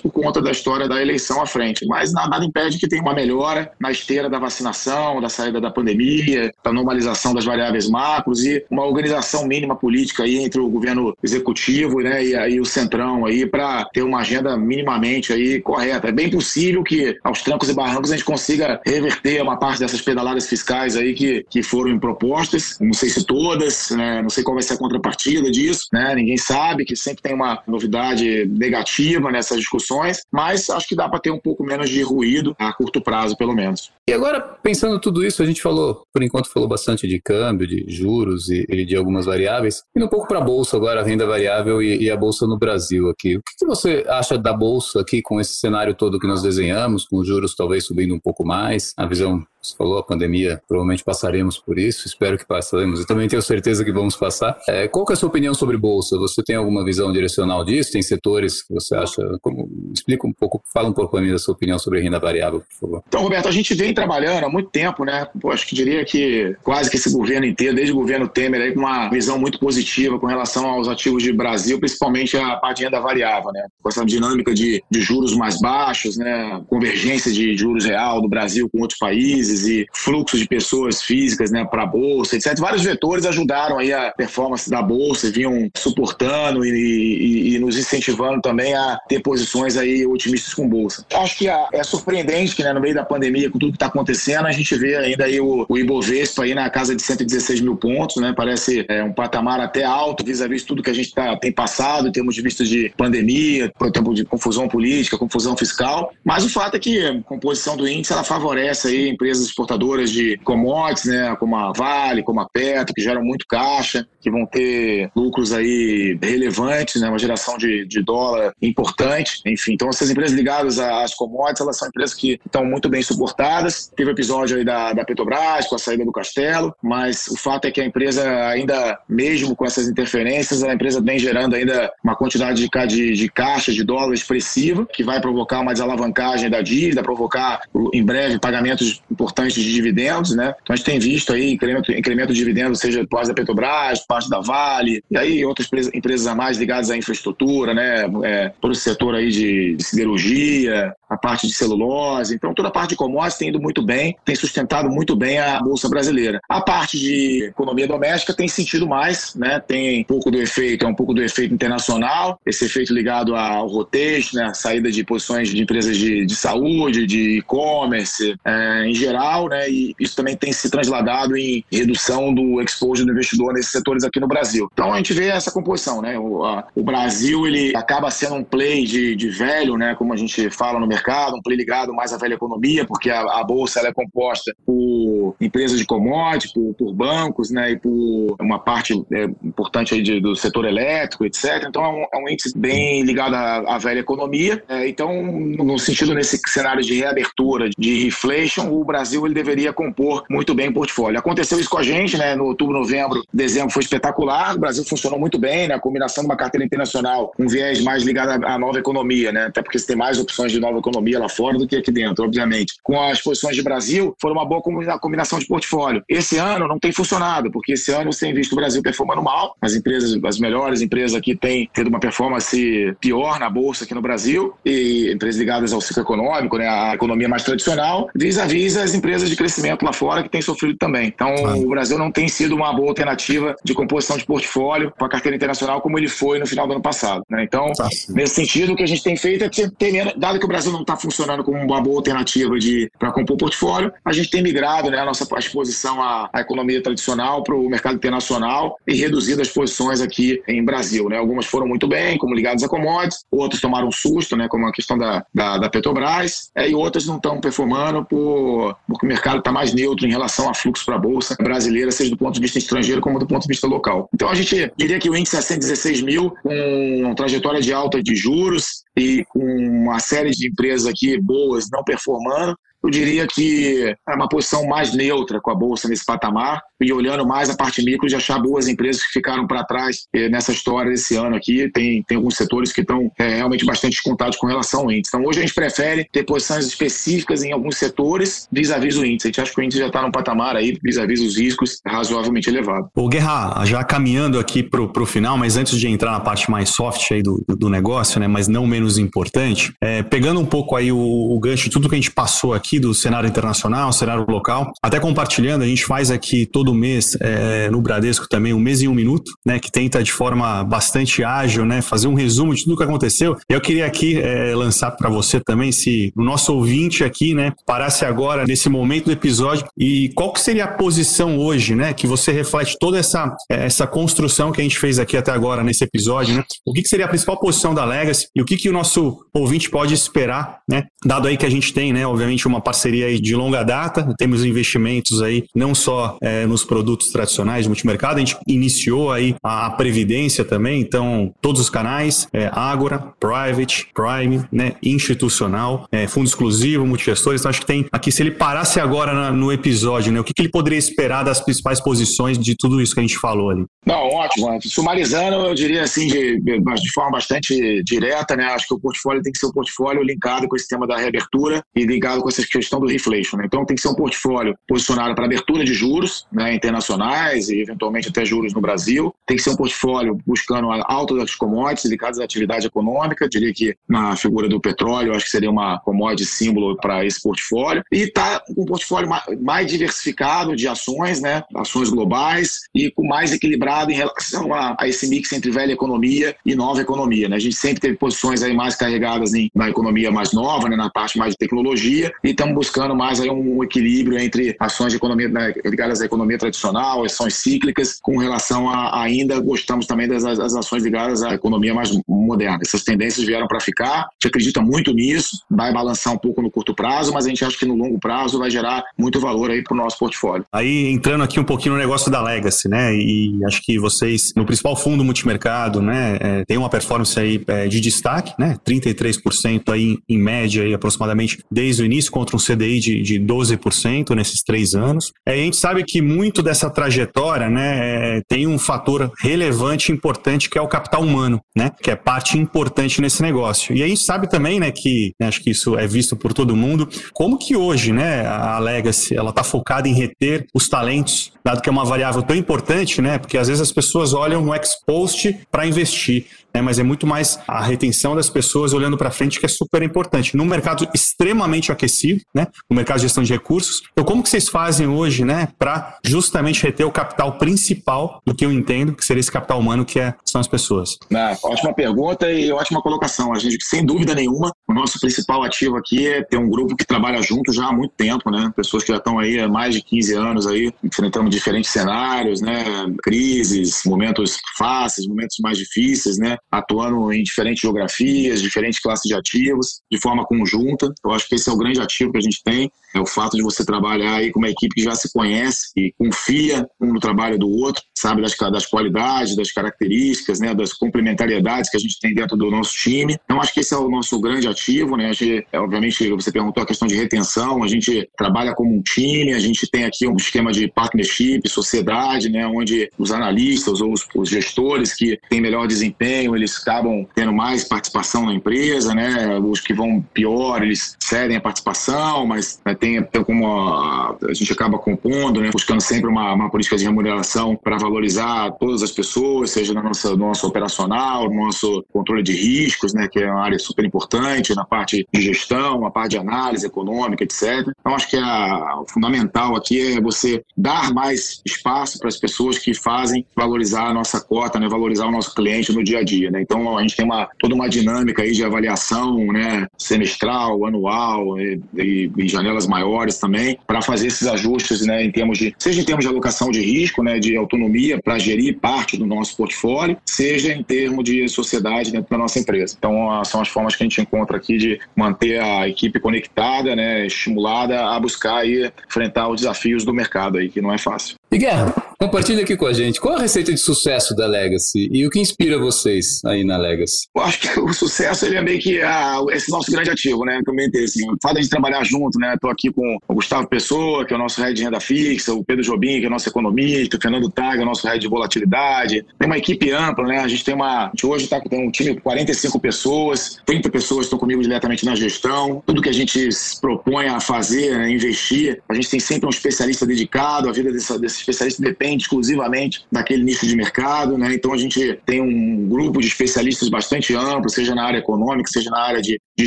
por 0.00 0.10
conta 0.10 0.40
da 0.40 0.50
história 0.50 0.88
da 0.88 1.00
eleição 1.00 1.42
à 1.42 1.46
frente. 1.46 1.86
Mas 1.86 2.12
nada 2.12 2.44
impede 2.44 2.78
que 2.78 2.88
tenha 2.88 3.02
uma 3.02 3.14
melhora 3.14 3.72
na 3.78 3.90
esteira 3.90 4.28
da 4.28 4.38
vacinação, 4.38 5.20
da 5.20 5.28
saída 5.28 5.60
da 5.60 5.70
pandemia, 5.70 6.52
da 6.62 6.72
normalização 6.72 7.34
das 7.34 7.44
variáveis 7.44 7.88
macros 7.88 8.44
e 8.44 8.64
uma 8.70 8.84
organização 8.84 9.46
mínima 9.46 9.76
política 9.76 10.24
aí 10.24 10.38
entre 10.38 10.60
o 10.60 10.68
governo 10.68 11.16
executivo 11.22 12.00
né, 12.00 12.24
e 12.24 12.36
aí 12.36 12.60
o 12.60 12.64
centrão 12.64 13.26
aí 13.26 13.46
para 13.46 13.84
ter 13.86 14.02
uma 14.02 14.20
agenda 14.20 14.56
minimamente 14.56 15.32
aí 15.32 15.60
correta. 15.60 16.08
É 16.08 16.12
bem 16.12 16.30
possível 16.30 16.82
que 16.82 17.16
aos 17.22 17.42
trancos 17.42 17.68
e 17.68 17.74
barrancos 17.74 18.10
a 18.10 18.16
gente 18.16 18.24
consiga 18.24 18.80
reverter 18.84 19.42
uma 19.42 19.56
parte 19.56 19.80
dessas 19.80 20.00
pedaladas 20.00 20.48
fiscais 20.48 20.96
aí 20.96 21.14
que, 21.14 21.44
que 21.48 21.62
foram 21.62 21.98
propostas. 21.98 22.76
Não 22.80 22.92
sei 22.92 23.08
se 23.08 23.24
todas, 23.24 23.90
né, 23.90 24.22
não 24.22 24.30
sei 24.30 24.42
qual 24.42 24.54
vai 24.54 24.62
ser 24.62 24.74
a 24.74 24.78
contrapartida 24.78 25.50
disso, 25.50 25.88
né? 25.92 26.14
Ninguém 26.14 26.36
sabe 26.36 26.84
que 26.84 26.96
sempre 26.96 27.22
tem 27.22 27.34
uma 27.34 27.62
novidade 27.66 28.46
negativa 28.46 29.30
nessas 29.40 29.58
discussões, 29.58 30.22
mas 30.30 30.68
acho 30.70 30.86
que 30.86 30.94
dá 30.94 31.08
para 31.08 31.18
ter 31.18 31.30
um 31.30 31.40
pouco 31.40 31.64
menos 31.64 31.88
de 31.88 32.02
ruído 32.02 32.54
a 32.58 32.72
curto 32.72 33.00
prazo, 33.00 33.36
pelo 33.36 33.54
menos. 33.54 33.90
E 34.08 34.12
agora, 34.12 34.40
pensando 34.40 35.00
tudo 35.00 35.24
isso, 35.24 35.42
a 35.42 35.46
gente 35.46 35.62
falou, 35.62 36.02
por 36.12 36.22
enquanto 36.22 36.50
falou 36.50 36.68
bastante 36.68 37.08
de 37.08 37.20
câmbio, 37.20 37.66
de 37.66 37.84
juros 37.88 38.50
e, 38.50 38.66
e 38.68 38.84
de 38.84 38.96
algumas 38.96 39.26
variáveis. 39.26 39.82
Indo 39.96 40.06
um 40.06 40.08
pouco 40.08 40.28
para 40.28 40.38
a 40.38 40.42
Bolsa 40.42 40.76
agora, 40.76 41.00
a 41.00 41.04
renda 41.04 41.26
variável 41.26 41.82
e, 41.82 42.04
e, 42.04 42.10
a 42.10 42.16
Bolsa 42.16 42.46
no 42.46 42.58
Brasil 42.58 43.08
aqui. 43.08 43.36
O 43.36 43.40
que, 43.40 43.56
que, 43.58 43.66
você 43.66 44.04
acha 44.08 44.36
da 44.36 44.52
Bolsa 44.52 45.00
aqui 45.00 45.22
com 45.22 45.40
esse 45.40 45.56
cenário 45.56 45.94
todo 45.94 46.18
que 46.18 46.26
nós 46.26 46.42
desenhamos, 46.42 47.06
com 47.06 47.18
os 47.18 47.26
juros 47.26 47.54
talvez 47.54 47.86
subindo 47.86 48.14
um 48.14 48.20
pouco 48.20 48.44
mais, 48.44 48.92
a 48.96 49.06
visão 49.06 49.42
você 49.62 49.76
falou, 49.76 49.98
a 49.98 50.02
pandemia, 50.02 50.60
provavelmente 50.66 51.04
passaremos 51.04 51.58
por 51.58 51.78
isso, 51.78 52.06
espero 52.06 52.38
que 52.38 52.46
passaremos, 52.46 53.00
eu 53.00 53.06
também 53.06 53.28
tenho 53.28 53.42
certeza 53.42 53.84
que 53.84 53.92
vamos 53.92 54.16
passar. 54.16 54.58
É, 54.68 54.88
qual 54.88 55.04
é 55.10 55.12
a 55.12 55.16
sua 55.16 55.28
opinião 55.28 55.52
sobre 55.54 55.76
Bolsa? 55.76 56.16
Você 56.18 56.42
tem 56.42 56.56
alguma 56.56 56.84
visão 56.84 57.12
direcional 57.12 57.64
disso? 57.64 57.92
Tem 57.92 58.02
setores 58.02 58.62
que 58.62 58.72
você 58.72 58.94
acha, 58.94 59.22
como, 59.42 59.68
explica 59.92 60.26
um 60.26 60.32
pouco, 60.32 60.62
fala 60.72 60.88
um 60.88 60.92
pouco 60.92 61.10
para 61.10 61.20
mim 61.20 61.30
da 61.30 61.38
sua 61.38 61.54
opinião 61.54 61.78
sobre 61.78 62.00
renda 62.00 62.18
variável, 62.18 62.60
por 62.60 62.74
favor. 62.80 63.02
Então, 63.06 63.22
Roberto, 63.22 63.48
a 63.48 63.52
gente 63.52 63.74
vem 63.74 63.92
trabalhando 63.92 64.44
há 64.44 64.48
muito 64.48 64.70
tempo, 64.70 65.04
né? 65.04 65.26
Pô, 65.40 65.50
acho 65.50 65.66
que 65.66 65.74
diria 65.74 66.04
que 66.04 66.56
quase 66.62 66.90
que 66.90 66.96
esse 66.96 67.12
governo 67.12 67.46
inteiro, 67.46 67.74
desde 67.74 67.92
o 67.92 67.96
governo 67.96 68.28
Temer, 68.28 68.62
aí, 68.62 68.72
com 68.72 68.80
uma 68.80 69.10
visão 69.10 69.38
muito 69.38 69.58
positiva 69.58 70.18
com 70.18 70.26
relação 70.26 70.66
aos 70.66 70.88
ativos 70.88 71.22
de 71.22 71.32
Brasil, 71.32 71.78
principalmente 71.78 72.36
a 72.36 72.56
parte 72.56 72.78
de 72.78 72.84
renda 72.84 73.00
variável, 73.00 73.52
né? 73.52 73.66
Com 73.82 73.88
essa 73.88 74.04
dinâmica 74.04 74.54
de, 74.54 74.82
de 74.90 75.00
juros 75.00 75.36
mais 75.36 75.60
baixos, 75.60 76.16
né? 76.16 76.62
Convergência 76.68 77.30
de 77.30 77.56
juros 77.56 77.84
real 77.84 78.22
do 78.22 78.28
Brasil 78.28 78.68
com 78.70 78.80
outros 78.80 78.98
países, 78.98 79.49
e 79.66 79.86
fluxo 79.92 80.38
de 80.38 80.46
pessoas 80.46 81.02
físicas 81.02 81.50
né, 81.50 81.64
para 81.64 81.82
a 81.82 81.86
Bolsa, 81.86 82.36
etc. 82.36 82.58
Vários 82.58 82.82
vetores 82.82 83.24
ajudaram 83.26 83.78
aí 83.78 83.92
a 83.92 84.10
performance 84.12 84.68
da 84.68 84.82
Bolsa, 84.82 85.30
vinham 85.30 85.70
suportando 85.76 86.64
e, 86.64 86.70
e, 86.70 87.54
e 87.54 87.58
nos 87.58 87.76
incentivando 87.76 88.40
também 88.40 88.74
a 88.74 88.98
ter 89.08 89.20
posições 89.20 89.76
aí 89.76 90.06
otimistas 90.06 90.54
com 90.54 90.68
Bolsa. 90.68 91.04
Acho 91.14 91.38
que 91.38 91.48
é 91.48 91.82
surpreendente 91.82 92.54
que 92.54 92.62
né, 92.62 92.72
no 92.72 92.80
meio 92.80 92.94
da 92.94 93.04
pandemia, 93.04 93.50
com 93.50 93.58
tudo 93.58 93.72
que 93.72 93.76
está 93.76 93.86
acontecendo, 93.86 94.46
a 94.46 94.52
gente 94.52 94.74
vê 94.76 94.96
ainda 94.96 95.24
aí 95.24 95.40
o, 95.40 95.66
o 95.68 95.78
Ibovespa 95.78 96.44
aí 96.44 96.54
na 96.54 96.68
casa 96.70 96.94
de 96.94 97.02
116 97.02 97.60
mil 97.60 97.76
pontos, 97.76 98.16
né? 98.16 98.32
Parece 98.36 98.84
é, 98.88 99.02
um 99.02 99.12
patamar 99.12 99.60
até 99.60 99.84
alto 99.84 100.24
vis-à-vis 100.24 100.62
-vis 100.62 100.66
tudo 100.66 100.82
que 100.82 100.90
a 100.90 100.94
gente 100.94 101.12
tá, 101.14 101.36
tem 101.36 101.52
passado 101.52 102.08
em 102.08 102.12
termos 102.12 102.34
de 102.34 102.42
vista 102.42 102.64
de 102.64 102.92
pandemia, 102.96 103.72
por 103.78 103.88
exemplo, 103.88 104.14
de 104.14 104.24
confusão 104.24 104.68
política, 104.68 105.18
confusão 105.18 105.56
fiscal. 105.56 106.12
Mas 106.24 106.44
o 106.44 106.48
fato 106.48 106.76
é 106.76 106.78
que 106.78 107.04
a 107.04 107.20
composição 107.22 107.76
do 107.76 107.88
índice 107.88 108.12
ela 108.12 108.24
favorece 108.24 108.88
aí 108.88 109.08
empresas 109.08 109.39
empresas 109.40 109.46
exportadoras 109.46 110.10
de 110.10 110.36
commodities, 110.38 111.06
né, 111.06 111.36
como 111.36 111.56
a 111.56 111.72
Vale, 111.72 112.22
como 112.22 112.40
a 112.40 112.48
Petro, 112.48 112.94
que 112.94 113.02
geram 113.02 113.22
muito 113.22 113.46
caixa, 113.48 114.06
que 114.20 114.30
vão 114.30 114.46
ter 114.46 115.10
lucros 115.16 115.52
aí 115.52 116.18
relevantes, 116.20 117.00
né, 117.00 117.08
uma 117.08 117.18
geração 117.18 117.56
de, 117.56 117.86
de 117.86 118.02
dólar 118.02 118.52
importante. 118.60 119.40
Enfim, 119.46 119.72
então 119.72 119.88
essas 119.88 120.10
empresas 120.10 120.36
ligadas 120.36 120.78
às 120.78 121.14
commodities, 121.14 121.60
elas 121.60 121.78
são 121.78 121.88
empresas 121.88 122.14
que 122.14 122.38
estão 122.44 122.64
muito 122.64 122.88
bem 122.88 123.02
suportadas. 123.02 123.90
Teve 123.96 124.10
o 124.10 124.12
episódio 124.12 124.58
aí 124.58 124.64
da, 124.64 124.92
da 124.92 125.04
Petrobras, 125.04 125.66
com 125.66 125.76
a 125.76 125.78
saída 125.78 126.04
do 126.04 126.12
Castelo, 126.12 126.74
mas 126.82 127.26
o 127.28 127.36
fato 127.36 127.66
é 127.66 127.70
que 127.70 127.80
a 127.80 127.84
empresa 127.84 128.28
ainda, 128.46 128.98
mesmo 129.08 129.56
com 129.56 129.64
essas 129.64 129.88
interferências, 129.88 130.62
a 130.62 130.72
empresa 130.72 131.00
vem 131.00 131.18
gerando 131.18 131.54
ainda 131.54 131.90
uma 132.02 132.16
quantidade 132.16 132.60
de, 132.62 132.86
de, 132.86 133.12
de 133.12 133.28
caixa 133.28 133.72
de 133.72 133.84
dólar 133.84 134.12
expressiva, 134.12 134.86
que 134.92 135.02
vai 135.02 135.20
provocar 135.20 135.60
uma 135.60 135.72
desalavancagem 135.72 136.50
da 136.50 136.60
dívida, 136.60 137.02
provocar 137.02 137.60
em 137.92 138.04
breve 138.04 138.38
pagamentos 138.38 139.02
importante 139.30 139.62
de 139.62 139.72
dividendos, 139.72 140.34
né? 140.34 140.54
Então 140.62 140.74
a 140.74 140.76
gente 140.76 140.86
tem 140.86 140.98
visto 140.98 141.32
aí 141.32 141.52
incremento, 141.52 141.92
incremento 141.92 142.32
de 142.32 142.38
dividendos, 142.38 142.80
seja 142.80 143.06
parte 143.06 143.28
da 143.28 143.34
Petrobras, 143.34 144.04
parte 144.06 144.28
da 144.28 144.40
Vale, 144.40 145.02
e 145.10 145.16
aí 145.16 145.44
outras 145.44 145.68
empresas 145.94 146.26
a 146.26 146.34
mais 146.34 146.58
ligadas 146.58 146.90
à 146.90 146.96
infraestrutura, 146.96 147.74
né? 147.74 148.04
É, 148.24 148.52
todo 148.60 148.72
o 148.72 148.74
setor 148.74 149.14
aí 149.14 149.30
de, 149.30 149.76
de 149.76 149.84
siderurgia, 149.84 150.94
a 151.08 151.16
parte 151.16 151.46
de 151.46 151.52
celulose. 151.52 152.34
Então, 152.34 152.54
toda 152.54 152.68
a 152.68 152.70
parte 152.70 152.90
de 152.90 152.96
commodities 152.96 153.38
tem 153.38 153.48
ido 153.48 153.60
muito 153.60 153.82
bem, 153.82 154.16
tem 154.24 154.34
sustentado 154.36 154.88
muito 154.88 155.16
bem 155.16 155.38
a 155.38 155.60
Bolsa 155.60 155.88
Brasileira. 155.88 156.40
A 156.48 156.60
parte 156.60 156.98
de 156.98 157.44
economia 157.44 157.86
doméstica 157.86 158.32
tem 158.32 158.48
sentido 158.48 158.86
mais, 158.86 159.34
né? 159.34 159.60
Tem 159.60 160.00
um 160.00 160.04
pouco 160.04 160.30
do 160.30 160.40
efeito, 160.40 160.84
é 160.84 160.88
um 160.88 160.94
pouco 160.94 161.12
do 161.12 161.22
efeito 161.22 161.52
internacional, 161.52 162.38
esse 162.46 162.64
efeito 162.64 162.94
ligado 162.94 163.34
ao 163.34 163.66
rotation, 163.66 164.36
né? 164.36 164.52
saída 164.54 164.90
de 164.90 165.04
posições 165.04 165.48
de 165.48 165.60
empresas 165.62 165.96
de, 165.96 166.24
de 166.24 166.34
saúde, 166.36 167.06
de 167.06 167.38
e-commerce, 167.38 168.36
é, 168.44 168.86
em 168.86 168.94
geral, 168.94 169.19
né? 169.48 169.68
E 169.68 169.94
isso 169.98 170.16
também 170.16 170.36
tem 170.36 170.52
se 170.52 170.70
transladado 170.70 171.36
em 171.36 171.64
redução 171.70 172.32
do 172.32 172.60
exposure 172.60 173.06
do 173.06 173.12
investidor 173.12 173.52
nesses 173.52 173.70
setores 173.70 174.04
aqui 174.04 174.20
no 174.20 174.28
Brasil. 174.28 174.68
Então, 174.72 174.92
a 174.92 174.96
gente 174.96 175.12
vê 175.12 175.28
essa 175.28 175.50
composição, 175.50 176.00
né? 176.00 176.18
O, 176.18 176.44
a, 176.44 176.66
o 176.74 176.82
Brasil, 176.82 177.46
ele 177.46 177.74
acaba 177.76 178.10
sendo 178.10 178.36
um 178.36 178.44
play 178.44 178.84
de, 178.84 179.14
de 179.14 179.28
velho, 179.28 179.76
né? 179.76 179.94
Como 179.94 180.12
a 180.12 180.16
gente 180.16 180.50
fala 180.50 180.78
no 180.78 180.86
mercado 180.86 181.36
um 181.36 181.42
play 181.42 181.56
ligado 181.56 181.92
mais 181.92 182.12
à 182.12 182.16
velha 182.16 182.34
economia, 182.34 182.84
porque 182.84 183.10
a, 183.10 183.20
a 183.20 183.44
bolsa 183.44 183.80
é 183.80 183.92
composta 183.92 184.54
por 184.64 185.34
empresas 185.40 185.78
de 185.78 185.84
commodities, 185.84 186.52
por, 186.52 186.74
por, 186.74 186.92
bancos, 186.92 187.50
né, 187.50 187.72
e 187.72 187.78
por 187.78 188.36
uma 188.40 188.58
parte 188.58 188.92
é, 189.12 189.24
importante 189.44 189.94
aí 189.94 190.02
de, 190.02 190.20
do 190.20 190.34
setor 190.36 190.64
elétrico, 190.64 191.24
etc. 191.24 191.64
Então 191.68 191.84
é 191.84 191.88
um, 191.88 192.04
é 192.12 192.18
um 192.24 192.28
índice 192.28 192.56
bem 192.56 193.02
ligado 193.02 193.34
à, 193.34 193.74
à 193.74 193.78
velha 193.78 194.00
economia. 194.00 194.62
É, 194.68 194.88
então, 194.88 195.22
no 195.22 195.78
sentido 195.78 196.14
nesse 196.14 196.40
cenário 196.46 196.82
de 196.82 196.94
reabertura, 196.94 197.68
de 197.76 198.04
reflation, 198.04 198.70
o 198.70 198.84
Brasil 198.84 199.09
ele 199.14 199.34
deveria 199.34 199.72
compor 199.72 200.24
muito 200.28 200.54
bem 200.54 200.68
o 200.68 200.72
portfólio. 200.72 201.18
Aconteceu 201.18 201.58
isso 201.58 201.70
com 201.70 201.78
a 201.78 201.82
gente, 201.82 202.16
né, 202.16 202.34
no 202.34 202.44
outubro, 202.44 202.78
novembro, 202.78 203.22
dezembro 203.32 203.72
foi 203.72 203.82
espetacular. 203.82 204.56
O 204.56 204.60
Brasil 204.60 204.84
funcionou 204.84 205.18
muito 205.18 205.38
bem, 205.38 205.68
né, 205.68 205.74
a 205.74 205.80
combinação 205.80 206.22
de 206.22 206.30
uma 206.30 206.36
carteira 206.36 206.64
internacional, 206.64 207.32
um 207.38 207.46
viés 207.46 207.82
mais 207.82 208.02
ligado 208.02 208.44
à, 208.44 208.58
nova 208.58 208.78
economia, 208.78 209.32
né, 209.32 209.46
até 209.46 209.62
porque 209.62 209.78
você 209.78 209.86
tem 209.86 209.96
mais 209.96 210.18
opções 210.18 210.52
de 210.52 210.60
nova 210.60 210.78
economia 210.78 211.18
lá 211.18 211.28
fora 211.28 211.58
do 211.58 211.66
que 211.66 211.76
aqui 211.76 211.90
dentro, 211.90 212.24
obviamente. 212.24 212.74
Com 212.82 213.00
as 213.00 213.20
posições 213.20 213.56
de 213.56 213.62
Brasil, 213.62 214.14
foram 214.20 214.34
uma 214.34 214.44
boa 214.44 214.62
combinação 214.62 215.38
de 215.38 215.46
portfólio. 215.46 216.02
Esse 216.08 216.38
ano 216.38 216.66
não 216.68 216.78
tem 216.78 216.92
funcionado, 216.92 217.50
porque 217.50 217.72
esse 217.72 217.92
ano 217.92 218.12
você 218.12 218.26
tem 218.26 218.34
visto 218.34 218.52
o 218.52 218.56
Brasil 218.56 218.82
performando 218.82 219.22
mal. 219.22 219.56
As 219.60 219.74
empresas, 219.74 220.18
as 220.24 220.38
melhores 220.38 220.80
empresas 220.80 221.16
aqui 221.16 221.34
têm 221.34 221.68
tido 221.72 221.88
uma 221.88 222.00
performance 222.00 222.96
pior 223.00 223.38
na 223.38 223.48
bolsa 223.48 223.84
aqui 223.84 223.94
no 223.94 224.02
Brasil, 224.02 224.54
e 224.64 225.12
empresas 225.12 225.38
ligadas 225.40 225.72
ao 225.72 225.80
ciclo 225.80 226.02
econômico, 226.02 226.58
né, 226.58 226.68
a 226.68 226.94
economia 226.94 227.28
mais 227.28 227.42
tradicional, 227.42 228.08
vis-à-vis 228.14 228.76
as 228.76 228.94
empresas 229.00 229.28
de 229.28 229.36
crescimento 229.36 229.82
lá 229.84 229.92
fora 229.92 230.22
que 230.22 230.28
têm 230.28 230.42
sofrido 230.42 230.76
também. 230.76 231.08
Então, 231.08 231.34
ah. 231.46 231.56
o 231.56 231.68
Brasil 231.68 231.98
não 231.98 232.12
tem 232.12 232.28
sido 232.28 232.54
uma 232.54 232.72
boa 232.72 232.88
alternativa 232.88 233.56
de 233.64 233.74
composição 233.74 234.16
de 234.16 234.24
portfólio 234.24 234.92
para 234.96 235.06
a 235.06 235.10
carteira 235.10 235.36
internacional 235.36 235.80
como 235.80 235.98
ele 235.98 236.08
foi 236.08 236.38
no 236.38 236.46
final 236.46 236.66
do 236.66 236.74
ano 236.74 236.82
passado. 236.82 237.22
Né? 237.28 237.42
Então, 237.42 237.72
tá 237.72 237.88
nesse 238.10 238.34
sentido, 238.34 238.72
o 238.72 238.76
que 238.76 238.82
a 238.82 238.86
gente 238.86 239.02
tem 239.02 239.16
feito 239.16 239.44
é 239.44 239.48
que, 239.48 239.70
dado 240.16 240.38
que 240.38 240.44
o 240.44 240.48
Brasil 240.48 240.70
não 240.70 240.82
está 240.82 240.96
funcionando 240.96 241.42
como 241.42 241.58
uma 241.58 241.80
boa 241.80 241.96
alternativa 241.96 242.54
para 242.98 243.10
compor 243.10 243.36
portfólio, 243.36 243.92
a 244.04 244.12
gente 244.12 244.30
tem 244.30 244.42
migrado 244.42 244.90
né, 244.90 244.98
a 244.98 245.04
nossa 245.04 245.26
exposição 245.38 246.00
à, 246.02 246.28
à 246.32 246.40
economia 246.40 246.82
tradicional 246.82 247.42
para 247.42 247.54
o 247.54 247.68
mercado 247.68 247.96
internacional 247.96 248.76
e 248.86 248.94
reduzido 248.94 249.40
as 249.40 249.48
posições 249.48 250.00
aqui 250.00 250.42
em 250.46 250.62
Brasil. 250.64 251.08
Né? 251.08 251.16
Algumas 251.16 251.46
foram 251.46 251.66
muito 251.66 251.88
bem, 251.88 252.18
como 252.18 252.34
ligadas 252.34 252.62
a 252.62 252.68
commodities, 252.68 253.24
outras 253.30 253.60
tomaram 253.60 253.88
um 253.88 253.92
susto, 253.92 254.36
né, 254.36 254.46
como 254.48 254.66
a 254.66 254.72
questão 254.72 254.98
da, 254.98 255.24
da, 255.34 255.58
da 255.58 255.70
Petrobras, 255.70 256.50
é, 256.54 256.68
e 256.68 256.74
outras 256.74 257.06
não 257.06 257.16
estão 257.16 257.40
performando 257.40 258.04
por, 258.04 258.76
porque 258.90 259.06
o 259.06 259.08
mercado 259.08 259.38
está 259.38 259.52
mais 259.52 259.72
neutro 259.72 260.06
em 260.06 260.10
relação 260.10 260.50
a 260.50 260.54
fluxo 260.54 260.84
para 260.84 260.96
a 260.96 260.98
Bolsa 260.98 261.36
brasileira, 261.40 261.90
seja 261.90 262.10
do 262.10 262.16
ponto 262.16 262.34
de 262.34 262.40
vista 262.40 262.58
estrangeiro 262.58 263.00
como 263.00 263.18
do 263.18 263.26
ponto 263.26 263.42
de 263.42 263.48
vista 263.48 263.66
local. 263.66 264.08
Então 264.12 264.28
a 264.28 264.34
gente 264.34 264.70
diria 264.76 264.98
que 264.98 265.08
o 265.08 265.16
índice 265.16 265.36
é 265.36 265.40
116 265.40 266.02
mil, 266.02 266.34
com 266.42 267.14
trajetória 267.14 267.60
de 267.60 267.72
alta 267.72 268.02
de 268.02 268.14
juros, 268.14 268.84
e 268.96 269.24
com 269.28 269.40
uma 269.40 269.98
série 269.98 270.30
de 270.30 270.48
empresas 270.48 270.86
aqui 270.86 271.18
boas 271.20 271.68
não 271.70 271.82
performando, 271.82 272.56
eu 272.82 272.90
diria 272.90 273.26
que 273.26 273.94
é 274.08 274.14
uma 274.14 274.28
posição 274.28 274.66
mais 274.66 274.94
neutra 274.94 275.40
com 275.40 275.50
a 275.50 275.54
bolsa 275.54 275.88
nesse 275.88 276.04
patamar 276.04 276.62
e 276.80 276.92
olhando 276.92 277.26
mais 277.26 277.50
a 277.50 277.56
parte 277.56 277.84
micro 277.84 278.08
de 278.08 278.16
achar 278.16 278.38
boas 278.38 278.66
empresas 278.66 279.02
que 279.02 279.12
ficaram 279.12 279.46
para 279.46 279.64
trás 279.64 280.06
eh, 280.14 280.28
nessa 280.28 280.50
história 280.52 280.90
desse 280.90 281.14
ano 281.14 281.36
aqui. 281.36 281.70
Tem, 281.70 282.02
tem 282.04 282.16
alguns 282.16 282.36
setores 282.36 282.72
que 282.72 282.80
estão 282.80 283.10
é, 283.18 283.36
realmente 283.36 283.66
bastante 283.66 283.92
descontados 283.92 284.38
com 284.38 284.46
relação 284.46 284.82
ao 284.82 284.92
índice. 284.92 285.10
Então 285.14 285.26
hoje 285.26 285.40
a 285.40 285.42
gente 285.42 285.54
prefere 285.54 286.06
ter 286.10 286.24
posições 286.24 286.66
específicas 286.66 287.42
em 287.42 287.52
alguns 287.52 287.76
setores 287.76 288.48
vis-à-vis 288.50 288.94
-vis 288.94 289.00
o 289.00 289.04
índice. 289.04 289.26
A 289.26 289.28
gente 289.28 289.40
acha 289.40 289.52
que 289.52 289.60
o 289.60 289.62
índice 289.62 289.78
já 289.78 289.88
está 289.88 290.02
num 290.02 290.10
patamar 290.10 290.56
aí 290.56 290.78
vis-à-vis 290.82 291.20
-vis 291.20 291.28
os 291.28 291.36
riscos 291.36 291.80
razoavelmente 291.86 292.48
elevado. 292.48 292.88
O 292.96 293.08
Guerra, 293.08 293.64
já 293.66 293.84
caminhando 293.84 294.38
aqui 294.38 294.62
para 294.62 294.80
o 294.80 295.06
final, 295.06 295.36
mas 295.36 295.56
antes 295.56 295.78
de 295.78 295.86
entrar 295.86 296.12
na 296.12 296.20
parte 296.20 296.50
mais 296.50 296.70
soft 296.70 297.10
aí 297.12 297.22
do, 297.22 297.44
do 297.46 297.68
negócio, 297.68 298.18
né, 298.18 298.26
mas 298.26 298.48
não 298.48 298.66
menos 298.66 298.96
importante, 298.96 299.72
é, 299.80 300.02
pegando 300.02 300.40
um 300.40 300.46
pouco 300.46 300.76
aí 300.76 300.90
o, 300.90 300.98
o 300.98 301.38
gancho 301.40 301.68
tudo 301.70 301.88
que 301.88 301.94
a 301.94 301.98
gente 301.98 302.10
passou 302.10 302.54
aqui 302.54 302.69
do 302.78 302.94
cenário 302.94 303.28
internacional, 303.28 303.92
cenário 303.92 304.24
local, 304.28 304.72
até 304.82 305.00
compartilhando, 305.00 305.62
a 305.62 305.66
gente 305.66 305.84
faz 305.84 306.10
aqui 306.10 306.46
todo 306.46 306.74
mês 306.74 307.16
é, 307.20 307.70
no 307.70 307.80
Bradesco 307.80 308.28
também, 308.28 308.52
um 308.52 308.60
mês 308.60 308.82
em 308.82 308.88
um 308.88 308.94
minuto, 308.94 309.32
né, 309.44 309.58
que 309.58 309.70
tenta 309.70 310.02
de 310.02 310.12
forma 310.12 310.62
bastante 310.64 311.24
ágil, 311.24 311.64
né, 311.64 311.82
fazer 311.82 312.08
um 312.08 312.14
resumo 312.14 312.54
de 312.54 312.64
tudo 312.64 312.76
que 312.76 312.82
aconteceu. 312.82 313.36
Eu 313.48 313.60
queria 313.60 313.86
aqui 313.86 314.18
é, 314.18 314.54
lançar 314.54 314.90
para 314.92 315.08
você 315.08 315.40
também, 315.40 315.72
se 315.72 316.12
o 316.16 316.22
nosso 316.22 316.54
ouvinte 316.54 317.02
aqui, 317.02 317.34
né, 317.34 317.52
parasse 317.66 318.04
agora 318.04 318.44
nesse 318.44 318.68
momento 318.68 319.06
do 319.06 319.12
episódio 319.12 319.66
e 319.78 320.10
qual 320.14 320.32
que 320.32 320.40
seria 320.40 320.64
a 320.64 320.68
posição 320.68 321.38
hoje, 321.38 321.74
né, 321.74 321.92
que 321.92 322.06
você 322.06 322.32
reflete 322.32 322.76
toda 322.78 322.98
essa, 322.98 323.34
essa 323.48 323.86
construção 323.86 324.52
que 324.52 324.60
a 324.60 324.64
gente 324.64 324.78
fez 324.78 324.98
aqui 324.98 325.16
até 325.16 325.32
agora 325.32 325.62
nesse 325.62 325.84
episódio, 325.84 326.34
né, 326.34 326.44
o 326.66 326.72
que, 326.72 326.82
que 326.82 326.88
seria 326.88 327.06
a 327.06 327.08
principal 327.08 327.38
posição 327.38 327.74
da 327.74 327.84
Legacy 327.84 328.28
e 328.34 328.42
o 328.42 328.44
que, 328.44 328.56
que 328.56 328.68
o 328.68 328.72
nosso 328.72 329.24
ouvinte 329.32 329.70
pode 329.70 329.94
esperar, 329.94 330.60
né, 330.68 330.84
dado 331.04 331.28
aí 331.28 331.36
que 331.36 331.46
a 331.46 331.50
gente 331.50 331.72
tem, 331.72 331.92
né, 331.92 332.06
obviamente 332.06 332.46
uma 332.46 332.59
parceria 332.60 333.06
aí 333.06 333.20
de 333.20 333.34
longa 333.34 333.62
data, 333.62 334.14
temos 334.18 334.44
investimentos 334.44 335.22
aí 335.22 335.44
não 335.54 335.74
só 335.74 336.16
é, 336.20 336.46
nos 336.46 336.64
produtos 336.64 337.08
tradicionais 337.08 337.64
de 337.64 337.68
multimercado. 337.68 338.16
A 338.16 338.18
gente 338.18 338.36
iniciou 338.46 339.12
aí 339.12 339.34
a, 339.42 339.70
Previdência 339.70 340.44
também, 340.44 340.80
então 340.80 341.32
todos 341.40 341.60
os 341.60 341.70
canais, 341.70 342.28
é, 342.32 342.50
Agora, 342.52 342.98
Private, 343.18 343.88
Prime, 343.94 344.44
né, 344.52 344.74
institucional, 344.82 345.86
é, 345.90 346.06
fundo 346.06 346.26
exclusivo, 346.26 346.86
multigestores. 346.86 347.40
Então 347.40 347.50
acho 347.50 347.60
que 347.60 347.66
tem 347.66 347.86
aqui, 347.90 348.12
se 348.12 348.22
ele 348.22 348.32
parasse 348.32 348.78
agora 348.78 349.14
na, 349.14 349.32
no 349.32 349.50
episódio, 349.52 350.12
né, 350.12 350.20
o 350.20 350.24
que, 350.24 350.34
que 350.34 350.42
ele 350.42 350.50
poderia 350.50 350.78
esperar 350.78 351.22
das 351.22 351.40
principais 351.40 351.80
posições 351.80 352.38
de 352.38 352.54
tudo 352.56 352.80
isso 352.80 352.92
que 352.92 353.00
a 353.00 353.02
gente 353.02 353.18
falou 353.18 353.50
ali? 353.50 353.64
Não, 353.86 354.08
ótimo. 354.08 354.58
Sumarizando, 354.64 355.46
eu 355.46 355.54
diria 355.54 355.82
assim, 355.82 356.06
de, 356.06 356.40
de 356.40 356.92
forma 356.92 357.12
bastante 357.12 357.82
direta, 357.82 358.36
né? 358.36 358.44
Acho 358.44 358.68
que 358.68 358.74
o 358.74 358.80
portfólio 358.80 359.22
tem 359.22 359.32
que 359.32 359.38
ser 359.38 359.46
um 359.46 359.52
portfólio 359.52 360.02
linkado 360.02 360.46
com 360.48 360.56
esse 360.56 360.68
tema 360.68 360.86
da 360.86 360.96
reabertura 360.96 361.62
e 361.74 361.84
ligado 361.84 362.20
com 362.20 362.28
essa 362.28 362.42
questão 362.50 362.80
do 362.80 362.86
reflation. 362.86 363.36
Né? 363.36 363.44
Então 363.46 363.64
tem 363.64 363.74
que 363.74 363.82
ser 363.82 363.88
um 363.88 363.94
portfólio 363.94 364.56
posicionado 364.66 365.14
para 365.14 365.24
abertura 365.24 365.64
de 365.64 365.72
juros, 365.72 366.26
né? 366.32 366.54
internacionais 366.54 367.48
e 367.48 367.60
eventualmente 367.60 368.08
até 368.08 368.24
juros 368.24 368.52
no 368.52 368.60
Brasil. 368.60 369.14
Tem 369.26 369.36
que 369.36 369.42
ser 369.42 369.50
um 369.50 369.56
portfólio 369.56 370.18
buscando 370.26 370.70
a 370.70 370.84
alta 370.86 371.14
das 371.16 371.34
commodities 371.34 371.90
ligadas 371.90 372.18
à 372.18 372.24
atividade 372.24 372.66
econômica. 372.66 373.28
Diria 373.28 373.52
que 373.52 373.74
na 373.88 374.16
figura 374.16 374.48
do 374.48 374.60
petróleo, 374.60 375.14
acho 375.14 375.24
que 375.24 375.30
seria 375.30 375.50
uma 375.50 375.78
commodity 375.80 376.26
símbolo 376.26 376.76
para 376.76 377.04
esse 377.04 377.22
portfólio. 377.22 377.82
E 377.92 378.02
está 378.02 378.40
com 378.40 378.62
um 378.62 378.66
portfólio 378.66 379.08
mais 379.40 379.66
diversificado 379.66 380.56
de 380.56 380.66
ações, 380.66 381.20
né? 381.20 381.42
ações 381.54 381.90
globais 381.90 382.60
e 382.74 382.90
com 382.90 383.06
mais 383.06 383.32
equilibrado 383.32 383.90
em 383.90 383.94
relação 383.94 384.52
a, 384.52 384.76
a 384.78 384.88
esse 384.88 385.08
mix 385.08 385.32
entre 385.32 385.50
velha 385.50 385.72
economia 385.72 386.34
e 386.44 386.54
nova 386.54 386.80
economia. 386.80 387.28
Né? 387.28 387.36
A 387.36 387.40
gente 387.40 387.56
sempre 387.56 387.80
teve 387.80 387.96
posições 387.96 388.42
aí 388.42 388.54
mais 388.54 388.74
carregadas 388.74 389.34
em, 389.34 389.50
na 389.54 389.68
economia 389.68 390.10
mais 390.10 390.32
nova, 390.32 390.68
né? 390.68 390.76
na 390.76 390.90
parte 390.90 391.18
mais 391.18 391.32
de 391.32 391.38
tecnologia, 391.38 392.12
e 392.24 392.34
estamos 392.40 392.54
buscando 392.54 392.96
mais 392.96 393.20
aí 393.20 393.28
um 393.28 393.62
equilíbrio 393.62 394.18
entre 394.18 394.56
ações 394.58 394.90
de 394.92 394.96
economia 394.96 395.28
né? 395.28 395.52
ligadas 395.62 396.00
à 396.00 396.06
economia 396.06 396.38
tradicional, 396.38 397.04
ações 397.04 397.34
cíclicas, 397.34 397.98
com 398.00 398.16
relação 398.16 398.68
a 398.68 399.02
ainda 399.02 399.38
gostamos 399.40 399.86
também 399.86 400.08
das, 400.08 400.22
das 400.22 400.54
ações 400.54 400.82
ligadas 400.82 401.22
à 401.22 401.34
economia 401.34 401.74
mais 401.74 401.90
moderna. 402.08 402.60
Essas 402.62 402.82
tendências 402.82 403.26
vieram 403.26 403.46
para 403.46 403.60
ficar, 403.60 403.90
a 403.90 404.08
gente 404.14 404.28
acredita 404.28 404.62
muito 404.62 404.94
nisso, 404.94 405.42
vai 405.50 405.70
balançar 405.70 406.14
um 406.14 406.18
pouco 406.18 406.40
no 406.40 406.50
curto 406.50 406.74
prazo, 406.74 407.12
mas 407.12 407.26
a 407.26 407.28
gente 407.28 407.44
acha 407.44 407.58
que 407.58 407.66
no 407.66 407.74
longo 407.74 407.98
prazo 407.98 408.38
vai 408.38 408.50
gerar 408.50 408.84
muito 408.98 409.20
valor 409.20 409.50
aí 409.50 409.62
para 409.62 409.74
o 409.74 409.76
nosso 409.76 409.98
portfólio. 409.98 410.46
Aí 410.50 410.86
entrando 410.90 411.22
aqui 411.22 411.38
um 411.38 411.44
pouquinho 411.44 411.74
no 411.74 411.80
negócio 411.80 412.10
da 412.10 412.22
Legacy, 412.22 412.68
né? 412.68 412.94
E 412.94 413.38
acho 413.44 413.60
que 413.62 413.78
vocês, 413.78 414.32
no 414.34 414.46
principal 414.46 414.74
fundo 414.74 415.04
multimercado, 415.04 415.82
né, 415.82 416.16
é, 416.20 416.44
tem 416.46 416.56
uma 416.56 416.70
performance 416.70 417.18
aí 417.20 417.42
é, 417.46 417.68
de 417.68 417.80
destaque, 417.80 418.32
né? 418.38 418.56
33% 418.66 419.70
aí 419.70 419.98
em 420.08 420.18
média 420.18 420.62
aí 420.62 420.72
aproximadamente 420.72 421.44
desde 421.50 421.82
o 421.82 421.84
início, 421.84 422.10
com 422.10 422.29
contra 422.30 422.36
um 422.36 422.38
CDI 422.38 422.78
de, 422.78 423.02
de 423.02 423.20
12% 423.20 424.14
nesses 424.14 424.42
três 424.42 424.74
anos. 424.74 425.12
É, 425.26 425.32
a 425.32 425.36
gente 425.36 425.56
sabe 425.56 425.84
que 425.84 426.00
muito 426.00 426.42
dessa 426.42 426.70
trajetória 426.70 427.48
né, 427.48 428.18
é, 428.18 428.22
tem 428.28 428.46
um 428.46 428.58
fator 428.58 429.10
relevante 429.18 429.90
e 429.90 429.94
importante 429.94 430.48
que 430.48 430.58
é 430.58 430.60
o 430.60 430.68
capital 430.68 431.02
humano, 431.02 431.40
né, 431.56 431.72
que 431.82 431.90
é 431.90 431.96
parte 431.96 432.38
importante 432.38 433.00
nesse 433.00 433.22
negócio. 433.22 433.74
E 433.74 433.82
a 433.82 433.88
gente 433.88 434.00
sabe 434.00 434.28
também 434.28 434.60
né, 434.60 434.70
que, 434.70 435.12
né, 435.20 435.26
acho 435.26 435.42
que 435.42 435.50
isso 435.50 435.76
é 435.76 435.86
visto 435.86 436.16
por 436.16 436.32
todo 436.32 436.56
mundo, 436.56 436.88
como 437.12 437.38
que 437.38 437.56
hoje 437.56 437.92
né, 437.92 438.26
a 438.26 438.58
Legacy 438.58 439.14
está 439.14 439.42
focada 439.42 439.88
em 439.88 439.94
reter 439.94 440.46
os 440.54 440.68
talentos, 440.68 441.32
dado 441.44 441.60
que 441.60 441.68
é 441.68 441.72
uma 441.72 441.84
variável 441.84 442.22
tão 442.22 442.36
importante, 442.36 443.00
né, 443.00 443.18
porque 443.18 443.38
às 443.38 443.48
vezes 443.48 443.60
as 443.60 443.72
pessoas 443.72 444.12
olham 444.12 444.46
o 444.46 444.54
ex-post 444.54 445.38
para 445.50 445.66
investir 445.66 446.26
né, 446.54 446.60
mas 446.60 446.78
é 446.78 446.82
muito 446.82 447.06
mais 447.06 447.38
a 447.46 447.62
retenção 447.62 448.14
das 448.14 448.28
pessoas 448.28 448.72
olhando 448.72 448.96
para 448.96 449.10
frente 449.10 449.38
que 449.38 449.46
é 449.46 449.48
super 449.48 449.82
importante. 449.82 450.36
Num 450.36 450.44
mercado 450.44 450.88
extremamente 450.94 451.72
aquecido, 451.72 452.20
né, 452.34 452.46
no 452.68 452.76
mercado 452.76 452.98
de 452.98 453.02
gestão 453.02 453.22
de 453.22 453.32
recursos, 453.32 453.82
então 453.92 454.04
como 454.04 454.22
que 454.22 454.28
vocês 454.28 454.48
fazem 454.48 454.86
hoje 454.86 455.24
né, 455.24 455.48
para 455.58 455.98
justamente 456.04 456.62
reter 456.62 456.86
o 456.86 456.92
capital 456.92 457.38
principal 457.38 458.20
do 458.26 458.34
que 458.34 458.44
eu 458.44 458.52
entendo 458.52 458.94
que 458.94 459.04
seria 459.04 459.20
esse 459.20 459.30
capital 459.30 459.58
humano 459.58 459.84
que 459.84 459.98
é, 459.98 460.14
são 460.24 460.40
as 460.40 460.48
pessoas? 460.48 460.98
Ah, 461.14 461.36
ótima 461.42 461.72
pergunta 461.74 462.30
e 462.30 462.52
ótima 462.52 462.82
colocação. 462.82 463.32
A 463.32 463.38
gente, 463.38 463.64
sem 463.64 463.84
dúvida 463.84 464.14
nenhuma, 464.14 464.52
o 464.68 464.74
nosso 464.74 464.98
principal 465.00 465.42
ativo 465.42 465.76
aqui 465.76 466.06
é 466.06 466.22
ter 466.22 466.36
um 466.36 466.48
grupo 466.48 466.76
que 466.76 466.84
trabalha 466.84 467.22
junto 467.22 467.52
já 467.52 467.66
há 467.66 467.72
muito 467.72 467.92
tempo, 467.96 468.30
né? 468.30 468.52
Pessoas 468.54 468.84
que 468.84 468.92
já 468.92 468.98
estão 468.98 469.18
aí 469.18 469.38
há 469.38 469.48
mais 469.48 469.74
de 469.74 469.82
15 469.82 470.14
anos 470.14 470.46
aí, 470.46 470.72
enfrentando 470.82 471.28
diferentes 471.30 471.70
cenários, 471.70 472.40
né? 472.40 472.64
Crises, 473.02 473.82
momentos 473.84 474.36
fáceis, 474.56 475.06
momentos 475.06 475.36
mais 475.40 475.58
difíceis, 475.58 476.18
né? 476.18 476.36
Atuando 476.50 477.12
em 477.12 477.22
diferentes 477.22 477.62
geografias, 477.62 478.42
diferentes 478.42 478.80
classes 478.80 479.08
de 479.08 479.14
ativos, 479.14 479.80
de 479.90 480.00
forma 480.00 480.24
conjunta. 480.24 480.92
Eu 481.04 481.12
acho 481.12 481.28
que 481.28 481.34
esse 481.34 481.48
é 481.48 481.52
o 481.52 481.56
grande 481.56 481.80
ativo 481.80 482.12
que 482.12 482.18
a 482.18 482.22
gente 482.22 482.42
tem, 482.44 482.70
é 482.94 483.00
o 483.00 483.06
fato 483.06 483.36
de 483.36 483.42
você 483.42 483.64
trabalhar 483.64 484.16
aí 484.16 484.30
com 484.32 484.40
uma 484.40 484.48
equipe 484.48 484.74
que 484.74 484.82
já 484.82 484.94
se 484.94 485.12
conhece 485.12 485.70
e 485.76 485.92
confia 485.96 486.66
um 486.80 486.92
no 486.92 487.00
trabalho 487.00 487.38
do 487.38 487.48
outro, 487.48 487.82
sabe 487.96 488.22
das, 488.22 488.36
das 488.36 488.66
qualidades, 488.66 489.36
das 489.36 489.52
características, 489.52 490.40
né, 490.40 490.54
das 490.54 490.72
complementariedades 490.72 491.70
que 491.70 491.76
a 491.76 491.80
gente 491.80 491.98
tem 492.00 492.14
dentro 492.14 492.36
do 492.36 492.50
nosso 492.50 492.74
time. 492.74 493.16
Então 493.24 493.40
acho 493.40 493.54
que 493.54 493.60
esse 493.60 493.74
é 493.74 493.76
o 493.76 493.88
nosso 493.88 494.20
grande 494.20 494.48
ativo, 494.48 494.96
né? 494.96 495.08
A 495.08 495.12
gente, 495.12 495.46
é, 495.52 495.60
obviamente, 495.60 496.10
você 496.10 496.32
perguntou 496.32 496.62
a 496.62 496.66
questão 496.66 496.88
de 496.88 496.96
retenção, 496.96 497.62
a 497.62 497.68
gente 497.68 498.08
trabalha 498.16 498.54
como 498.54 498.74
um 498.74 498.82
time, 498.82 499.32
a 499.34 499.38
gente 499.38 499.68
tem 499.70 499.84
aqui 499.84 500.06
um 500.06 500.16
esquema 500.16 500.52
de 500.52 500.68
partnership, 500.68 501.48
sociedade, 501.48 502.28
né, 502.28 502.46
onde 502.46 502.90
os 502.98 503.12
analistas 503.12 503.80
ou 503.80 503.92
os, 503.92 504.06
os 504.14 504.28
gestores 504.28 504.94
que 504.94 505.18
têm 505.28 505.40
melhor 505.40 505.66
desempenho, 505.66 506.29
eles 506.36 506.60
acabam 506.60 507.06
tendo 507.14 507.32
mais 507.32 507.64
participação 507.64 508.26
na 508.26 508.34
empresa, 508.34 508.94
né? 508.94 509.38
Os 509.38 509.60
que 509.60 509.74
vão 509.74 510.04
pior, 510.12 510.62
eles 510.62 510.96
cedem 511.00 511.36
a 511.36 511.40
participação, 511.40 512.26
mas 512.26 512.60
né, 512.64 512.74
tem, 512.74 513.02
tem 513.02 513.24
como 513.24 513.46
a, 513.46 514.16
a, 514.28 514.34
gente 514.34 514.52
acaba 514.52 514.78
compondo, 514.78 515.40
né? 515.40 515.50
Buscando 515.52 515.80
sempre 515.80 516.08
uma, 516.08 516.32
uma 516.34 516.50
política 516.50 516.76
de 516.76 516.84
remuneração 516.84 517.56
para 517.56 517.76
valorizar 517.78 518.50
todas 518.52 518.82
as 518.82 518.90
pessoas, 518.90 519.50
seja 519.50 519.72
no 519.72 519.82
nosso, 519.82 520.10
no 520.10 520.28
nosso 520.28 520.46
operacional, 520.46 521.28
no 521.28 521.46
nosso 521.46 521.84
controle 521.92 522.22
de 522.22 522.32
riscos, 522.32 522.92
né? 522.92 523.08
Que 523.08 523.20
é 523.20 523.30
uma 523.30 523.44
área 523.44 523.58
super 523.58 523.84
importante, 523.84 524.54
na 524.54 524.64
parte 524.64 525.06
de 525.12 525.20
gestão, 525.20 525.80
na 525.80 525.90
parte 525.90 526.12
de 526.12 526.18
análise 526.18 526.66
econômica, 526.66 527.24
etc. 527.24 527.66
Então, 527.80 527.94
acho 527.94 528.08
que 528.08 528.16
a, 528.16 528.80
o 528.80 528.86
fundamental 528.88 529.56
aqui 529.56 529.96
é 529.96 530.00
você 530.00 530.42
dar 530.56 530.92
mais 530.92 531.40
espaço 531.44 531.98
para 531.98 532.08
as 532.08 532.18
pessoas 532.18 532.58
que 532.58 532.74
fazem 532.74 533.24
valorizar 533.36 533.86
a 533.86 533.94
nossa 533.94 534.20
cota, 534.20 534.58
né? 534.58 534.68
Valorizar 534.68 535.06
o 535.06 535.10
nosso 535.10 535.34
cliente 535.34 535.72
no 535.72 535.82
dia 535.82 535.98
a 535.98 536.04
dia, 536.04 536.19
né? 536.28 536.42
Então 536.42 536.76
a 536.76 536.82
gente 536.82 536.96
tem 536.96 537.04
uma, 537.04 537.28
toda 537.38 537.54
uma 537.54 537.68
dinâmica 537.68 538.22
aí 538.22 538.32
de 538.32 538.44
avaliação, 538.44 539.16
né? 539.26 539.66
Semestral, 539.78 540.66
anual 540.66 541.38
e, 541.38 541.60
e, 541.76 542.10
e 542.16 542.28
janelas 542.28 542.66
maiores 542.66 543.18
também 543.18 543.56
para 543.66 543.80
fazer 543.80 544.08
esses 544.08 544.26
ajustes, 544.26 544.84
né? 544.84 545.04
Em 545.04 545.12
termos 545.12 545.38
de 545.38 545.54
seja 545.58 545.80
em 545.80 545.84
termos 545.84 546.04
de 546.04 546.10
alocação 546.10 546.50
de 546.50 546.60
risco, 546.60 547.02
né? 547.02 547.20
De 547.20 547.36
autonomia 547.36 548.00
para 548.02 548.18
gerir 548.18 548.58
parte 548.58 548.96
do 548.96 549.06
nosso 549.06 549.36
portfólio, 549.36 549.96
seja 550.04 550.52
em 550.52 550.62
termos 550.62 551.04
de 551.04 551.28
sociedade 551.28 551.92
dentro 551.92 552.10
da 552.10 552.18
nossa 552.18 552.38
empresa. 552.38 552.74
Então 552.76 553.24
são 553.24 553.40
as 553.40 553.48
formas 553.48 553.76
que 553.76 553.84
a 553.84 553.86
gente 553.86 554.00
encontra 554.00 554.36
aqui 554.36 554.58
de 554.58 554.80
manter 554.96 555.40
a 555.40 555.68
equipe 555.68 556.00
conectada, 556.00 556.74
né? 556.74 557.06
Estimulada 557.06 557.86
a 557.86 558.00
buscar 558.00 558.38
aí 558.38 558.70
enfrentar 558.88 559.28
os 559.28 559.40
desafios 559.40 559.84
do 559.84 559.94
mercado 559.94 560.38
aí 560.38 560.48
que 560.48 560.60
não 560.60 560.72
é 560.72 560.78
fácil. 560.78 561.14
E 561.30 561.38
Guerra, 561.38 561.72
compartilha 561.98 562.42
aqui 562.42 562.56
com 562.56 562.66
a 562.66 562.72
gente. 562.72 563.00
Qual 563.00 563.16
a 563.16 563.20
receita 563.20 563.52
de 563.52 563.60
sucesso 563.60 564.16
da 564.16 564.26
Legacy 564.26 564.88
e 564.92 565.06
o 565.06 565.10
que 565.10 565.20
inspira 565.20 565.58
vocês 565.58 566.09
aí 566.24 566.44
na 566.44 566.56
Legacy? 566.56 567.08
Eu 567.14 567.22
acho 567.22 567.40
que 567.40 567.58
o 567.60 567.72
sucesso 567.72 568.26
ele 568.26 568.36
é 568.36 568.42
meio 568.42 568.60
que 568.60 568.80
ah, 568.80 569.18
esse 569.30 569.50
nosso 569.50 569.70
grande 569.70 569.90
ativo, 569.90 570.24
né? 570.24 570.40
Também 570.44 570.70
tem 570.70 570.84
assim, 570.84 571.08
o 571.10 571.16
fato 571.22 571.40
de 571.40 571.48
trabalhar 571.48 571.84
junto, 571.84 572.18
né? 572.18 572.34
Estou 572.34 572.50
aqui 572.50 572.72
com 572.72 572.98
o 573.08 573.14
Gustavo 573.14 573.48
Pessoa, 573.48 574.04
que 574.04 574.12
é 574.12 574.16
o 574.16 574.18
nosso 574.18 574.40
head 574.40 574.54
de 574.54 574.62
renda 574.62 574.80
fixa, 574.80 575.32
o 575.32 575.44
Pedro 575.44 575.62
Jobim, 575.62 576.00
que 576.00 576.04
é 576.04 576.08
o 576.08 576.10
nosso 576.10 576.28
economista, 576.28 576.96
o 576.96 577.00
Fernando 577.00 577.30
Tag, 577.30 577.54
que 577.54 577.60
é 577.60 577.62
o 577.62 577.66
nosso 577.66 577.86
head 577.86 578.00
de 578.00 578.08
volatilidade. 578.08 579.04
Tem 579.18 579.26
uma 579.26 579.38
equipe 579.38 579.70
ampla, 579.70 580.06
né? 580.06 580.18
A 580.20 580.28
gente 580.28 580.44
tem 580.44 580.54
uma. 580.54 580.86
A 580.86 580.90
gente 580.90 581.06
hoje 581.06 581.28
tá, 581.28 581.40
tem 581.40 581.66
um 581.66 581.70
time 581.70 581.94
de 581.94 582.00
45 582.00 582.58
pessoas, 582.60 583.40
30 583.46 583.70
pessoas 583.70 584.06
estão 584.06 584.18
comigo 584.18 584.42
diretamente 584.42 584.84
na 584.84 584.94
gestão. 584.94 585.62
Tudo 585.66 585.82
que 585.82 585.88
a 585.88 585.94
gente 585.94 586.32
se 586.32 586.60
propõe 586.60 587.06
a 587.06 587.20
fazer, 587.20 587.76
né? 587.78 587.90
investir, 587.90 588.62
a 588.68 588.74
gente 588.74 588.88
tem 588.88 589.00
sempre 589.00 589.26
um 589.26 589.30
especialista 589.30 589.86
dedicado, 589.86 590.48
a 590.48 590.52
vida 590.52 590.72
desse 590.72 590.92
especialista 591.04 591.62
depende 591.62 592.04
exclusivamente 592.04 592.84
daquele 592.90 593.22
nicho 593.22 593.46
de 593.46 593.56
mercado, 593.56 594.16
né? 594.16 594.34
Então 594.34 594.52
a 594.52 594.56
gente 594.56 594.98
tem 595.04 595.20
um 595.20 595.68
grupo 595.68 595.99
de 596.00 596.08
especialistas 596.08 596.68
bastante 596.68 597.14
amplo, 597.14 597.50
seja 597.50 597.74
na 597.74 597.84
área 597.84 597.98
econômica, 597.98 598.50
seja 598.50 598.70
na 598.70 598.80
área 598.82 599.00
de, 599.00 599.20
de 599.40 599.46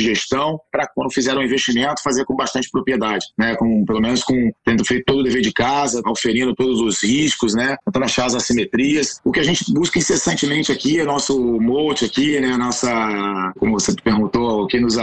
gestão, 0.00 0.60
para 0.70 0.86
quando 0.86 1.12
fizer 1.12 1.36
um 1.36 1.42
investimento 1.42 2.02
fazer 2.02 2.24
com 2.24 2.34
bastante 2.34 2.68
propriedade, 2.70 3.26
né? 3.38 3.54
Com 3.56 3.84
pelo 3.84 4.00
menos 4.00 4.22
com 4.22 4.50
tendo 4.64 4.84
feito 4.84 5.04
todo 5.06 5.20
o 5.20 5.22
dever 5.22 5.42
de 5.42 5.52
casa, 5.52 6.02
oferindo 6.06 6.54
todos 6.54 6.80
os 6.80 7.02
riscos, 7.02 7.54
né? 7.54 7.76
Tentando 7.84 8.04
achar 8.04 8.26
as 8.26 8.34
assimetrias. 8.34 9.20
O 9.24 9.30
que 9.30 9.40
a 9.40 9.44
gente 9.44 9.72
busca 9.72 9.98
incessantemente 9.98 10.72
aqui 10.72 11.00
é 11.00 11.04
nosso 11.04 11.38
mote 11.60 12.04
aqui, 12.04 12.40
né? 12.40 12.56
Nossa, 12.56 13.52
como 13.58 13.72
você 13.72 13.94
perguntou, 13.94 14.62
o 14.62 14.66
que 14.66 14.80
nos 14.80 14.96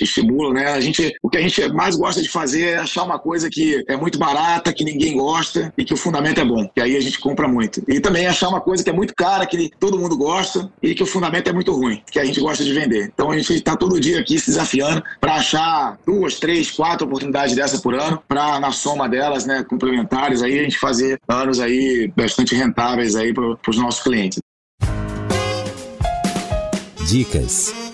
estimula, 0.00 0.54
né? 0.54 0.72
A 0.72 0.80
gente, 0.80 1.14
o 1.22 1.28
que 1.28 1.38
a 1.38 1.42
gente 1.42 1.68
mais 1.72 1.96
gosta 1.96 2.22
de 2.22 2.28
fazer 2.28 2.68
é 2.70 2.76
achar 2.76 3.04
uma 3.04 3.18
coisa 3.18 3.48
que 3.50 3.84
é 3.88 3.96
muito 3.96 4.18
barata, 4.18 4.72
que 4.72 4.84
ninguém 4.84 5.16
gosta 5.16 5.72
e 5.76 5.84
que 5.84 5.94
o 5.94 5.96
fundamento 5.96 6.40
é 6.40 6.44
bom, 6.44 6.68
que 6.74 6.80
aí 6.80 6.96
a 6.96 7.00
gente 7.00 7.18
compra 7.18 7.48
muito. 7.48 7.82
E 7.88 8.00
também 8.00 8.26
achar 8.26 8.48
uma 8.48 8.60
coisa 8.60 8.82
que 8.82 8.90
é 8.90 8.92
muito 8.92 9.14
cara, 9.14 9.46
que 9.46 9.70
todo 9.78 9.98
mundo 9.98 10.16
gosta 10.16 10.70
e 10.82 10.94
que 10.94 11.02
o 11.02 11.06
fundamento 11.06 11.48
é 11.48 11.52
muito 11.52 11.72
ruim, 11.72 12.02
que 12.10 12.18
a 12.18 12.24
gente 12.24 12.40
gosta 12.40 12.64
de 12.64 12.72
vender. 12.72 13.10
Então 13.12 13.30
a 13.30 13.36
gente 13.36 13.52
está 13.54 13.76
todo 13.76 14.00
dia 14.00 14.20
aqui 14.20 14.37
se 14.38 14.46
desafiando 14.46 15.02
para 15.20 15.34
achar 15.34 15.98
duas, 16.06 16.38
três, 16.38 16.70
quatro 16.70 17.06
oportunidades 17.06 17.54
dessa 17.54 17.78
por 17.80 17.94
ano, 17.94 18.22
para 18.26 18.60
na 18.60 18.70
soma 18.70 19.08
delas, 19.08 19.46
né, 19.46 19.64
complementares, 19.64 20.42
aí 20.42 20.58
a 20.58 20.62
gente 20.62 20.78
fazer 20.78 21.18
anos 21.28 21.60
aí 21.60 22.12
bastante 22.16 22.54
rentáveis 22.54 23.16
aí 23.16 23.32
para 23.32 23.56
os 23.68 23.78
nossos 23.78 24.02
clientes. 24.02 24.38
Dicas 27.08 27.87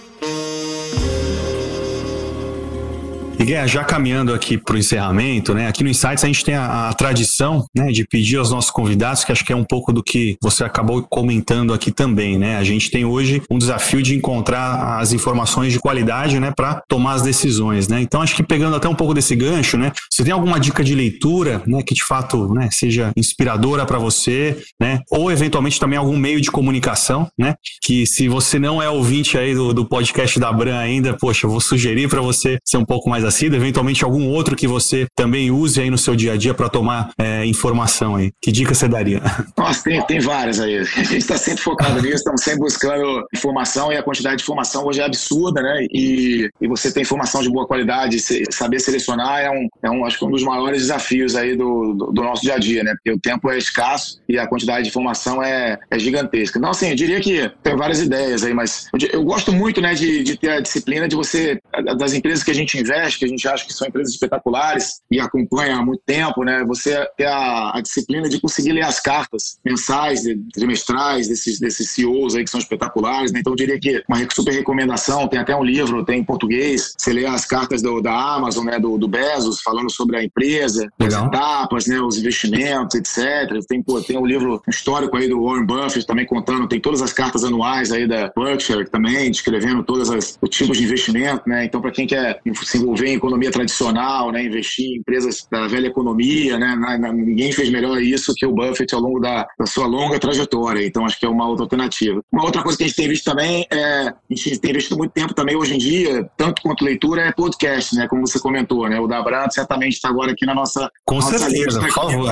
E 3.39 3.69
já 3.69 3.85
caminhando 3.85 4.33
aqui 4.33 4.57
para 4.57 4.75
o 4.75 4.79
encerramento, 4.79 5.55
né? 5.55 5.67
Aqui 5.67 5.83
no 5.83 5.91
Insights 5.91 6.25
a 6.25 6.27
gente 6.27 6.45
tem 6.45 6.55
a, 6.55 6.89
a, 6.89 6.93
tradição, 6.95 7.65
né, 7.75 7.91
de 7.91 8.07
pedir 8.07 8.37
aos 8.37 8.51
nossos 8.51 8.71
convidados, 8.71 9.25
que 9.25 9.33
acho 9.33 9.45
que 9.45 9.53
é 9.53 9.57
um 9.57 9.65
pouco 9.65 9.93
do 9.93 10.03
que 10.03 10.37
você 10.41 10.65
acabou 10.65 11.03
comentando 11.03 11.75
aqui 11.75 11.91
também, 11.91 12.39
né? 12.39 12.57
A 12.57 12.65
gente 12.65 12.91
tem 12.91 13.05
hoje 13.05 13.43
um 13.51 13.59
desafio 13.59 14.03
de 14.03 14.15
encontrar 14.15 14.99
as 14.99 15.13
informações 15.13 15.73
de 15.73 15.79
qualidade, 15.79 16.39
né, 16.39 16.53
para 16.55 16.83
tomar 16.89 17.15
as 17.15 17.23
decisões, 17.23 17.89
né? 17.89 18.01
Então 18.01 18.23
acho 18.23 18.35
que 18.35 18.43
pegando 18.43 18.77
até 18.77 18.89
um 18.89 18.95
pouco 18.95 19.13
desse 19.13 19.35
gancho, 19.35 19.77
né? 19.77 19.93
Você 20.11 20.23
tem 20.23 20.33
alguma 20.33 20.59
dica 20.61 20.83
de 20.85 20.95
leitura, 20.95 21.63
né, 21.67 21.83
que 21.83 21.95
de 21.95 22.05
fato, 22.05 22.53
né, 22.55 22.69
seja 22.73 23.13
inspiradora 23.17 23.85
para 23.85 23.99
você, 23.99 24.57
né? 24.81 25.01
Ou 25.11 25.31
eventualmente 25.31 25.81
também 25.81 25.99
algum 25.99 26.17
meio 26.17 26.41
de 26.41 26.51
comunicação, 26.51 27.29
né? 27.39 27.55
Que 27.83 28.07
se 28.07 28.29
você 28.29 28.59
não 28.59 28.83
é 28.83 28.89
ouvinte 28.89 29.37
aí 29.37 29.55
do, 29.55 29.73
do 29.75 29.85
podcast 29.85 30.39
da 30.39 30.53
Bran 30.53 30.79
ainda, 30.79 31.17
poxa, 31.17 31.47
eu 31.47 31.51
vou 31.51 31.61
sugerir 31.61 32.09
para 32.09 32.21
você 32.21 32.59
ser 32.65 32.77
um 32.77 32.85
pouco 32.85 33.11
mais 33.11 33.24
Assida, 33.29 33.57
eventualmente 33.57 34.05
algum 34.05 34.29
outro 34.29 34.57
que 34.57 34.67
você 34.67 35.07
também 35.17 35.51
use 35.51 35.81
aí 35.81 35.91
no 35.91 35.99
seu 35.99 36.15
dia 36.15 36.33
a 36.33 36.37
dia 36.37 36.55
para 36.55 36.69
tomar 36.69 37.11
é, 37.19 37.45
informação 37.47 38.17
aí. 38.17 38.33
Que 38.41 38.53
dica 38.53 38.75
você 38.75 38.89
daria? 38.89 39.23
Nossa, 39.57 39.83
tem, 39.83 40.03
tem 40.07 40.21
várias 40.21 40.61
aí. 40.61 40.79
A 40.79 40.85
gente 40.85 41.17
está 41.17 41.37
sempre 41.37 41.63
focado 41.63 42.01
nisso, 42.01 42.17
estamos 42.17 42.43
sempre 42.43 42.61
buscando 42.61 43.27
informação 43.35 43.93
e 43.93 43.97
a 43.97 44.03
quantidade 44.03 44.37
de 44.37 44.43
informação 44.43 44.85
hoje 44.85 45.01
é 45.01 45.05
absurda, 45.05 45.63
né? 45.63 45.87
E, 45.93 46.49
e 46.61 46.69
você 46.69 46.93
ter 46.93 47.01
informação 47.01 47.43
de 47.43 47.51
boa 47.51 47.67
qualidade, 47.67 48.19
saber 48.51 48.81
selecionar 48.81 49.41
é 49.41 49.51
um, 49.51 49.69
é 49.83 49.91
um 49.91 50.05
acho 50.05 50.19
que 50.19 50.25
um 50.25 50.31
dos 50.31 50.43
maiores 50.43 50.83
desafios 50.83 51.37
aí 51.37 51.57
do, 51.57 51.95
do, 51.95 52.13
do, 52.13 52.23
nosso 52.23 52.43
dia 52.43 52.55
a 52.55 52.59
dia, 52.59 52.83
né? 52.83 52.93
Porque 52.95 53.13
o 53.13 53.19
tempo 53.19 53.51
é 53.51 53.59
escasso 53.59 54.21
e 54.29 54.39
a 54.39 54.47
quantidade 54.47 54.85
de 54.85 54.89
informação 54.89 55.43
é, 55.43 55.79
é 55.91 55.99
gigantesca. 55.99 56.59
Então, 56.59 56.71
assim, 56.71 56.91
eu 56.91 56.97
diria 56.97 57.21
que 57.21 57.51
tem 57.63 57.77
várias 57.77 58.01
ideias 58.01 58.45
aí, 58.45 58.55
mas 58.55 58.89
eu, 58.93 59.09
eu 59.13 59.25
gosto 59.25 59.53
muito, 59.53 59.81
né, 59.81 59.95
de, 59.95 60.23
de 60.23 60.37
ter 60.37 60.51
a 60.51 60.61
disciplina 60.61 61.09
de 61.09 61.17
você, 61.17 61.59
das 61.97 62.13
empresas 62.13 62.43
que 62.43 62.51
a 62.51 62.55
gente 62.55 62.79
investe, 62.79 63.14
que 63.19 63.25
a 63.25 63.29
gente 63.29 63.47
acha 63.47 63.65
que 63.65 63.73
são 63.73 63.87
empresas 63.87 64.13
espetaculares 64.13 65.01
e 65.11 65.21
acompanha 65.21 65.77
há 65.77 65.85
muito 65.85 66.03
tempo, 66.05 66.45
né? 66.45 66.65
Você 66.65 67.07
ter 67.17 67.27
a, 67.27 67.77
a 67.77 67.81
disciplina 67.81 68.29
de 68.29 68.41
conseguir 68.41 68.73
ler 68.73 68.85
as 68.85 69.01
cartas 69.01 69.59
mensais, 69.65 70.23
trimestrais 70.53 71.29
desses, 71.29 71.59
desses 71.59 71.91
CEOs 71.91 72.35
aí 72.35 72.45
que 72.45 72.51
são 72.51 72.61
espetaculares, 72.61 73.33
né? 73.33 73.41
Então 73.41 73.53
eu 73.53 73.57
diria 73.57 73.79
que 73.79 74.03
uma 74.09 74.19
super 74.33 74.53
recomendação, 74.53 75.29
tem 75.29 75.39
até 75.39 75.55
um 75.55 75.63
livro, 75.63 76.05
tem 76.05 76.21
em 76.21 76.25
português, 76.25 76.95
você 76.97 77.13
lê 77.13 77.27
as 77.27 77.45
cartas 77.45 77.83
do, 77.83 78.01
da 78.01 78.13
Amazon, 78.13 78.67
né? 78.67 78.79
Do, 78.79 78.99
do 78.99 79.09
Bezos, 79.09 79.61
falando 79.61 79.91
sobre 79.91 80.17
a 80.17 80.25
empresa, 80.25 80.89
Legal. 80.99 81.23
as 81.23 81.29
etapas, 81.29 81.87
né? 81.87 82.01
Os 82.01 82.19
investimentos, 82.19 82.95
etc. 82.95 83.65
Tem, 83.69 83.83
pô, 83.83 84.01
tem 84.01 84.19
um 84.19 84.27
livro 84.27 84.63
histórico 84.69 85.17
aí 85.17 85.29
do 85.29 85.43
Warren 85.43 85.67
Buffett 85.67 86.07
também 86.07 86.27
contando, 86.27 86.69
tem 86.69 86.81
todas 86.81 87.03
as 87.03 87.13
cartas 87.13 87.45
anuais 87.45 87.93
aí 87.93 88.07
da 88.07 88.33
Berkshire 88.37 88.89
também, 88.89 89.31
descrevendo 89.31 89.83
todos 89.83 90.09
os 90.09 90.39
tipos 90.51 90.79
de 90.79 90.85
investimento, 90.85 91.49
né? 91.49 91.65
Então, 91.65 91.81
para 91.81 91.91
quem 91.91 92.07
quer 92.07 92.41
se 92.63 92.79
envolver 92.79 93.04
em 93.07 93.15
economia 93.15 93.51
tradicional, 93.51 94.33
né? 94.33 94.45
Investir 94.45 94.87
em 94.87 94.99
empresas 94.99 95.47
da 95.51 95.67
velha 95.67 95.87
economia, 95.87 96.59
né? 96.59 96.75
Na, 96.77 96.99
na, 96.99 97.13
ninguém 97.13 97.53
fez 97.53 97.71
melhor 97.71 98.01
isso 98.01 98.35
que 98.35 98.47
o 98.47 98.53
Buffett 98.53 98.95
ao 98.95 99.01
longo 99.01 99.21
da, 99.21 99.47
da, 99.59 99.67
sua 99.67 99.87
longa 99.87 100.19
trajetória. 100.19 100.85
Então, 100.87 101.05
acho 101.05 101.19
que 101.19 101.27
é 101.27 101.29
uma 101.29 101.49
outra 101.49 101.65
alternativa. 101.65 102.23
Uma 102.33 102.45
outra 102.45 102.63
coisa 102.63 102.77
que 102.77 102.85
a 102.85 102.87
gente 102.87 102.97
tem 102.97 103.09
visto 103.09 103.25
também 103.25 103.67
é, 103.71 104.09
a 104.09 104.15
gente 104.31 104.59
tem 104.59 104.73
visto 104.73 104.97
muito 104.97 105.13
tempo 105.13 105.35
também 105.35 105.57
hoje 105.57 105.75
em 105.75 105.79
dia, 105.79 106.29
tanto 106.37 106.63
quanto 106.63 106.85
leitura, 106.85 107.23
é 107.23 107.33
podcast, 107.33 107.95
né? 107.95 108.07
Como 108.09 108.27
você 108.27 108.39
comentou, 108.39 108.89
né? 108.89 108.99
O 108.99 109.07
da 109.07 109.25
certamente 109.51 109.95
está 109.95 110.09
agora 110.09 110.33
aqui 110.33 110.47
na 110.47 110.55
nossa 110.55 110.91
Com 111.05 111.17
nossa 111.17 111.39
certeza, 111.39 111.81
por 111.81 111.91
favor. 111.91 112.31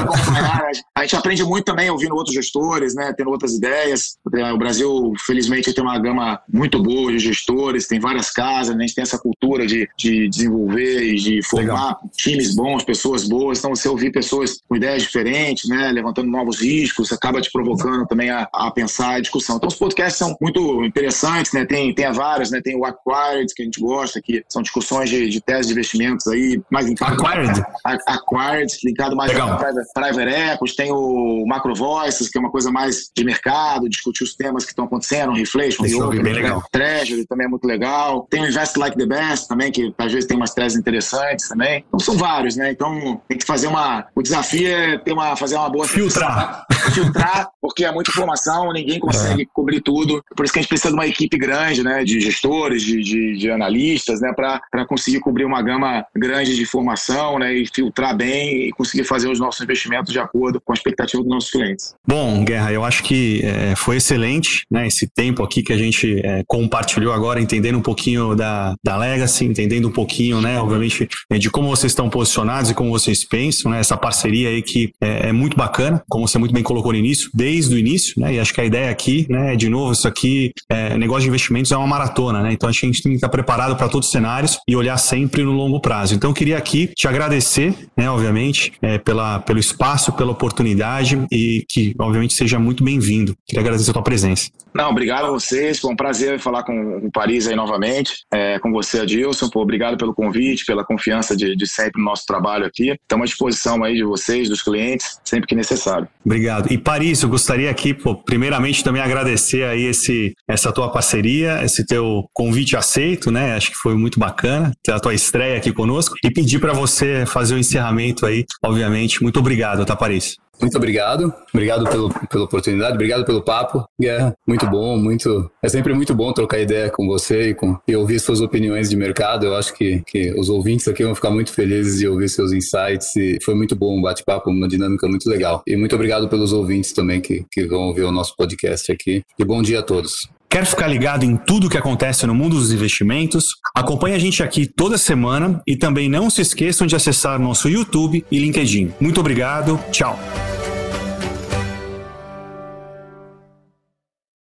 A 0.95 1.03
gente 1.03 1.17
aprende 1.17 1.45
muito 1.45 1.65
também 1.65 1.91
ouvindo 1.91 2.15
outros 2.15 2.35
gestores, 2.35 2.95
né? 2.95 3.13
Tendo 3.17 3.31
outras 3.31 3.55
ideias. 3.55 4.17
O 4.55 4.59
Brasil, 4.59 5.13
felizmente, 5.27 5.73
tem 5.73 5.83
uma 5.83 5.99
gama 5.99 6.41
muito 6.53 6.83
boa 6.83 7.11
de 7.13 7.19
gestores, 7.19 7.87
tem 7.87 7.99
várias 7.99 8.31
casas, 8.31 8.75
né? 8.77 8.85
a 8.85 8.87
gente 8.87 8.95
tem 8.95 9.03
essa 9.03 9.19
cultura 9.19 9.67
de, 9.67 9.89
de 9.97 10.29
desenvolver 10.29 10.62
e 10.71 11.15
de 11.17 11.43
formar 11.43 11.87
Legal. 11.87 12.01
times 12.17 12.55
bons, 12.55 12.85
pessoas 12.85 13.29
boas. 13.29 13.59
Então, 13.59 13.75
você 13.75 13.89
ouvir 13.89 14.11
pessoas 14.13 14.61
com 14.69 14.77
ideias 14.77 15.03
diferentes, 15.03 15.69
né? 15.69 15.91
Levantando 15.91 16.31
novos 16.31 16.61
riscos, 16.61 17.13
acaba 17.13 17.41
te 17.41 17.51
provocando 17.51 18.07
também 18.07 18.31
a, 18.31 18.49
a 18.53 18.71
pensar 18.71 19.17
a 19.17 19.21
discussão. 19.21 19.57
Então, 19.57 19.69
os 19.69 19.77
podcasts 19.77 20.19
são 20.19 20.37
muito 20.41 20.85
interessantes, 20.85 21.53
né? 21.53 21.65
Tem, 21.65 21.95
tem 21.95 22.13
vários, 22.13 22.51
né? 22.51 22.61
Tem 22.63 22.77
o 22.77 22.85
Acquired, 22.85 23.53
que 23.55 23.63
a 23.63 23.65
gente 23.65 23.81
gosta, 23.81 24.21
que 24.21 24.45
são 24.49 24.63
discussões 24.63 25.09
de, 25.09 25.29
de 25.29 25.41
tese 25.41 25.69
de 25.69 25.73
investimentos 25.73 26.27
aí, 26.27 26.61
mais 26.71 26.87
Acquired? 27.01 27.63
Acquired, 27.85 28.73
linkado 28.85 29.17
mais 29.17 29.33
Legal. 29.33 29.53
a 29.53 29.57
private, 29.57 29.89
private 29.95 30.53
equity. 30.53 30.77
Tem 30.77 30.93
o 30.93 31.45
Macro 31.47 31.75
Voices, 31.75 32.29
que 32.29 32.39
é 32.39 32.41
uma 32.41 32.51
coisa 32.51 32.71
mais 32.71 33.11
de 33.17 33.25
mercado, 33.25 33.89
discutir 33.89 34.25
os 34.25 34.35
temas 34.35 34.65
que 34.65 34.71
estão 34.71 34.85
acontecendo, 34.85 35.33
reopening, 35.33 36.23
bem 36.23 36.33
legal. 36.35 36.63
treasury 36.71 37.27
também 37.27 37.47
é 37.47 37.51
muito 37.51 37.67
legal. 37.67 38.27
Tem 38.31 38.43
o 38.43 38.47
Invest 38.47 38.79
Like 38.79 38.97
the 38.97 39.07
Best 39.07 39.49
também, 39.49 39.71
que 39.71 39.95
às 39.99 40.13
vezes 40.13 40.27
tem 40.27 40.37
umas 40.37 40.52
teses 40.55 40.79
interessantes 40.79 41.49
também. 41.49 41.85
Então 41.87 42.01
são 42.01 42.17
vários, 42.17 42.57
né? 42.57 42.71
Então 42.71 43.21
tem 43.29 43.39
que 43.39 43.47
fazer 43.47 43.67
uma. 43.67 44.07
O 44.15 44.23
desafio 44.23 44.69
é 44.69 44.99
ter 44.99 45.13
uma, 45.13 45.37
fazer 45.37 45.57
uma 45.57 45.69
boa. 45.69 45.87
Filtrar. 45.87 46.67
Filtrar, 46.93 47.49
porque 47.61 47.85
é 47.85 47.93
muita 47.93 48.11
informação, 48.11 48.73
ninguém 48.73 48.99
consegue 48.99 49.43
é. 49.43 49.47
cobrir 49.53 49.81
tudo. 49.81 50.23
Por 50.37 50.45
isso 50.45 50.53
que 50.53 50.59
a 50.59 50.63
gente 50.63 50.69
precisa 50.69 50.91
de 50.91 50.95
uma 50.95 51.07
equipe 51.07 51.37
grande, 51.37 51.83
né? 51.83 52.05
De 52.05 52.21
gestores, 52.21 52.83
de, 52.83 53.01
de, 53.03 53.39
de 53.39 53.51
analistas, 53.51 54.21
né? 54.21 54.33
Para 54.35 54.87
conseguir 54.87 55.21
cobrir 55.21 55.45
uma 55.45 55.63
gama 55.63 56.05
grande 56.15 56.55
de 56.55 56.63
informação, 56.63 57.39
né? 57.39 57.53
E 57.55 57.67
filtrar 57.67 58.17
bem 58.17 58.69
e 58.69 58.73
conseguir 58.73 59.05
fazer 59.05 59.29
os 59.29 59.39
nossos 59.39 59.61
investimentos 59.61 60.13
de 60.13 60.19
acordo 60.19 60.61
com 60.61 60.73
a 60.73 60.75
expectativa 60.75 61.23
dos 61.23 61.33
nossos 61.33 61.51
clientes. 61.51 61.95
Bom, 62.07 62.45
Guerra, 62.45 62.73
eu 62.73 62.85
acho 62.85 63.03
que 63.03 63.41
é, 63.45 63.75
foi 63.77 63.97
excelente, 63.97 64.65
né? 64.71 64.87
Esse 64.87 65.07
tempo 65.07 65.43
aqui 65.43 65.63
que 65.63 65.73
a 65.73 65.79
gente 65.79 66.21
é, 66.25 66.43
compartilhou 66.47 67.13
agora, 67.13 67.41
entendendo 67.41 67.79
um 67.79 67.83
pouquinho 67.83 68.35
da, 68.35 68.75
da 68.85 68.97
Legacy, 68.97 69.45
entendendo 69.45 69.89
um 69.89 69.93
pouquinho, 69.93 70.41
né? 70.43 70.61
Obviamente, 70.61 71.09
é, 71.31 71.39
de 71.39 71.51
como 71.51 71.69
vocês 71.69 71.93
estão 71.93 72.11
posicionados 72.11 72.71
e 72.71 72.75
como 72.75 72.91
vocês 72.91 73.25
pensam, 73.25 73.71
né? 73.71 73.81
Essa 73.81 73.97
parceria 73.97 74.49
aí 74.49 74.63
que 74.63 74.93
é, 75.01 75.29
é 75.29 75.33
muito 75.33 75.57
bacana, 75.57 76.03
como 76.09 76.27
você 76.27 76.39
muito 76.39 76.53
bem 76.53 76.63
colocou 76.63 76.93
no 76.93 76.99
início, 76.99 77.31
desde 77.33 77.75
o 77.75 77.79
início, 77.79 78.21
né? 78.21 78.35
E 78.35 78.41
acho 78.41 78.53
que 78.53 78.61
a 78.61 78.65
ideia 78.65 78.91
aqui, 78.91 79.27
né? 79.29 79.57
De 79.57 79.69
novo, 79.69 79.93
isso 79.93 80.07
aqui, 80.07 80.53
é, 80.69 80.97
negócio 80.97 81.23
de 81.23 81.29
investimentos 81.29 81.71
é 81.73 81.77
uma 81.77 81.87
maratona, 81.87 82.43
né? 82.43 82.53
Então 82.53 82.69
a 82.69 82.73
gente 82.73 83.03
tem 83.03 83.13
que 83.13 83.17
estar 83.17 83.29
preparado 83.29 83.77
para 83.77 83.89
todos 83.89 84.09
os 84.09 84.13
cenários 84.13 84.59
e 84.69 84.77
olhar 84.77 84.97
sempre 84.97 85.43
no 85.43 85.53
longo 85.53 85.81
prazo. 85.81 86.15
Então 86.15 86.31
eu 86.31 86.35
queria 86.35 86.59
aqui 86.59 86.89
te 86.89 87.07
agradecer, 87.07 87.75
né? 87.97 88.11
Obviamente, 88.11 88.73
é, 88.83 88.99
pela, 88.99 89.39
pelo 89.41 89.59
espaço, 89.59 90.13
pela 90.13 90.33
oportunidade 90.33 91.19
e 91.31 91.65
que, 91.69 91.95
obviamente, 91.99 92.35
seja 92.35 92.59
muito 92.59 92.83
bem-vindo. 92.83 93.37
Queria 93.47 93.63
agradecer 93.63 93.91
a 93.91 93.95
tua 93.95 94.03
presença. 94.03 94.51
Não, 94.75 94.91
obrigado 94.91 95.27
a 95.27 95.31
vocês. 95.31 95.79
Foi 95.79 95.93
um 95.93 95.97
prazer 95.97 96.39
falar 96.41 96.63
com 96.63 97.07
o 97.07 97.11
Paris 97.13 97.47
aí 97.47 97.55
novamente, 97.55 98.25
é, 98.33 98.59
com 98.59 98.73
você, 98.73 99.01
Adilson. 99.01 99.49
Pô, 99.51 99.61
obrigado 99.61 99.97
pelo 99.97 100.15
convite, 100.15 100.32
pela 100.65 100.85
confiança 100.85 101.37
de, 101.37 101.57
de 101.57 101.67
sempre 101.67 102.01
no 102.01 102.05
nosso 102.05 102.25
trabalho 102.27 102.65
aqui. 102.65 102.91
Estamos 102.91 103.25
à 103.25 103.27
disposição 103.27 103.85
aí 103.85 103.95
de 103.95 104.05
vocês, 104.05 104.49
dos 104.49 104.63
clientes, 104.63 105.19
sempre 105.25 105.47
que 105.47 105.55
necessário. 105.55 106.09
Obrigado. 106.25 106.73
E 106.73 106.79
Paris, 106.79 107.23
eu 107.23 107.29
gostaria 107.29 107.71
aqui, 107.71 107.95
pô, 107.95 108.15
primeiramente 108.15 108.85
também 108.85 109.03
agradecer 109.03 109.65
aí 109.65 109.85
esse, 109.85 110.35
essa 110.49 110.73
tua 110.73 110.91
parceria, 110.91 111.63
esse 111.65 111.85
teu 111.87 112.25
convite 112.33 112.77
aceito, 112.77 113.31
né? 113.31 113.55
Acho 113.55 113.71
que 113.71 113.77
foi 113.77 113.97
muito 113.97 114.19
bacana 114.19 114.73
ter 114.83 114.93
a 114.93 115.01
tua 115.01 115.15
estreia 115.15 115.57
aqui 115.57 115.73
conosco 115.73 116.15
e 116.25 116.31
pedir 116.31 116.59
para 116.59 116.73
você 116.73 117.25
fazer 117.27 117.55
o 117.55 117.59
encerramento 117.59 118.27
aí, 118.27 118.45
obviamente. 118.63 119.23
Muito 119.23 119.39
obrigado, 119.39 119.85
tá, 119.85 119.97
Paris? 119.97 120.37
Muito 120.61 120.77
obrigado. 120.77 121.33
Obrigado 121.53 121.89
pelo, 121.89 122.09
pela 122.29 122.45
oportunidade, 122.45 122.95
obrigado 122.95 123.25
pelo 123.25 123.43
papo. 123.43 123.85
Guerra, 124.01 124.35
muito 124.47 124.67
bom, 124.69 124.97
muito. 124.97 125.51
É 125.63 125.69
sempre 125.69 125.93
muito 125.93 126.15
bom 126.15 126.33
trocar 126.33 126.61
ideia 126.61 126.91
com 126.91 127.07
você 127.07 127.51
e, 127.51 127.55
com, 127.55 127.77
e 127.87 127.97
ouvir 127.97 128.21
suas 128.21 128.41
opiniões 128.41 128.89
de 128.89 128.97
mercado. 128.97 129.47
Eu 129.47 129.57
acho 129.57 129.75
que, 129.75 130.03
que 130.07 130.33
os 130.39 130.49
ouvintes 130.49 130.87
aqui 130.89 131.05
vão 131.05 131.15
ficar 131.15 131.31
muito 131.31 131.53
felizes 131.53 131.99
de 131.99 132.09
ouvir 132.09 132.29
seus 132.29 132.53
insights. 132.53 133.15
E 133.17 133.39
foi 133.45 133.55
muito 133.55 133.75
bom 133.75 133.99
um 133.99 134.03
bate-papo, 134.03 134.51
uma 134.51 134.69
dinâmica 134.69 135.09
muito 135.09 135.29
legal. 135.29 135.63
E 135.67 135.77
muito 135.77 135.95
obrigado 135.95 136.29
pelos 136.29 136.53
ouvintes 136.53 136.93
também 136.93 137.21
que, 137.21 137.45
que 137.51 137.67
vão 137.67 137.89
ouvir 137.89 138.03
o 138.03 138.13
nosso 138.13 138.35
podcast 138.37 138.91
aqui. 138.93 139.23
E 139.39 139.45
bom 139.45 139.63
dia 139.63 139.81
a 139.81 139.83
todos. 139.83 140.32
Quer 140.53 140.67
ficar 140.67 140.87
ligado 140.87 141.25
em 141.25 141.35
tudo 141.35 141.71
que 141.71 141.79
acontece 141.79 142.27
no 142.27 142.35
mundo 142.35 142.57
dos 142.57 142.71
investimentos? 142.71 143.57
Acompanhe 143.75 144.15
a 144.15 144.19
gente 144.19 144.43
aqui 144.43 144.67
toda 144.67 144.99
semana 144.99 145.63
e 145.67 145.79
também 145.79 146.11
não 146.11 146.29
se 146.29 146.43
esqueçam 146.43 146.87
de 146.87 146.95
acessar 146.95 147.41
nosso 147.41 147.71
YouTube 147.71 148.23
e 148.31 148.39
LinkedIn. 148.39 148.93
Muito 149.01 149.19
obrigado, 149.19 149.81
tchau. 149.91 150.19